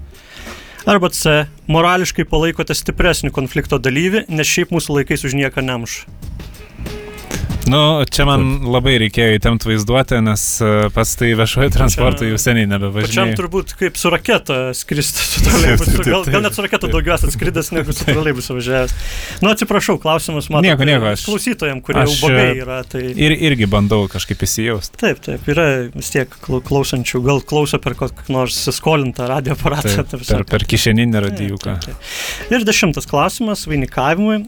Arba 0.85 1.09
C. 1.15 1.45
Morališkai 1.71 2.27
palaikote 2.29 2.75
stipresnį 2.75 3.31
konflikto 3.33 3.79
dalyvį, 3.79 4.27
nes 4.35 4.51
šiaip 4.51 4.75
mūsų 4.75 4.99
laikais 4.99 5.25
už 5.25 5.39
nieką 5.39 5.63
nemuša. 5.65 6.11
Nu, 7.71 8.03
čia 8.11 8.25
man 8.27 8.43
labai 8.67 8.97
reikėjo 9.05 9.37
įtemti 9.37 9.69
vaizduotę, 9.71 10.19
nes 10.25 10.43
e, 10.65 10.71
pats 10.95 11.13
tai 11.21 11.29
viešojo 11.39 11.71
transporto 11.71 12.27
jau 12.27 12.39
seniai 12.41 12.65
Pačiam 12.67 12.73
nebevažinėjau. 12.75 13.37
turbūt 13.39 13.75
kaip 13.79 13.99
su 14.01 14.11
raketa 14.11 14.57
skristi 14.75 15.23
su 15.23 15.45
troleibusu. 15.47 16.03
Gal, 16.09 16.25
gal 16.27 16.43
net 16.43 16.57
su 16.57 16.65
raketa 16.65 16.91
daugiau 16.91 17.15
esate 17.15 17.35
skridęs 17.37 17.71
negu 17.77 17.95
su 17.95 18.07
troleibusu 18.09 18.57
važiavęs. 18.59 18.95
Nu, 19.45 19.53
atsiprašau, 19.53 19.97
klausimas 20.03 20.51
man. 20.51 20.67
Nieko, 20.67 20.87
nieko, 20.89 21.13
aš- 21.15 21.27
Klausytojams, 21.29 21.85
kurie 21.87 22.03
aš, 22.03 22.17
jau 22.19 22.31
bagai 22.33 22.49
e, 22.49 22.57
yra. 22.65 22.81
Tai... 22.91 23.03
Ir 23.29 23.37
irgi 23.51 23.69
bandau 23.71 24.09
kažkaip 24.11 24.43
įsijausti. 24.49 24.99
Taip, 25.05 25.23
taip, 25.23 25.47
yra 25.55 25.69
vis 25.95 26.11
tiek 26.15 26.35
klau- 26.43 26.63
klausančių, 26.67 27.23
gal 27.29 27.45
klauso 27.47 27.79
per 27.83 27.95
kokį 28.01 28.27
nors 28.35 28.59
skolintą 28.75 29.29
radio 29.31 29.55
aparatą. 29.55 30.03
Taip, 30.03 30.27
per, 30.27 30.43
per 30.51 30.67
kišeninį 30.75 31.25
radijuką. 31.29 31.79
Ir 32.51 32.67
dešimtas 32.67 33.07
klausimas 33.11 33.69
vainikavimui. 33.71 34.43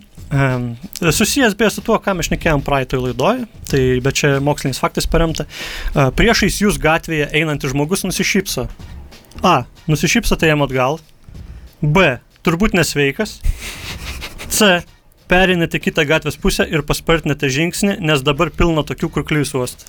Susijęs 1.13 1.55
beje 1.55 1.71
su 1.71 1.83
tuo, 1.85 1.99
ką 2.03 2.17
mes 2.19 2.27
šnekėjom 2.29 2.63
praeitoj 2.67 3.03
laidoje, 3.05 3.45
tai 3.71 3.83
bet 4.03 4.19
čia 4.19 4.33
moksliniais 4.43 4.81
faktais 4.83 5.07
paremta. 5.11 5.47
Uh, 5.93 6.09
priešais 6.17 6.59
jūs 6.63 6.81
gatvėje 6.83 7.29
einantis 7.37 7.75
žmogus 7.75 8.03
nusišypso. 8.07 8.67
A. 9.47 9.57
Nusišypsote 9.91 10.49
jam 10.49 10.65
atgal. 10.67 10.99
B. 11.83 12.17
Turbūt 12.47 12.75
nesveikas. 12.75 13.39
C. 14.51 14.81
Perinate 15.31 15.81
kitą 15.81 16.05
gatvės 16.09 16.37
pusę 16.41 16.67
ir 16.69 16.83
paspartinate 16.87 17.49
žingsnį, 17.49 17.99
nes 18.05 18.25
dabar 18.27 18.51
pilna 18.53 18.85
tokių, 18.85 19.09
kur 19.15 19.25
klius 19.29 19.55
uost. 19.57 19.87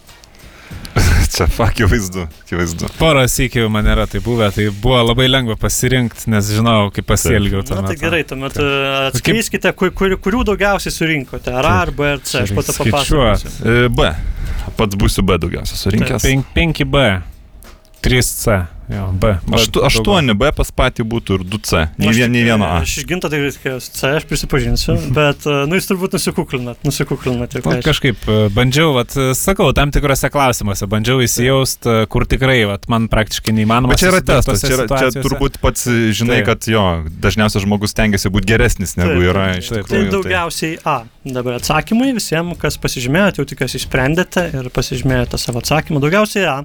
Čia 1.36 1.48
akivaizdu. 1.66 2.26
Akivaizdu. 2.46 2.90
Porą 3.00 3.26
sėkių 3.32 3.66
man 3.72 3.90
yra 3.92 4.06
tai 4.08 4.22
buvę, 4.24 4.48
tai 4.56 4.70
buvo 4.72 5.02
labai 5.04 5.28
lengva 5.28 5.58
pasirinkti, 5.60 6.30
nes 6.32 6.52
žinau, 6.56 6.88
kaip 6.96 7.10
pasielgiau 7.10 7.60
Na 7.60 7.68
tuo 7.68 7.84
tai 7.90 7.98
gerai, 8.00 8.22
tuomet 8.28 8.56
uh, 8.62 9.10
atskleiskite, 9.10 9.74
kur, 9.76 9.92
kur, 9.98 10.16
kurių 10.24 10.46
daugiausiai 10.52 10.96
surinkote. 10.96 11.52
Ar 11.52 11.68
A, 11.68 11.76
ar 11.84 11.92
B, 11.96 12.08
ar 12.16 12.24
C. 12.24 12.46
Aš 12.46 12.56
pat 12.56 12.72
Skaičiuot. 12.72 13.44
papasakosiu. 13.44 13.68
E, 13.68 13.92
B. 13.92 14.10
Pats 14.80 15.00
būsiu 15.00 15.26
B 15.28 15.38
daugiausia 15.44 15.78
surinkęs. 15.80 16.26
5B, 16.56 17.04
3C, 18.06 18.60
jo, 18.94 19.06
B. 19.18 19.32
Aštu, 19.58 19.82
daugiau. 19.82 20.14
8 20.14 20.34
B 20.38 20.50
pas 20.54 20.70
patį 20.78 21.06
būtų 21.10 21.40
ir 21.40 21.44
2 21.50 21.60
C. 21.66 21.80
Nei, 21.98 22.10
Aš 22.12 22.20
vien, 22.20 22.36
vieno 22.38 22.66
A. 22.68 22.76
Aš 22.84 23.00
išginto 23.02 23.32
tai 23.34 23.40
reikės 23.42 23.88
C, 23.96 24.12
aš 24.20 24.28
prisipažinsiu, 24.30 24.94
bet, 25.18 25.42
uh, 25.50 25.64
nu, 25.66 25.80
jūs 25.80 25.90
turbūt 25.90 26.14
nusikuklinat, 26.20 26.78
nusikuklinat. 26.86 27.56
Nu, 27.58 27.64
ką 27.66 27.74
aš- 27.80 27.88
kažkaip 27.88 28.28
e, 28.30 28.36
bandžiau, 28.54 28.92
vat, 29.00 29.16
e, 29.18 29.32
sakau, 29.38 29.72
tam 29.74 29.90
tikrose 29.96 30.30
klausimuose, 30.30 30.86
bandžiau 30.92 31.24
įsijaust, 31.26 31.82
e, 31.90 32.06
kur 32.14 32.28
tikrai, 32.30 32.60
vat, 32.70 32.86
man 32.94 33.10
praktiškai 33.10 33.56
neįmanoma. 33.58 33.96
Bet 33.96 34.04
čia 34.06 34.12
yra 34.14 34.22
testas, 34.22 34.62
čia, 34.62 34.78
yra, 34.78 34.88
čia 35.02 35.26
turbūt 35.26 35.58
pats 35.66 35.90
žinai, 35.90 36.44
Taip. 36.44 36.52
kad 36.54 36.70
jo, 36.70 36.86
dažniausiai 37.26 37.66
žmogus 37.66 37.98
tengiasi 37.98 38.30
būti 38.30 38.52
geresnis 38.54 38.94
negu 39.02 39.18
Taip, 39.18 39.28
yra 39.34 39.48
iš 39.58 39.74
taip. 39.74 39.90
Tai 39.90 39.98
tikrųjų. 39.98 40.14
daugiausiai 40.20 40.78
A. 40.86 40.98
Dabar 41.26 41.58
atsakymai 41.58 42.12
visiems, 42.14 42.54
kas 42.62 42.78
pasižymėjote, 42.78 43.42
jau 43.42 43.50
tikiuosi 43.50 43.80
išsprendėte 43.82 44.46
ir 44.54 44.70
pasižymėjote 44.70 45.42
savo 45.42 45.66
atsakymą. 45.66 45.98
Daugiausiai 46.06 46.46
A. 46.54 46.60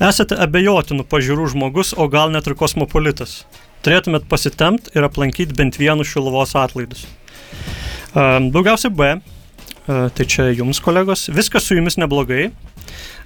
Esate 0.00 0.38
abejotinų 0.40 1.04
pažiūrų 1.10 1.50
žmogus, 1.52 1.92
o 1.92 2.08
gal 2.08 2.32
net 2.32 2.48
ir 2.48 2.56
kosmopolitas. 2.56 3.42
Turėtumėt 3.84 4.28
pasitempt 4.30 4.92
ir 4.96 5.04
aplankyti 5.04 5.56
bent 5.58 5.76
vienu 5.80 6.06
šiluvos 6.06 6.54
atlaidus. 6.56 7.04
Daugiausiai 8.14 8.92
B. 8.94 9.14
Tai 9.86 10.24
čia 10.30 10.52
jums, 10.54 10.78
kolegos. 10.80 11.26
Viskas 11.34 11.66
su 11.66 11.74
jumis 11.74 11.98
neblogai. 11.98 12.52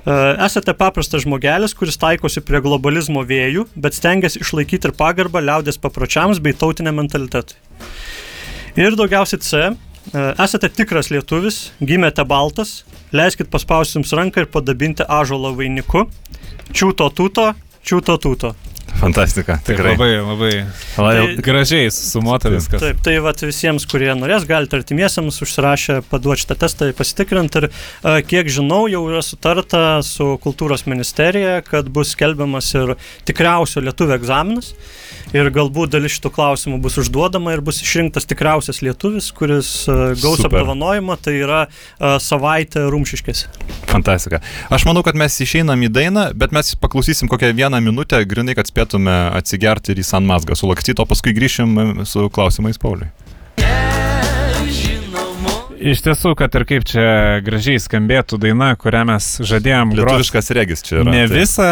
Esate 0.06 0.72
paprastas 0.78 1.24
žmogelis, 1.26 1.74
kuris 1.76 1.98
taikosi 2.00 2.40
prie 2.46 2.60
globalizmo 2.64 3.24
vėjų, 3.26 3.66
bet 3.74 3.96
stengiasi 3.98 4.40
išlaikyti 4.40 4.88
ir 4.88 4.94
pagarbą 4.96 5.42
liaudės 5.42 5.80
papročiams 5.82 6.40
bei 6.40 6.54
tautiniam 6.56 6.96
mentalitetui. 7.02 7.58
Ir 8.78 8.96
daugiausiai 8.96 9.42
C. 9.42 9.66
e, 10.12 10.22
Esate 10.42 10.70
tikras 10.72 11.11
lietuvis, 11.12 11.70
gimėte 11.80 12.24
baltas, 12.28 12.84
leiskit 13.16 13.50
paspausti 13.52 13.98
jums 13.98 14.14
ranką 14.16 14.44
ir 14.44 14.50
padabinti 14.52 15.07
ažolo 15.09 15.54
vainiku. 15.57 16.07
Čiūto 16.72 17.11
tuto, 17.14 17.52
čiūto 17.86 18.18
tuto. 18.22 18.54
Fantastika. 18.97 19.59
Taip, 19.64 19.76
Tikrai. 19.76 19.93
labai, 19.97 20.11
labai 20.24 20.53
Tai- 20.97 21.37
gražiai 21.45 21.91
sumuota 21.93 22.49
viskas. 22.51 22.80
Taip, 22.80 23.01
tai 23.05 23.18
vat, 23.20 23.41
visiems, 23.45 23.84
kurie 23.91 24.09
norės, 24.16 24.47
galite 24.49 24.78
artimiesiams 24.78 25.41
užsirašę 25.45 25.99
paduoti 26.11 26.45
šitą 26.45 26.57
testą 26.62 26.89
pasitikrinti. 26.97 27.59
Ir 27.59 27.68
a, 28.03 28.20
kiek 28.24 28.49
žinau, 28.49 28.87
jau 28.89 29.03
yra 29.11 29.20
sutarta 29.22 29.82
su 30.07 30.39
kultūros 30.43 30.87
ministerija, 30.89 31.59
kad 31.66 31.89
bus 31.93 32.14
skelbiamas 32.16 32.70
ir 32.78 32.95
tikriausio 33.28 33.82
lietuvių 33.84 34.16
egzaminas. 34.16 34.72
Ir 35.34 35.51
galbūt 35.51 35.91
dalis 35.93 36.14
šitų 36.16 36.30
klausimų 36.32 36.78
bus 36.80 36.97
užduodama 37.03 37.53
ir 37.57 37.61
bus 37.66 37.82
išrinktas 37.82 38.24
tikriausias 38.30 38.80
lietuvis, 38.87 39.32
kuris 39.37 39.89
a, 39.91 40.14
gaus 40.14 40.39
Super. 40.41 40.62
apdovanojimą. 40.62 41.18
Tai 41.20 41.34
yra 41.37 41.61
a, 41.66 42.16
savaitė 42.22 42.87
rumšiškėse. 42.95 43.51
Fantastika. 43.91 44.41
Aš 44.72 44.87
manau, 44.89 45.03
kad 45.07 45.18
mes 45.18 45.37
išeinam 45.43 45.82
į 45.84 45.93
dainą, 45.93 46.26
bet 46.39 46.53
mes 46.57 46.72
paklausysim 46.80 47.28
kokią 47.28 47.53
vieną 47.57 47.80
minutę, 47.84 48.22
grinai, 48.28 48.55
kad 48.57 48.68
spėtume 48.77 49.14
atsigerti 49.37 49.95
ir 49.95 50.03
į 50.05 50.11
San 50.11 50.29
Mazgą 50.29 50.57
sulakstyti, 50.59 51.01
o 51.01 51.09
paskui 51.09 51.33
grįšim 51.37 52.05
su 52.09 52.29
klausimais 52.33 52.81
Pauliui. 52.83 53.09
Iš 55.77 56.01
tiesų, 56.03 56.33
kad 56.41 56.55
ir 56.57 56.64
kaip 56.66 56.87
čia 56.89 57.03
gražiai 57.45 57.79
skambėtų 57.79 58.39
daina, 58.43 58.70
kurią 58.81 59.03
mes 59.07 59.27
žadėjom. 59.45 59.93
Lietuviškas 59.95 60.49
regis 60.57 60.83
čia 60.83 61.03
yra. 61.03 61.12
Ne 61.12 61.27
tai- 61.29 61.37
visą, 61.37 61.68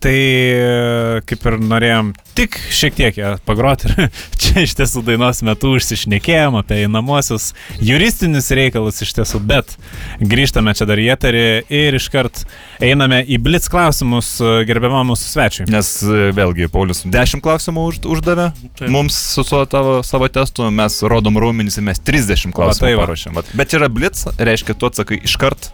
tai 0.00 0.14
e, 0.14 1.20
kaip 1.28 1.44
ir 1.50 1.56
norėjom 1.66 2.12
tik 2.38 2.54
šiek 2.72 2.94
tiek 2.96 3.18
ją 3.18 3.34
pagroti 3.44 3.90
ir 3.90 4.08
čia 4.40 4.62
iš 4.64 4.76
tiesų 4.78 5.02
dainos 5.10 5.42
metu 5.44 5.74
užsišnekėjom 5.74 6.56
apie 6.62 6.84
einamosius 6.86 7.50
juristinius 7.82 8.48
reikalus 8.56 9.02
iš 9.04 9.12
tiesų, 9.18 9.42
bet 9.50 9.74
grįžtame 10.22 10.72
čia 10.78 10.88
dar 10.88 11.02
į 11.02 11.10
eterį 11.18 11.46
ir 11.82 11.98
iškart 11.98 12.46
einame 12.84 13.20
į 13.26 13.38
blitz 13.42 13.66
klausimus 13.72 14.28
e, 14.42 14.50
gerbiamam 14.68 15.08
mūsų 15.10 15.26
svečiui. 15.32 15.66
Nes 15.72 15.90
e, 16.06 16.28
vėlgi, 16.36 16.68
Paulius 16.72 17.02
10 17.06 17.42
klausimų 17.44 17.84
už, 17.90 17.98
uždavė 18.06 18.48
Taip. 18.78 18.86
mums 18.94 19.16
su, 19.34 19.44
su 19.46 19.60
tavo, 19.70 19.98
savo 20.06 20.28
testu, 20.32 20.68
mes 20.74 21.00
rodom 21.10 21.38
raumenys 21.42 21.78
ir 21.80 21.86
mes 21.88 21.98
30 22.00 22.54
klausimų 22.56 22.86
tai 22.86 22.92
paruošėm. 23.00 23.40
Bet 23.58 23.72
čia 23.72 23.80
yra 23.80 23.90
blitz, 23.92 24.24
reiškia, 24.38 24.76
tu 24.78 24.88
atsakai 24.90 25.20
iškart, 25.26 25.70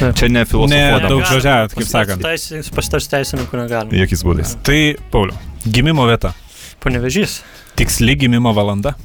Taip. 0.00 0.16
čia 0.18 0.28
ne 0.30 0.42
Ne, 0.42 0.46
filosofuodamas. 0.50 1.08
daug 1.08 1.24
žodžiavot, 1.30 1.76
kaip 1.78 1.88
sakant. 1.90 2.26
Pasitars 2.74 3.08
teisininkų 3.12 3.62
negalima. 3.62 3.98
Jokiais 4.02 4.24
būdais. 4.26 4.56
Tai, 4.66 4.80
Pauliu, 5.14 5.38
gimimo 5.64 6.06
vieta, 6.10 6.34
Panevežys. 6.82 7.40
tiksli 7.78 8.16
gimimo 8.18 8.52
valanda, 8.56 8.96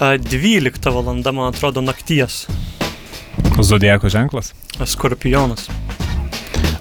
A, 0.00 0.16
12 0.18 0.90
val. 0.90 1.04
man 1.32 1.46
atrodo 1.54 1.80
nakties. 1.84 2.46
zodieko 3.60 4.08
ženklas. 4.08 4.54
Skorpionas. 4.86 5.68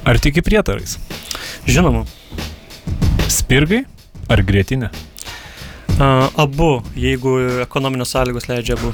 Ar 0.10 0.18
tiki 0.18 0.41
prietarais? 0.41 0.95
Žinoma. 1.70 1.99
Spirgai 3.30 3.84
ar 4.26 4.41
grėtinė? 4.41 4.88
A, 6.01 6.07
abu, 6.34 6.80
jeigu 6.97 7.36
ekonominės 7.62 8.16
sąlygos 8.16 8.49
leidžia 8.49 8.74
abu. 8.80 8.89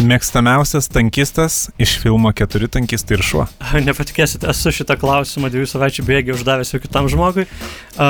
Mėgstamiausias 0.00 0.88
tankistas 0.88 1.66
iš 1.76 1.98
filmo 2.00 2.32
Keturi 2.32 2.70
tankistai 2.72 3.18
ir 3.18 3.26
šuo. 3.28 3.44
Nepatikėsite, 3.90 4.48
esu 4.48 4.72
šitą 4.72 4.96
klausimą 5.02 5.52
dviejų 5.52 5.68
savaičių 5.74 6.06
bėgiai 6.08 6.38
uždavęs 6.38 6.72
jau 6.72 6.80
kitam 6.80 7.10
žmogui. 7.12 7.44
A, 8.00 8.08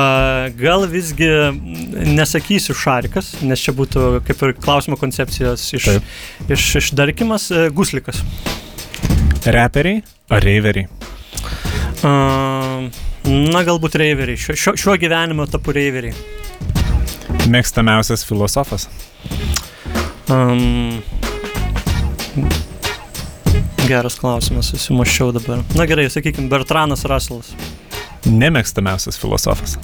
gal 0.63 0.87
visgi 0.95 1.27
nesakysiu 2.15 2.79
šarikas, 2.79 3.33
nes 3.43 3.67
čia 3.67 3.75
būtų 3.75 4.21
kaip 4.31 4.47
ir 4.47 4.55
klausimo 4.63 5.01
koncepcijos 5.01 5.67
iš, 5.75 5.91
Taip. 5.91 6.17
iš, 6.55 6.71
išdarkimas 6.85 7.51
e, 7.51 7.67
guslikas. 7.75 8.23
Reperiai 9.43 10.05
ar 10.31 10.47
reiveriai? 10.47 11.00
Na, 12.05 13.63
galbūt 13.67 13.99
reiveriai. 14.01 14.39
Šiuo, 14.41 14.57
šiuo, 14.57 14.77
šiuo 14.81 14.97
gyvenimo 15.01 15.47
tapu 15.51 15.75
reiveriai. 15.77 16.15
Mėgstamiausias 17.51 18.25
filosofas. 18.27 18.89
Um, 20.31 21.01
geras 23.89 24.17
klausimas, 24.21 24.71
susimaščiau 24.71 25.35
dabar. 25.37 25.65
Na 25.77 25.87
gerai, 25.91 26.07
sakykime, 26.13 26.49
Bertranas 26.53 27.05
Russellas. 27.11 27.53
Nemėgstamiausias 28.29 29.19
filosofas. 29.21 29.77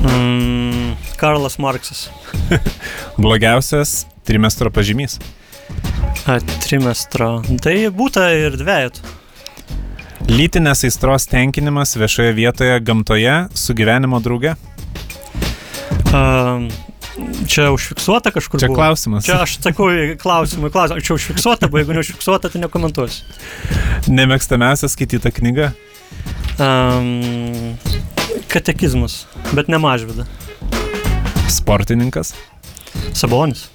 Mm, 0.00 0.96
Karlas 1.20 1.58
Marksas. 1.62 2.06
Blogiausias 3.22 4.06
trimestro 4.26 4.70
pažymys. 4.74 5.20
A, 6.26 6.40
trimestro. 6.64 7.38
Tai 7.62 7.76
būta 7.94 8.26
ir 8.34 8.58
dviejatų. 8.58 9.14
Lytinės 10.24 10.80
aistros 10.88 11.28
tenkinimas 11.28 11.92
viešoje 12.00 12.32
vietoje 12.36 12.80
gamtoje 12.80 13.34
su 13.54 13.74
gyvenimo 13.76 14.16
drauge. 14.24 14.54
Um, 16.16 16.70
čia 17.46 17.68
užfiksuota 17.74 18.32
kažkur. 18.32 18.60
Čia 18.60 18.70
buvo? 18.70 18.80
klausimas. 18.80 19.26
Čia 19.28 19.42
aš 19.44 19.58
sakau 19.60 19.90
į 19.92 20.16
klausimą, 20.20 20.72
klausimą. 20.72 21.04
Čia 21.04 21.18
užfiksuota, 21.18 21.68
bet 21.68 21.84
jeigu 21.84 21.98
neužfiksuota, 21.98 22.50
tai 22.52 22.64
nekomentuosiu. 22.64 23.28
Nemėgstamiausia 24.08 24.88
skaityta 24.90 25.32
knyga. 25.36 25.70
Um, 26.56 27.76
katekizmas, 28.48 29.26
bet 29.52 29.68
ne 29.68 29.80
mažvida. 29.82 30.24
Sportininkas. 31.52 32.32
Sabonis. 33.12 33.66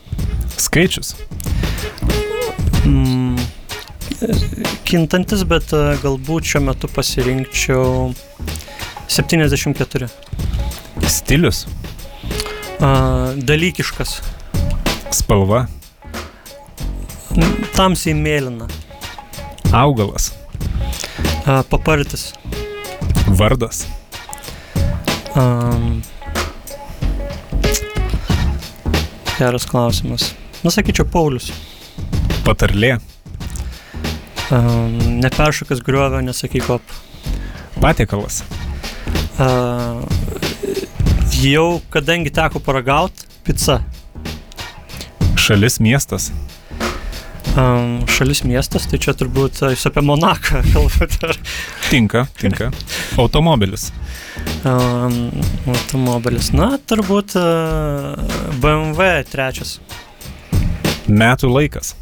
Skaičius. 0.58 1.14
Mm, 2.82 3.21
kintantis, 4.88 5.44
bet 5.48 5.72
e, 5.76 5.82
galbūt 6.02 6.48
šiuo 6.52 6.64
metu 6.68 6.90
pasirinkčiau 6.92 8.12
74. 9.12 10.10
Stilius. 11.08 11.66
A, 12.82 12.92
dalykiškas. 13.38 14.20
Spalva. 15.16 15.66
Tamsiai 17.76 18.16
mėlyna. 18.18 18.68
Augalas. 19.76 20.32
A, 21.46 21.62
papartis. 21.68 22.32
Vardas. 23.40 23.86
Um, 25.36 26.02
geras 29.38 29.66
klausimas. 29.66 30.34
Nusakyčiau 30.66 31.08
Paulius. 31.10 31.50
Patarlė. 32.46 33.00
Um, 34.52 34.98
neperšokas 35.24 35.80
griovio, 35.80 36.20
nesakyk 36.22 36.70
op. 36.70 36.96
Patiekalas. 37.80 38.42
Uh, 39.40 40.04
jau 41.40 41.80
kadangi 41.90 42.34
teko 42.36 42.60
paragauti, 42.60 43.30
pica. 43.48 43.80
Šalis 45.40 45.80
miestas. 45.80 46.34
Um, 47.56 48.04
šalis 48.12 48.44
miestas, 48.44 48.90
tai 48.92 49.00
čia 49.00 49.16
turbūt 49.16 49.64
jūs 49.72 49.88
apie 49.88 50.04
Monaką 50.04 50.62
kalbate. 50.74 51.32
Tinka, 51.88 52.28
tinka. 52.40 52.70
Automobilis. 53.20 53.90
Um, 54.68 55.32
automobilis. 55.72 56.52
Na, 56.52 56.74
turbūt 56.92 57.40
uh, 57.40 58.20
BMW 58.60 59.24
trečias. 59.32 59.80
Metų 61.08 61.56
laikas. 61.56 61.96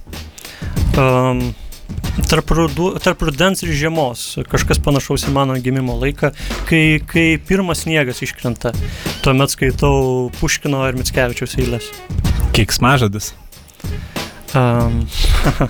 Um, 0.98 1.52
tarp, 2.30 2.52
rudu, 2.52 2.92
tarp 3.02 3.22
rudens 3.26 3.64
ir 3.66 3.74
žiemos, 3.76 4.24
kažkas 4.52 4.82
panašaus 4.84 5.28
į 5.30 5.34
mano 5.36 5.56
gimimo 5.64 5.96
laiką, 6.00 6.32
kai, 6.70 6.84
kai 7.10 7.28
pirmas 7.42 7.86
sniegas 7.86 8.22
iškrenta. 8.26 8.74
Tuomet 9.26 9.54
skaitau 9.56 10.30
Puškino 10.40 10.84
ir 10.90 11.00
Mitskevičiaus 11.00 11.58
eilės. 11.62 11.90
Keiksmažadis. 12.58 13.34
Um, 14.58 15.04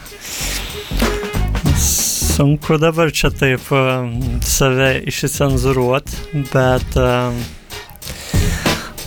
sunku 2.39 2.77
dabar 2.79 3.11
čia 3.11 3.31
taip 3.35 3.65
save 4.47 4.91
išsicenzuruot, 5.11 6.11
bet 6.53 6.99
um, 6.99 7.41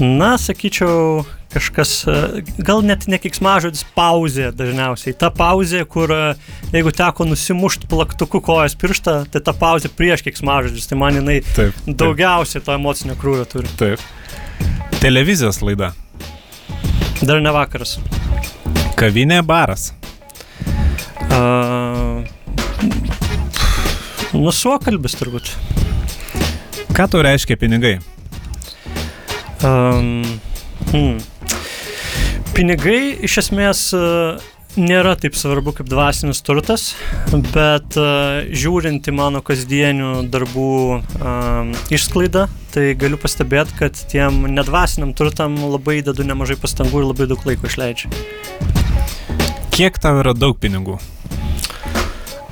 na, 0.02 0.34
sakyčiau, 0.40 1.24
kažkas, 1.53 1.92
uh, 2.09 2.38
gal 2.64 2.82
net 2.86 3.07
ne 3.11 3.18
kiksmažodis, 3.20 3.84
pauzė 3.96 4.50
dažniausiai. 4.57 5.14
Ta 5.18 5.30
pauzė, 5.34 5.84
kur 5.88 6.12
uh, 6.12 6.50
jeigu 6.74 6.92
teko 6.96 7.26
nusimušti 7.28 7.88
plaktuku 7.90 8.42
kojas 8.44 8.76
pirštą, 8.80 9.16
tai 9.32 9.44
ta 9.44 9.55
pauzė 9.57 9.92
prieš 9.92 10.24
kiksmažodžius, 10.26 10.88
tai 10.90 11.00
man 11.00 11.20
jinai 11.20 11.40
Taip. 11.46 11.76
taip, 11.78 11.96
daugiausiai 12.03 12.64
to 12.64 12.76
emocinio 12.76 13.16
krūvio 13.20 13.46
turi. 13.48 13.70
Taip. 13.80 14.03
Televizijos 15.03 15.62
laida. 15.64 15.92
Dar 17.22 17.42
ne 17.42 17.53
vakaras. 17.55 17.98
Kavinė 18.98 19.40
baras. 19.46 19.90
Uh, 21.32 22.22
Nusuokalbis 24.32 25.14
turbūt. 25.20 25.53
Ką 26.96 27.07
tau 27.12 27.22
reiškia 27.24 27.57
pinigai? 27.61 27.98
Um, 29.64 30.24
hmm. 30.93 31.20
Pinigai 32.53 33.14
iš 33.24 33.38
esmės 33.47 33.86
uh, 33.97 34.40
nėra 34.76 35.14
taip 35.20 35.36
svarbu 35.36 35.74
kaip 35.76 35.88
dvasinis 35.90 36.40
turtas, 36.45 36.93
bet 37.53 37.97
uh, 38.01 38.43
žiūrint 38.53 39.09
į 39.09 39.14
mano 39.16 39.43
kasdienių 39.45 40.26
darbų 40.32 40.72
um, 40.97 41.72
išsklaidą, 41.93 42.47
tai 42.72 42.93
galiu 42.99 43.20
pastebėti, 43.20 43.76
kad 43.80 43.99
tiem 44.12 44.45
nedvasiniam 44.53 45.12
turtam 45.16 45.59
labai 45.61 46.01
dedu 46.05 46.24
nemažai 46.28 46.57
pastangų 46.61 47.03
ir 47.03 47.09
labai 47.12 47.28
daug 47.32 47.45
laiko 47.49 47.68
išleidžiu. 47.68 48.12
Kiek 49.72 49.97
tau 50.01 50.20
yra 50.20 50.36
daug 50.36 50.59
pinigų? 50.61 50.99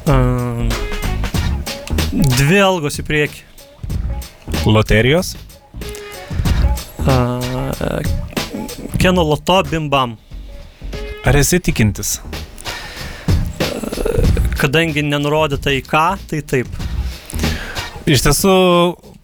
Um, 0.08 0.68
dvi 2.12 2.60
algos 2.64 3.00
į 3.00 3.06
priekį. 3.08 3.46
Loterijos? 4.68 5.36
Uh, 7.00 8.29
Keno 9.00 9.22
loto 9.24 9.62
bimbam. 9.70 10.16
Ar 11.24 11.36
esi 11.36 11.58
tikintis? 11.60 12.18
Kadangi 14.60 15.02
nenurodyta 15.06 15.72
į 15.72 15.80
ką, 15.88 16.04
tai 16.28 16.42
taip. 16.44 16.68
Iš 18.10 18.24
tiesų, 18.26 18.52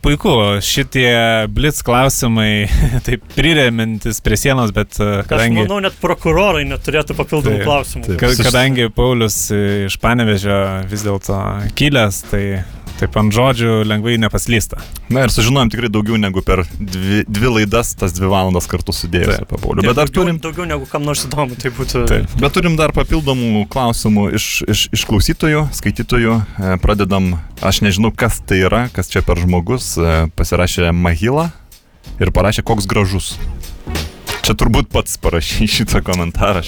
puiku, 0.05 0.33
šitie 0.65 1.11
blitz 1.53 1.83
klausimai, 1.85 2.69
taip 3.07 3.25
priremintis 3.37 4.23
prie 4.25 4.39
sienos, 4.41 4.73
bet 4.77 4.97
e, 5.01 5.11
kadangi... 5.29 5.61
Aš 5.61 5.67
manau, 5.67 5.81
net 5.85 5.99
prokurorai 6.01 6.65
neturėtų 6.71 7.17
papildomų 7.19 7.59
Taip, 7.61 7.67
klausimų. 7.69 8.07
taip. 8.09 8.21
Ka- 8.23 8.49
Kadangi 8.49 8.89
Paulius 8.97 9.39
iš 9.89 9.99
Panevežio 10.01 10.57
vis 10.89 11.05
dėlto 11.05 11.41
kilęs, 11.77 12.23
tai 12.33 12.45
taip 13.01 13.17
ant 13.21 13.33
žodžių 13.35 13.83
lengvai 13.87 14.17
nepaslysta. 14.21 14.81
Na 15.13 15.27
ir 15.27 15.33
sužinojom 15.33 15.71
tikrai 15.73 15.91
daugiau 15.93 16.19
negu 16.21 16.43
per 16.47 16.65
dvi, 16.79 17.23
dvi 17.29 17.53
laidas, 17.59 17.93
tas 17.99 18.15
dvi 18.17 18.31
valandas 18.33 18.69
kartu 18.71 18.95
sudėjus 18.97 19.43
apie 19.43 19.61
Paulių. 19.61 19.85
Bet 19.85 19.99
dar 19.99 20.09
daugiau, 20.09 20.25
turim, 20.25 20.41
daugiau 20.43 20.69
negu 20.69 20.89
kam 20.91 21.05
nors 21.07 21.27
įdomu, 21.29 21.59
tai 21.61 21.73
būtų. 21.77 22.07
Taip. 22.11 22.39
bet 22.41 22.57
turim 22.57 22.79
dar 22.81 22.95
papildomų 22.97 23.67
klausimų 23.73 24.31
iš, 24.39 24.49
iš, 24.67 24.87
iš 24.97 25.07
klausytojų, 25.09 25.67
skaitytojų. 25.77 26.41
E, 26.41 26.73
Pradedam, 26.83 27.35
aš 27.61 27.83
nežinau, 27.85 28.13
kas 28.15 28.41
tai 28.47 28.63
yra, 28.65 28.87
kas 28.95 29.13
čia 29.13 29.25
per 29.27 29.41
žmogus. 29.43 29.95
E, 30.01 30.17
Pasirašė 30.37 30.93
Mahila 30.97 31.51
ir 32.23 32.33
parašė, 32.35 32.65
koks 32.67 32.89
gražus. 32.91 33.35
Čia 34.47 34.55
turbūt 34.55 34.87
pats 34.95 35.17
parašy 35.19 35.67
šitą 35.67 35.99
komentarą. 36.07 36.61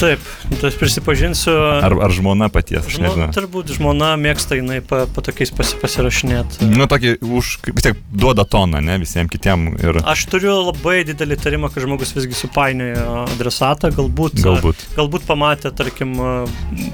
Taip, 0.00 0.22
tai 0.54 0.70
aš 0.70 0.76
prisipažinsiu. 0.80 1.52
Ar, 1.84 1.92
ar 2.06 2.14
žmona 2.16 2.48
paties, 2.48 2.86
aš 2.86 2.94
Žinau, 2.96 3.10
nežinau. 3.10 3.26
turbūt 3.36 3.72
žmona 3.76 4.14
mėgsta 4.16 4.56
jinai 4.56 4.78
pa, 4.80 5.02
pa 5.04 5.20
tokiais 5.26 5.52
pasi, 5.52 5.76
pasirašinėti. 5.82 6.64
Nu, 6.70 6.86
tokį 6.88 7.18
už, 7.20 7.50
kaip 7.66 7.76
vis 7.76 7.84
tiek 7.90 8.00
duoda 8.08 8.46
toną, 8.48 8.80
ne, 8.80 8.96
visiems 9.02 9.28
kitiem. 9.34 9.66
Ir 9.84 10.00
Aš 10.08 10.24
turiu 10.32 10.54
labai 10.70 11.02
didelį 11.10 11.36
tarimą, 11.44 11.68
kad 11.74 11.84
žmogus 11.84 12.14
visgi 12.16 12.38
supainiojo 12.40 13.26
adresatą, 13.36 13.92
galbūt, 13.92 14.40
galbūt. 14.40 14.86
galbūt 14.96 15.28
pamatė, 15.28 15.74
tarkim, 15.76 16.16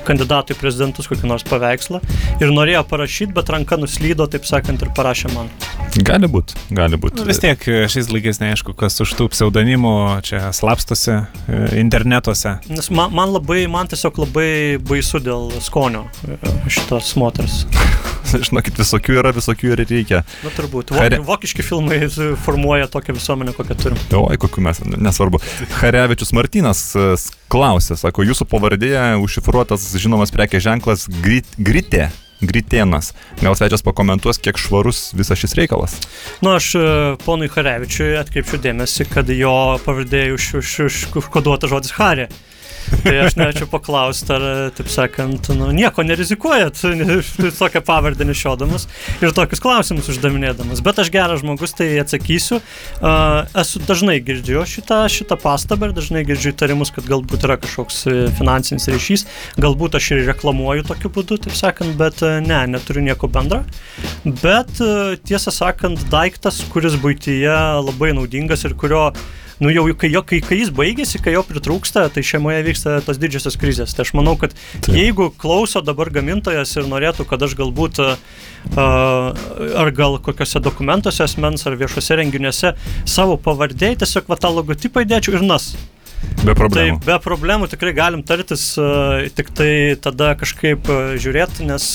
kandidatų 0.09 0.57
į 0.57 0.61
prezidentus 0.61 1.07
kokį 1.07 1.31
nors 1.31 1.47
paveikslą 1.47 2.03
ir 2.43 2.51
norėjo 2.51 2.83
parašyti, 2.91 3.31
bet 3.37 3.55
ranka 3.55 3.79
nuslydo, 3.79 4.27
taip 4.27 4.43
sakant, 4.49 4.83
ir 4.83 4.91
parašė 4.97 5.31
man. 5.37 5.55
Gali 5.97 6.29
būti, 6.29 6.59
gali 6.77 6.99
būti. 7.01 7.23
Nu, 7.23 7.31
vis 7.31 7.39
tiek 7.41 7.63
šiais 7.63 8.11
laikais 8.13 8.43
neaišku, 8.43 8.75
kas 8.77 8.99
už 9.01 9.15
tų 9.17 9.31
pseudonimų 9.33 9.95
čia 10.25 10.53
slapstosi 10.57 11.13
e, 11.13 11.25
internetuose. 11.81 12.57
Nes 12.73 12.91
man, 12.95 13.13
man 13.17 13.33
labai, 13.35 13.65
man 13.71 13.89
tiesiog 13.91 14.19
labai 14.25 14.51
baisu 14.83 15.21
dėl 15.25 15.49
skonio 15.65 16.05
e, 16.29 16.39
šitos 16.73 17.15
moters. 17.21 17.65
Žinokit, 18.47 18.75
visokių 18.81 19.21
yra, 19.21 19.31
visokių 19.37 19.73
ir 19.75 19.83
reikia. 19.87 20.23
Na 20.43 20.51
turbūt. 20.57 20.91
Kare- 20.97 21.21
Vok, 21.21 21.29
vokiški 21.37 21.63
filmai 21.63 22.01
formuoja 22.43 22.89
tokią 22.91 23.15
visuomenę, 23.17 23.55
kokią 23.57 23.77
turim. 23.79 24.01
Oi, 24.19 24.37
kokiu 24.43 24.65
mes, 24.67 24.81
nesvarbu. 24.97 25.41
Harevičius 25.79 26.35
Martinas 26.37 26.83
e, 26.99 27.09
klausė, 27.53 27.95
sako, 28.01 28.27
jūsų 28.27 28.49
pavardėje 28.51 29.05
užšifruotas 29.23 29.89
žinomas 30.03 30.35
prekės 30.35 30.67
ženklas 30.67 31.07
grit, 31.23 31.47
Gritė. 31.59 32.09
Gritėnas. 32.41 33.13
Gal 33.41 33.57
svečias 33.57 33.85
pakomentuos, 33.87 34.41
kiek 34.43 34.59
švarus 34.61 35.11
visas 35.17 35.41
šis 35.41 35.57
reikalas. 35.57 35.97
Nu, 36.45 36.53
aš 36.57 36.73
e, 36.77 36.85
ponui 37.25 37.49
Harevičiui 37.53 38.17
atkreipčiau 38.21 38.61
dėmesį, 38.67 39.09
kad 39.13 39.31
jo 39.33 39.55
pavardė 39.87 40.27
už, 40.35 40.51
už, 40.61 40.75
už, 40.89 41.01
užkoduota 41.23 41.71
žodis 41.71 41.97
Harė. 41.97 42.29
Tai 43.03 43.15
aš 43.25 43.37
norėčiau 43.39 43.69
paklausti, 43.71 44.33
ar, 44.35 44.47
taip 44.77 44.91
sakant, 44.93 45.51
nu, 45.59 45.71
nieko 45.75 46.05
nerizikuojat 46.07 46.83
ne- 47.01 47.21
tokią 47.57 47.83
pavardę 47.87 48.27
nešiodamas 48.29 48.87
ir 49.23 49.35
tokius 49.37 49.63
klausimus 49.63 50.11
uždavinėdamas. 50.13 50.83
Bet 50.87 51.01
aš 51.03 51.11
geras 51.15 51.43
žmogus, 51.43 51.75
tai 51.77 51.89
atsakysiu. 52.03 52.61
Uh, 53.01 53.45
esu 53.59 53.83
dažnai 53.87 54.19
girdžiu 54.25 54.65
šitą, 54.69 55.03
šitą 55.13 55.39
pastabą 55.41 55.91
ir 55.91 55.97
dažnai 55.97 56.25
girdžiu 56.27 56.53
įtarimus, 56.55 56.93
kad 56.95 57.07
galbūt 57.09 57.47
yra 57.47 57.59
kažkoks 57.61 58.03
e, 58.11 58.17
finansinis 58.39 58.89
ryšys. 58.93 59.27
Galbūt 59.63 59.99
aš 59.99 60.11
ir 60.15 60.25
reklamuoju 60.31 60.87
tokiu 60.89 61.11
būdu, 61.13 61.41
taip 61.47 61.57
sakant, 61.59 61.97
bet 61.99 62.23
e, 62.27 62.37
ne, 62.45 62.63
neturiu 62.75 63.05
nieko 63.07 63.31
bendro. 63.33 63.63
Bet 64.27 64.81
e, 64.85 65.17
tiesą 65.27 65.55
sakant, 65.55 66.07
daiktas, 66.13 66.63
kuris 66.73 66.99
būtyje 67.03 67.57
labai 67.87 68.13
naudingas 68.17 68.67
ir 68.67 68.77
kurio 68.79 69.11
Nu 69.59 69.71
jau, 69.73 69.87
kai, 69.97 70.11
jo, 70.13 70.21
kai, 70.27 70.43
kai 70.45 70.59
jis 70.61 70.71
baigėsi, 70.77 71.21
kai 71.25 71.33
jo 71.33 71.41
pritrūksta, 71.47 72.03
tai 72.13 72.25
šeimoje 72.27 72.61
vyksta 72.67 72.99
tos 73.07 73.17
didžiosios 73.21 73.57
krizės. 73.61 73.95
Tai 73.97 74.05
aš 74.05 74.13
manau, 74.19 74.35
kad 74.41 74.53
Taip. 74.85 74.91
jeigu 74.93 75.31
klauso 75.41 75.81
dabar 75.85 76.11
gamintojas 76.13 76.75
ir 76.77 76.91
norėtų, 76.91 77.25
kad 77.31 77.47
aš 77.47 77.57
galbūt 77.57 78.03
uh, 78.05 78.17
ar 78.77 79.93
gal 79.97 80.19
kokiuose 80.21 80.61
dokumentuose 80.61 81.25
asmens 81.25 81.65
ar 81.65 81.79
viešuose 81.81 82.21
renginiuose 82.21 82.75
savo 83.09 83.41
pavardėje 83.41 84.03
tiesiog 84.05 84.29
va 84.29 84.37
tą 84.41 84.53
logotipą 84.53 85.07
įdėčiau 85.07 85.41
ir 85.41 85.49
nas. 85.49 85.73
Be 86.45 86.55
problemų. 86.55 87.01
Tai 87.01 87.07
be 87.09 87.17
problemų 87.23 87.69
tikrai 87.73 87.93
galim 87.97 88.23
tartis, 88.27 88.69
uh, 88.79 89.25
tik 89.35 89.51
tai 89.57 89.71
tada 90.03 90.35
kažkaip 90.39 90.87
uh, 90.93 91.15
žiūrėti, 91.21 91.67
nes 91.67 91.89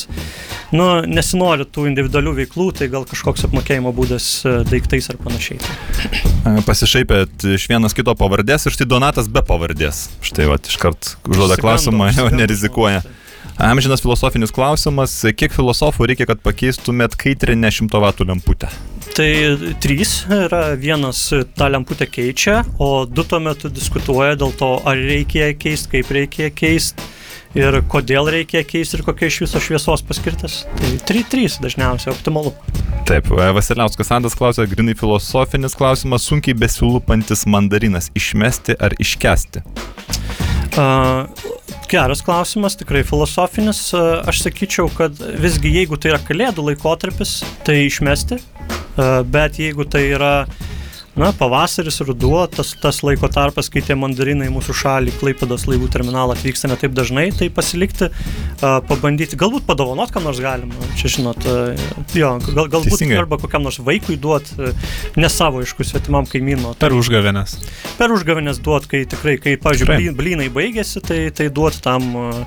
nu, 0.76 0.88
nesinori 1.08 1.68
tų 1.70 1.86
individualių 1.92 2.34
veiklų, 2.42 2.68
tai 2.80 2.90
gal 2.92 3.06
kažkoks 3.08 3.48
apmokėjimo 3.48 3.94
būdas 3.96 4.28
uh, 4.44 4.60
daiktais 4.68 5.12
ar 5.14 5.20
panašiai. 5.22 5.62
E, 5.62 6.56
Pasišaipėt 6.68 7.48
iš 7.56 7.70
vienas 7.72 7.96
kito 7.98 8.16
pavardės 8.18 8.68
ir 8.68 8.76
štai 8.76 8.90
Donatas 8.90 9.32
be 9.32 9.44
pavardės. 9.46 10.08
Štai 10.26 10.50
va, 10.52 10.60
iškart 10.60 11.16
užduoda 11.30 11.60
klausimą, 11.62 12.12
jau 12.18 12.30
nerizikuoja. 12.34 13.04
Amžinas 13.62 14.02
filosofinis 14.02 14.54
klausimas, 14.56 15.14
kiek 15.38 15.54
filosofų 15.54 16.08
reikia, 16.10 16.26
kad 16.30 16.42
pakeistumėt 16.42 17.18
kaitrinę 17.20 17.70
100 17.72 18.02
vatų 18.02 18.26
lemputę? 18.32 18.72
Tai 19.12 19.32
trys 19.84 20.22
yra, 20.32 20.76
vienas 20.80 21.26
tą 21.56 21.68
lemputę 21.68 22.08
keičia, 22.08 22.62
o 22.80 23.06
du 23.06 23.26
tuo 23.28 23.42
metu 23.44 23.68
diskutuoja 23.68 24.38
dėl 24.40 24.54
to, 24.56 24.78
ar 24.88 24.96
reikia 24.96 25.50
keisti, 25.60 25.98
kaip 25.98 26.14
reikia 26.16 26.48
keisti 26.56 27.10
ir 27.58 27.82
kodėl 27.92 28.30
reikia 28.32 28.64
keisti 28.68 28.98
ir 28.98 29.04
kokia 29.06 29.28
iš 29.28 29.42
viso 29.46 29.62
šviesos 29.64 30.04
paskirtas. 30.08 30.62
Tai 30.78 30.92
tri, 31.08 31.26
trys 31.28 31.60
dažniausiai 31.64 32.14
optimalu. 32.14 32.54
Taip, 33.10 33.28
e, 33.36 33.50
Vasiliauskas 33.56 34.12
Andas 34.16 34.38
klausė, 34.38 34.68
grinai 34.72 34.96
filosofinis 34.96 35.76
klausimas, 35.76 36.28
sunkiai 36.28 36.56
besilupantis 36.56 37.44
mandarinas- 37.50 38.12
išmesti 38.20 38.78
ar 38.80 38.96
iškesti? 38.96 39.66
Uh, 40.72 41.28
geras 41.92 42.22
klausimas, 42.24 42.78
tikrai 42.80 43.04
filosofinis. 43.04 43.94
Uh, 43.94 44.24
aš 44.24 44.46
sakyčiau, 44.46 44.88
kad 44.96 45.12
visgi 45.20 45.74
jeigu 45.76 46.00
tai 46.00 46.14
yra 46.14 46.22
kalėdų 46.24 46.72
laikotarpis, 46.72 47.42
tai 47.68 47.82
išmesti, 47.90 48.40
bet 48.98 49.60
jeigu 49.62 49.88
tai 49.88 50.08
yra 50.16 50.36
Na, 51.12 51.34
pavasaris, 51.36 51.98
ruduo, 52.08 52.46
tas, 52.48 52.70
tas 52.80 53.02
laiko 53.04 53.28
tarpas, 53.28 53.68
kai 53.68 53.82
tie 53.84 53.98
mandarinai 54.00 54.46
mūsų 54.48 54.72
šalį, 54.80 55.12
Klaipados 55.20 55.66
laivų 55.68 55.90
terminalą 55.92 56.38
atvyksta 56.38 56.70
ne 56.72 56.78
taip 56.80 56.94
dažnai, 56.96 57.26
tai 57.36 57.50
pasilikti, 57.52 58.08
uh, 58.08 58.78
pabandyti, 58.88 59.36
galbūt 59.40 59.66
padovanot, 59.68 60.14
kam 60.16 60.24
nors 60.24 60.40
galima, 60.40 60.72
čia 60.96 61.12
žinot, 61.12 61.44
uh, 61.52 61.76
jo, 62.16 62.30
gal, 62.56 62.70
galbūt 62.72 62.94
Teisingai. 62.96 63.18
arba 63.26 63.42
kokiam 63.44 63.68
nors 63.68 63.82
vaikui 63.84 64.16
duot, 64.24 64.54
uh, 64.56 64.72
ne 65.20 65.28
savo 65.28 65.60
aišku, 65.66 65.84
svetimam 65.84 66.30
kaimyno. 66.32 66.78
Per 66.80 66.96
užgavėnes. 66.96 67.58
Per 68.00 68.16
užgavėnės 68.16 68.64
duot, 68.64 68.88
kai 68.88 69.04
tikrai, 69.04 69.36
kai, 69.44 69.58
pavyzdžiui, 69.60 69.90
blyn- 69.92 70.16
blynai 70.16 70.48
baigėsi, 70.56 71.04
tai, 71.04 71.26
tai 71.36 71.50
duot 71.52 71.82
tam 71.84 72.08
uh, 72.16 72.40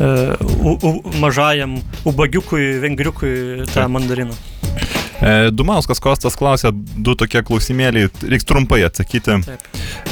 uh, 0.00 1.04
mažajam 1.20 1.76
ubagiukui, 2.08 2.78
vengriukui 2.80 3.68
tą 3.76 3.90
mandariną. 3.92 4.40
E, 5.20 5.50
Dumauskas 5.52 6.00
Kostas 6.00 6.36
klausė 6.38 6.70
du 6.72 7.12
tokie 7.18 7.42
klausimėliai, 7.44 8.08
reiks 8.32 8.46
trumpai 8.48 8.80
atsakyti. 8.86 9.36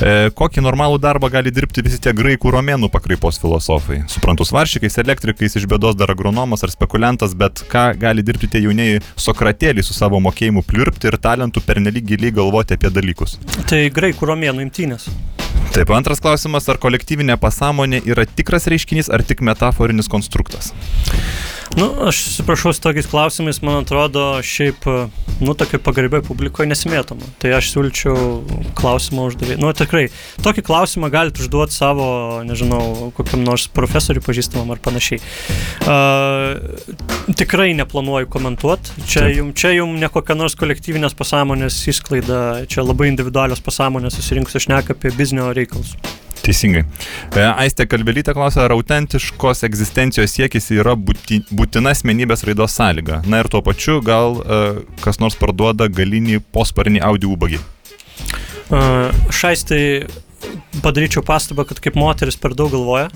E, 0.04 0.12
kokį 0.36 0.64
normalų 0.66 0.98
darbą 1.00 1.30
gali 1.32 1.52
dirbti 1.54 1.84
visi 1.86 2.00
tie 2.04 2.12
graikų 2.16 2.52
romėnų 2.52 2.90
pakraipos 2.92 3.40
filosofai? 3.40 4.02
Suprantu, 4.12 4.44
svaršykais, 4.48 4.98
elektrikais, 5.00 5.56
iš 5.56 5.64
bėdos 5.70 5.96
dar 5.98 6.12
agronomas 6.12 6.64
ar 6.66 6.74
spekuliantas, 6.74 7.32
bet 7.38 7.64
ką 7.72 7.86
gali 8.00 8.24
dirbti 8.26 8.50
tie 8.52 8.62
jaunieji 8.66 9.00
sokratėliai 9.16 9.86
su 9.86 9.96
savo 9.96 10.20
mokėjimu 10.24 10.64
pliurpti 10.68 11.08
ir 11.08 11.16
talentu 11.24 11.64
pernelyg 11.64 12.04
giliai 12.12 12.34
galvoti 12.36 12.76
apie 12.76 12.92
dalykus? 12.92 13.38
Tai 13.64 13.80
graikų 13.94 14.32
romėnų 14.32 14.68
imtynės. 14.68 15.08
Taip, 15.72 15.90
antras 15.92 16.20
klausimas, 16.20 16.68
ar 16.68 16.78
kolektyvinė 16.80 17.36
pasąmonė 17.40 18.02
yra 18.08 18.24
tikras 18.28 18.68
reiškinys 18.72 19.08
ar 19.12 19.24
tik 19.24 19.40
metaforinis 19.44 20.08
konstruktas? 20.10 20.72
Nu, 21.76 21.88
aš 22.08 22.20
atsiprašau, 22.30 22.72
su 22.72 22.80
tokiais 22.82 23.06
klausimais, 23.06 23.60
man 23.62 23.82
atrodo, 23.82 24.22
šiaip, 24.42 24.86
nu, 25.40 25.54
tokia 25.58 25.78
pagarbiai 25.82 26.24
publikoje 26.24 26.68
nesimėtoma. 26.70 27.28
Tai 27.42 27.52
aš 27.58 27.70
siūlyčiau 27.74 28.70
klausimą 28.78 29.28
uždavėjai. 29.28 29.60
Nu, 29.60 29.70
tikrai, 29.76 30.06
tokį 30.44 30.64
klausimą 30.66 31.10
galite 31.12 31.44
užduoti 31.44 31.76
savo, 31.76 32.08
nežinau, 32.48 33.10
kokiam 33.16 33.44
nors 33.46 33.68
profesoriui 33.74 34.24
pažįstamam 34.24 34.72
ar 34.74 34.82
panašiai. 34.82 35.20
Uh, 35.84 37.34
tikrai 37.38 37.70
neplanuoju 37.78 38.30
komentuoti. 38.32 39.04
Čia 39.08 39.28
jums, 39.32 39.58
čia 39.60 39.74
jums 39.76 40.00
ne 40.00 40.10
kokia 40.12 40.38
nors 40.38 40.56
kolektyvinės 40.58 41.16
pasąmonės 41.18 41.82
įsklaida, 41.92 42.40
čia 42.70 42.86
labai 42.86 43.12
individualios 43.12 43.62
pasąmonės 43.64 44.18
susirinkusios 44.18 44.66
šneka 44.66 44.96
apie 44.96 45.12
biznio 45.14 45.52
reikalus. 45.56 45.94
Teisingai. 46.48 46.84
E, 47.36 47.42
Aistė 47.44 47.84
Kalvelytė 47.90 48.32
klausia, 48.36 48.62
ar 48.64 48.72
autentiškos 48.72 49.66
egzistencijos 49.68 50.32
siekis 50.32 50.70
yra 50.72 50.94
būti, 50.96 51.42
būtina 51.52 51.92
asmenybės 51.92 52.46
raidos 52.48 52.76
sąlyga. 52.78 53.20
Na 53.28 53.42
ir 53.42 53.50
tuo 53.52 53.60
pačiu 53.64 53.98
gal 54.04 54.40
e, 54.40 54.62
kas 55.04 55.20
nors 55.20 55.36
parduoda 55.36 55.90
galinį 55.92 56.40
posparnį 56.54 57.04
audio 57.04 57.34
ubagį. 57.34 57.60
Uh, 58.68 59.12
Šaistai 59.32 60.08
padaryčiau 60.84 61.24
pastabą, 61.26 61.66
kad 61.68 61.80
kaip 61.84 61.96
moteris 61.98 62.36
per 62.40 62.56
daug 62.56 62.72
galvoja, 62.72 63.08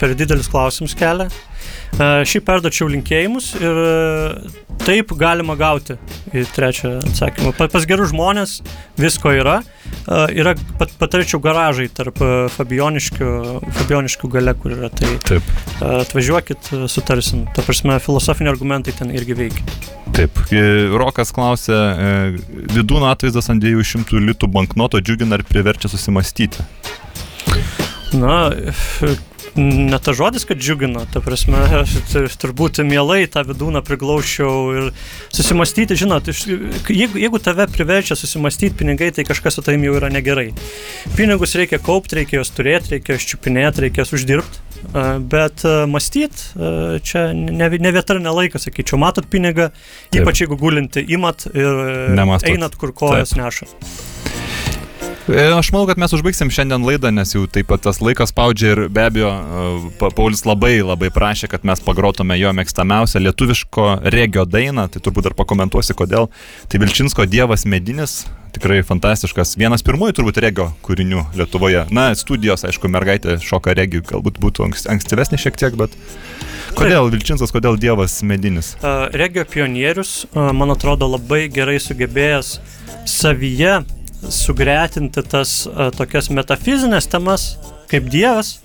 per 0.00 0.14
didelis 0.18 0.48
klausimus 0.50 0.96
kelia. 0.98 1.28
Uh, 1.96 2.22
Šį 2.28 2.42
perdočiau 2.46 2.86
linkėjimus 2.92 3.54
ir 3.58 3.78
uh, 3.82 4.58
taip 4.84 5.10
galima 5.18 5.56
gauti 5.58 5.96
į 6.36 6.44
trečią 6.54 6.98
atsakymą. 7.00 7.50
Pa- 7.58 7.66
Pas 7.72 7.86
gerus 7.88 8.12
žmonės 8.12 8.58
visko 9.00 9.32
yra. 9.34 9.56
Uh, 10.06 10.28
Yra, 10.32 10.52
pat, 10.78 10.92
patarčiau 11.00 11.40
garažai 11.42 11.88
tarp 11.92 12.20
Fabioniškių, 12.54 13.28
Fabioniškių 13.80 14.30
gale, 14.32 14.54
kur 14.60 14.76
yra. 14.76 14.88
Tai 14.94 15.10
Taip. 15.26 15.50
atvažiuokit, 15.84 16.70
sutarsim. 16.92 17.46
Ta 17.56 17.64
prasme, 17.66 17.98
filosofiniai 18.04 18.52
argumentai 18.54 18.94
ten 18.96 19.10
irgi 19.16 19.36
veikia. 19.36 19.64
Taip. 20.16 20.38
E, 20.52 20.62
Rokas 20.96 21.32
klausia, 21.36 21.76
e, 21.76 22.12
vidūno 22.76 23.10
atvaizdas 23.10 23.50
ant 23.52 23.64
200 23.64 24.22
litų 24.30 24.48
banknoto 24.54 25.00
džiugina 25.02 25.36
ar 25.40 25.44
priverčia 25.48 25.90
susimastyti. 25.92 26.64
Na, 28.16 28.52
ne 29.58 29.98
ta 29.98 30.12
žodis, 30.14 30.44
kad 30.48 30.58
džiugina, 30.58 31.02
ta 31.12 31.20
prasme, 31.20 31.58
aš 31.82 31.96
tur- 32.12 32.30
turbūt 32.42 32.80
mielai 32.86 33.26
tą 33.30 33.42
vidūną 33.48 33.82
priglaušiau 33.86 34.54
ir 34.78 34.90
susimastyti, 35.34 35.96
žinot, 35.98 36.30
iš- 36.30 36.46
jeigu, 36.88 37.18
jeigu 37.18 37.38
tave 37.42 37.66
priverčia 37.66 38.16
susimastyti 38.16 38.76
pinigai, 38.78 39.10
tai 39.12 39.24
kažkas 39.28 39.58
su 39.58 39.62
tavim 39.66 39.82
jau 39.84 39.96
yra 39.98 40.08
negerai. 40.14 40.52
Pinigus 41.16 41.54
reikia 41.58 41.78
kaupti, 41.82 42.20
reikia 42.22 42.38
juos 42.40 42.50
turėti, 42.54 42.94
reikia 42.96 43.16
juos 43.18 43.26
čiupinėti, 43.32 43.84
reikia 43.86 44.04
juos 44.04 44.14
uždirbti. 44.18 44.64
Bet 45.28 45.64
mąstyti 45.90 46.54
čia 47.02 47.32
ne, 47.34 47.66
ne 47.68 47.90
vieta 47.92 48.14
ir 48.14 48.20
ne 48.22 48.30
laikas, 48.30 48.68
sakyčiau, 48.68 48.98
matot 49.02 49.26
pinigą, 49.26 49.72
Taip. 50.12 50.22
ypač 50.22 50.44
jeigu 50.44 50.56
gulinti, 50.60 51.02
imat 51.16 51.48
ir 51.50 52.14
Nemąstot. 52.14 52.52
einat, 52.52 52.76
kur 52.78 52.92
kojas 52.94 53.34
neša. 53.34 53.66
E, 55.28 55.52
Aš 55.58 55.68
manau, 55.74 55.84
kad 55.90 55.98
mes 56.00 56.12
užbaigsim 56.16 56.48
šiandien 56.52 56.84
laidą, 56.88 57.10
nes 57.12 57.34
jau 57.34 57.42
taip 57.52 57.66
pat 57.68 57.82
tas 57.84 57.98
laikas 58.00 58.30
spaudžia 58.32 58.70
ir 58.72 58.80
be 58.88 59.02
abejo, 59.04 59.28
e, 59.28 59.90
Pa- 60.00 60.08
Paulius 60.16 60.44
labai 60.48 60.78
labai 60.80 61.10
prašė, 61.12 61.50
kad 61.52 61.66
mes 61.68 61.82
pagrotume 61.84 62.38
jo 62.40 62.52
mėgstamiausią 62.56 63.20
lietuviško 63.26 63.88
regio 64.14 64.46
dainą, 64.48 64.86
tai 64.88 65.02
turbūt 65.04 65.28
dar 65.28 65.36
pakomentuosi, 65.36 65.92
kodėl. 65.98 66.30
Tai 66.72 66.80
Vilčinsko 66.80 67.26
Dievas 67.28 67.66
medinis, 67.68 68.22
tikrai 68.56 68.80
fantastiškas, 68.88 69.52
vienas 69.60 69.84
pirmųjų 69.84 70.16
turbūt 70.16 70.40
regio 70.40 70.70
kūrinių 70.86 71.26
Lietuvoje. 71.36 71.84
Na, 71.92 72.08
studijos, 72.16 72.64
aišku, 72.64 72.88
mergaitė 72.88 73.36
šoka 73.44 73.76
regi, 73.76 74.00
galbūt 74.08 74.40
būtų 74.40 74.64
anks- 74.70 74.88
ankstyvesnė 74.88 75.36
šiek 75.44 75.60
tiek, 75.60 75.76
bet 75.76 75.92
kodėl 76.78 77.12
Vilčinskas, 77.12 77.52
kodėl 77.52 77.76
Dievas 77.76 78.22
medinis? 78.24 78.78
Uh, 78.80 79.10
regio 79.12 79.44
pionierius, 79.44 80.24
man 80.32 80.72
atrodo, 80.72 81.04
labai 81.18 81.50
gerai 81.52 81.76
sugebėjęs 81.84 82.56
savyje 83.04 83.82
sugretinti 84.26 85.22
tas 85.22 85.62
uh, 85.68 85.88
tokias 85.94 86.30
metafizinės 86.34 87.08
temas 87.10 87.52
kaip 87.88 88.10
Dievas 88.12 88.58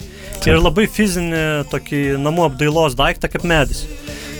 ir 0.47 0.59
labai 0.59 0.87
fizinį 0.91 1.43
tokį 1.71 2.03
namų 2.21 2.49
apdailos 2.49 2.97
daiktą 2.99 3.29
kaip 3.31 3.45
medis. 3.47 3.85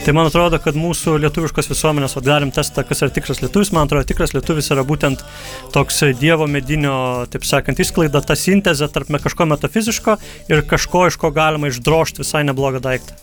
Tai 0.03 0.11
man 0.17 0.27
atrodo, 0.27 0.57
kad 0.59 0.75
mūsų 0.75 1.13
lietuviškos 1.23 1.69
visuomenės, 1.71 2.17
o 2.19 2.21
galim 2.23 2.49
testą, 2.51 2.83
kas 2.83 3.05
yra 3.05 3.13
tikras 3.15 3.39
lietuvis, 3.39 3.69
man 3.71 3.87
atrodo, 3.87 4.03
tikras 4.09 4.33
lietuvis 4.35 4.67
yra 4.75 4.83
būtent 4.83 5.23
toks 5.71 6.01
Dievo 6.19 6.43
medinio, 6.51 6.95
taip 7.31 7.47
sakant, 7.47 7.79
išsklaida, 7.79 8.19
ta 8.19 8.35
sintezė 8.35 8.89
tarp 8.91 9.13
kažko 9.23 9.47
metafiziško 9.53 10.17
ir 10.51 10.65
kažko, 10.67 11.05
iš 11.07 11.19
ko 11.21 11.31
galima 11.31 11.71
išdrošti 11.71 12.19
visai 12.25 12.43
neblogą 12.49 12.83
daiktą. 12.83 13.15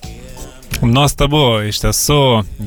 Nuostabu, 0.81 1.61
iš 1.69 1.83
tiesų, 1.83 2.21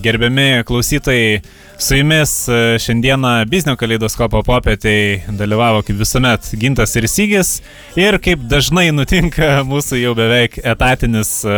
gerbiami 0.03 0.61
klausytojai, 0.69 1.39
su 1.81 1.97
jumis 1.97 2.33
e, 2.45 2.57
šiandieną 2.77 3.31
Biznio 3.49 3.73
kaleidoskopo 3.79 4.43
popietėje 4.45 5.33
dalyvavo 5.39 5.81
kaip 5.81 5.97
visuomet 5.97 6.51
Gintas 6.61 6.93
ir 6.99 7.07
Sygis 7.09 7.55
ir 7.97 8.19
kaip 8.21 8.45
dažnai 8.51 8.91
nutinka 8.93 9.49
mūsų 9.71 10.03
jau 10.03 10.13
beveik 10.17 10.59
etatinis 10.61 11.39
e, 11.41 11.57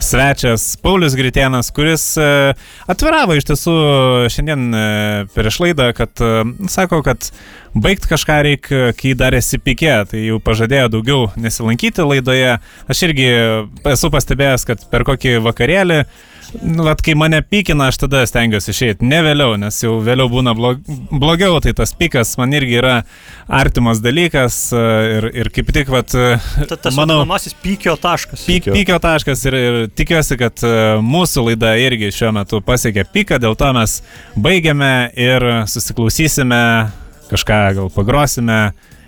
svečias 0.00 0.70
Paulius 0.80 1.18
Gritėnas, 1.20 1.68
kuris 1.76 2.06
e, 2.16 2.30
atviravo 2.88 3.36
iš 3.36 3.50
tiesų 3.52 3.76
šiandien 4.32 4.66
prieš 5.36 5.60
laidą, 5.66 5.92
kad 6.00 6.24
sako, 6.72 7.04
kad 7.04 7.28
baigt 7.74 8.08
kažką 8.10 8.40
reikia, 8.46 8.80
kai 8.98 9.14
dar 9.18 9.36
esi 9.38 9.60
pikė, 9.62 9.92
tai 10.10 10.24
jau 10.24 10.40
pažadėjo 10.42 10.90
daugiau 10.96 11.28
nesilankyti 11.40 12.06
laidoje. 12.06 12.58
Aš 12.90 13.04
irgi 13.08 13.30
esu 13.92 14.10
pastebėjęs, 14.12 14.66
kad 14.68 14.84
per 14.90 15.06
kokį 15.08 15.38
vakarėlį, 15.44 16.02
nu, 16.62 16.84
vat, 16.84 17.02
kai 17.04 17.14
mane 17.18 17.40
pykina, 17.46 17.88
aš 17.90 18.00
tada 18.04 18.22
stengiuosi 18.26 18.72
išeiti, 18.72 19.06
ne 19.06 19.20
vėliau, 19.24 19.54
nes 19.60 19.76
jau 19.82 19.96
vėliau 20.04 20.30
būna 20.32 20.54
blog, 20.58 20.80
blogiau, 21.10 21.60
tai 21.62 21.72
tas 21.78 21.92
pikas 21.96 22.32
man 22.40 22.54
irgi 22.56 22.78
yra 22.80 22.94
artimas 23.60 24.02
dalykas 24.02 24.58
e, 24.74 24.84
ir, 25.16 25.28
ir 25.42 25.50
kaip 25.54 25.70
tik, 25.74 25.90
vat, 25.92 26.14
e, 26.14 26.38
Ta, 26.70 26.74
tas 26.76 26.96
manau, 26.96 27.20
vadinamasis 27.22 27.54
pykio 27.62 27.94
taškas. 28.00 28.46
Pyk, 28.48 28.70
pykio 28.74 28.98
taškas 29.02 29.44
ir, 29.46 29.58
ir 29.58 29.78
tikiuosi, 29.94 30.38
kad 30.40 30.64
e, 30.66 30.72
mūsų 31.04 31.46
laida 31.50 31.76
irgi 31.80 32.10
šiuo 32.14 32.34
metu 32.40 32.62
pasiekė 32.66 33.06
piką, 33.14 33.38
dėl 33.42 33.54
to 33.58 33.70
mes 33.76 34.00
baigiame 34.34 34.94
ir 35.18 35.46
susiklausysime, 35.70 36.64
kažką 37.30 37.60
gal 37.78 37.92
pagrosime 37.94 38.60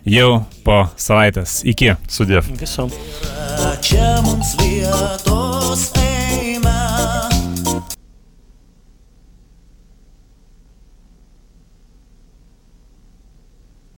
jau 0.09 0.45
po 0.67 0.85
savaitės. 0.97 1.61
Iki. 1.69 1.97
Sudėv. 2.11 2.49
Visom. 2.61 2.93
Čia 3.83 4.15
mums 4.27 4.55
vietos 4.63 5.91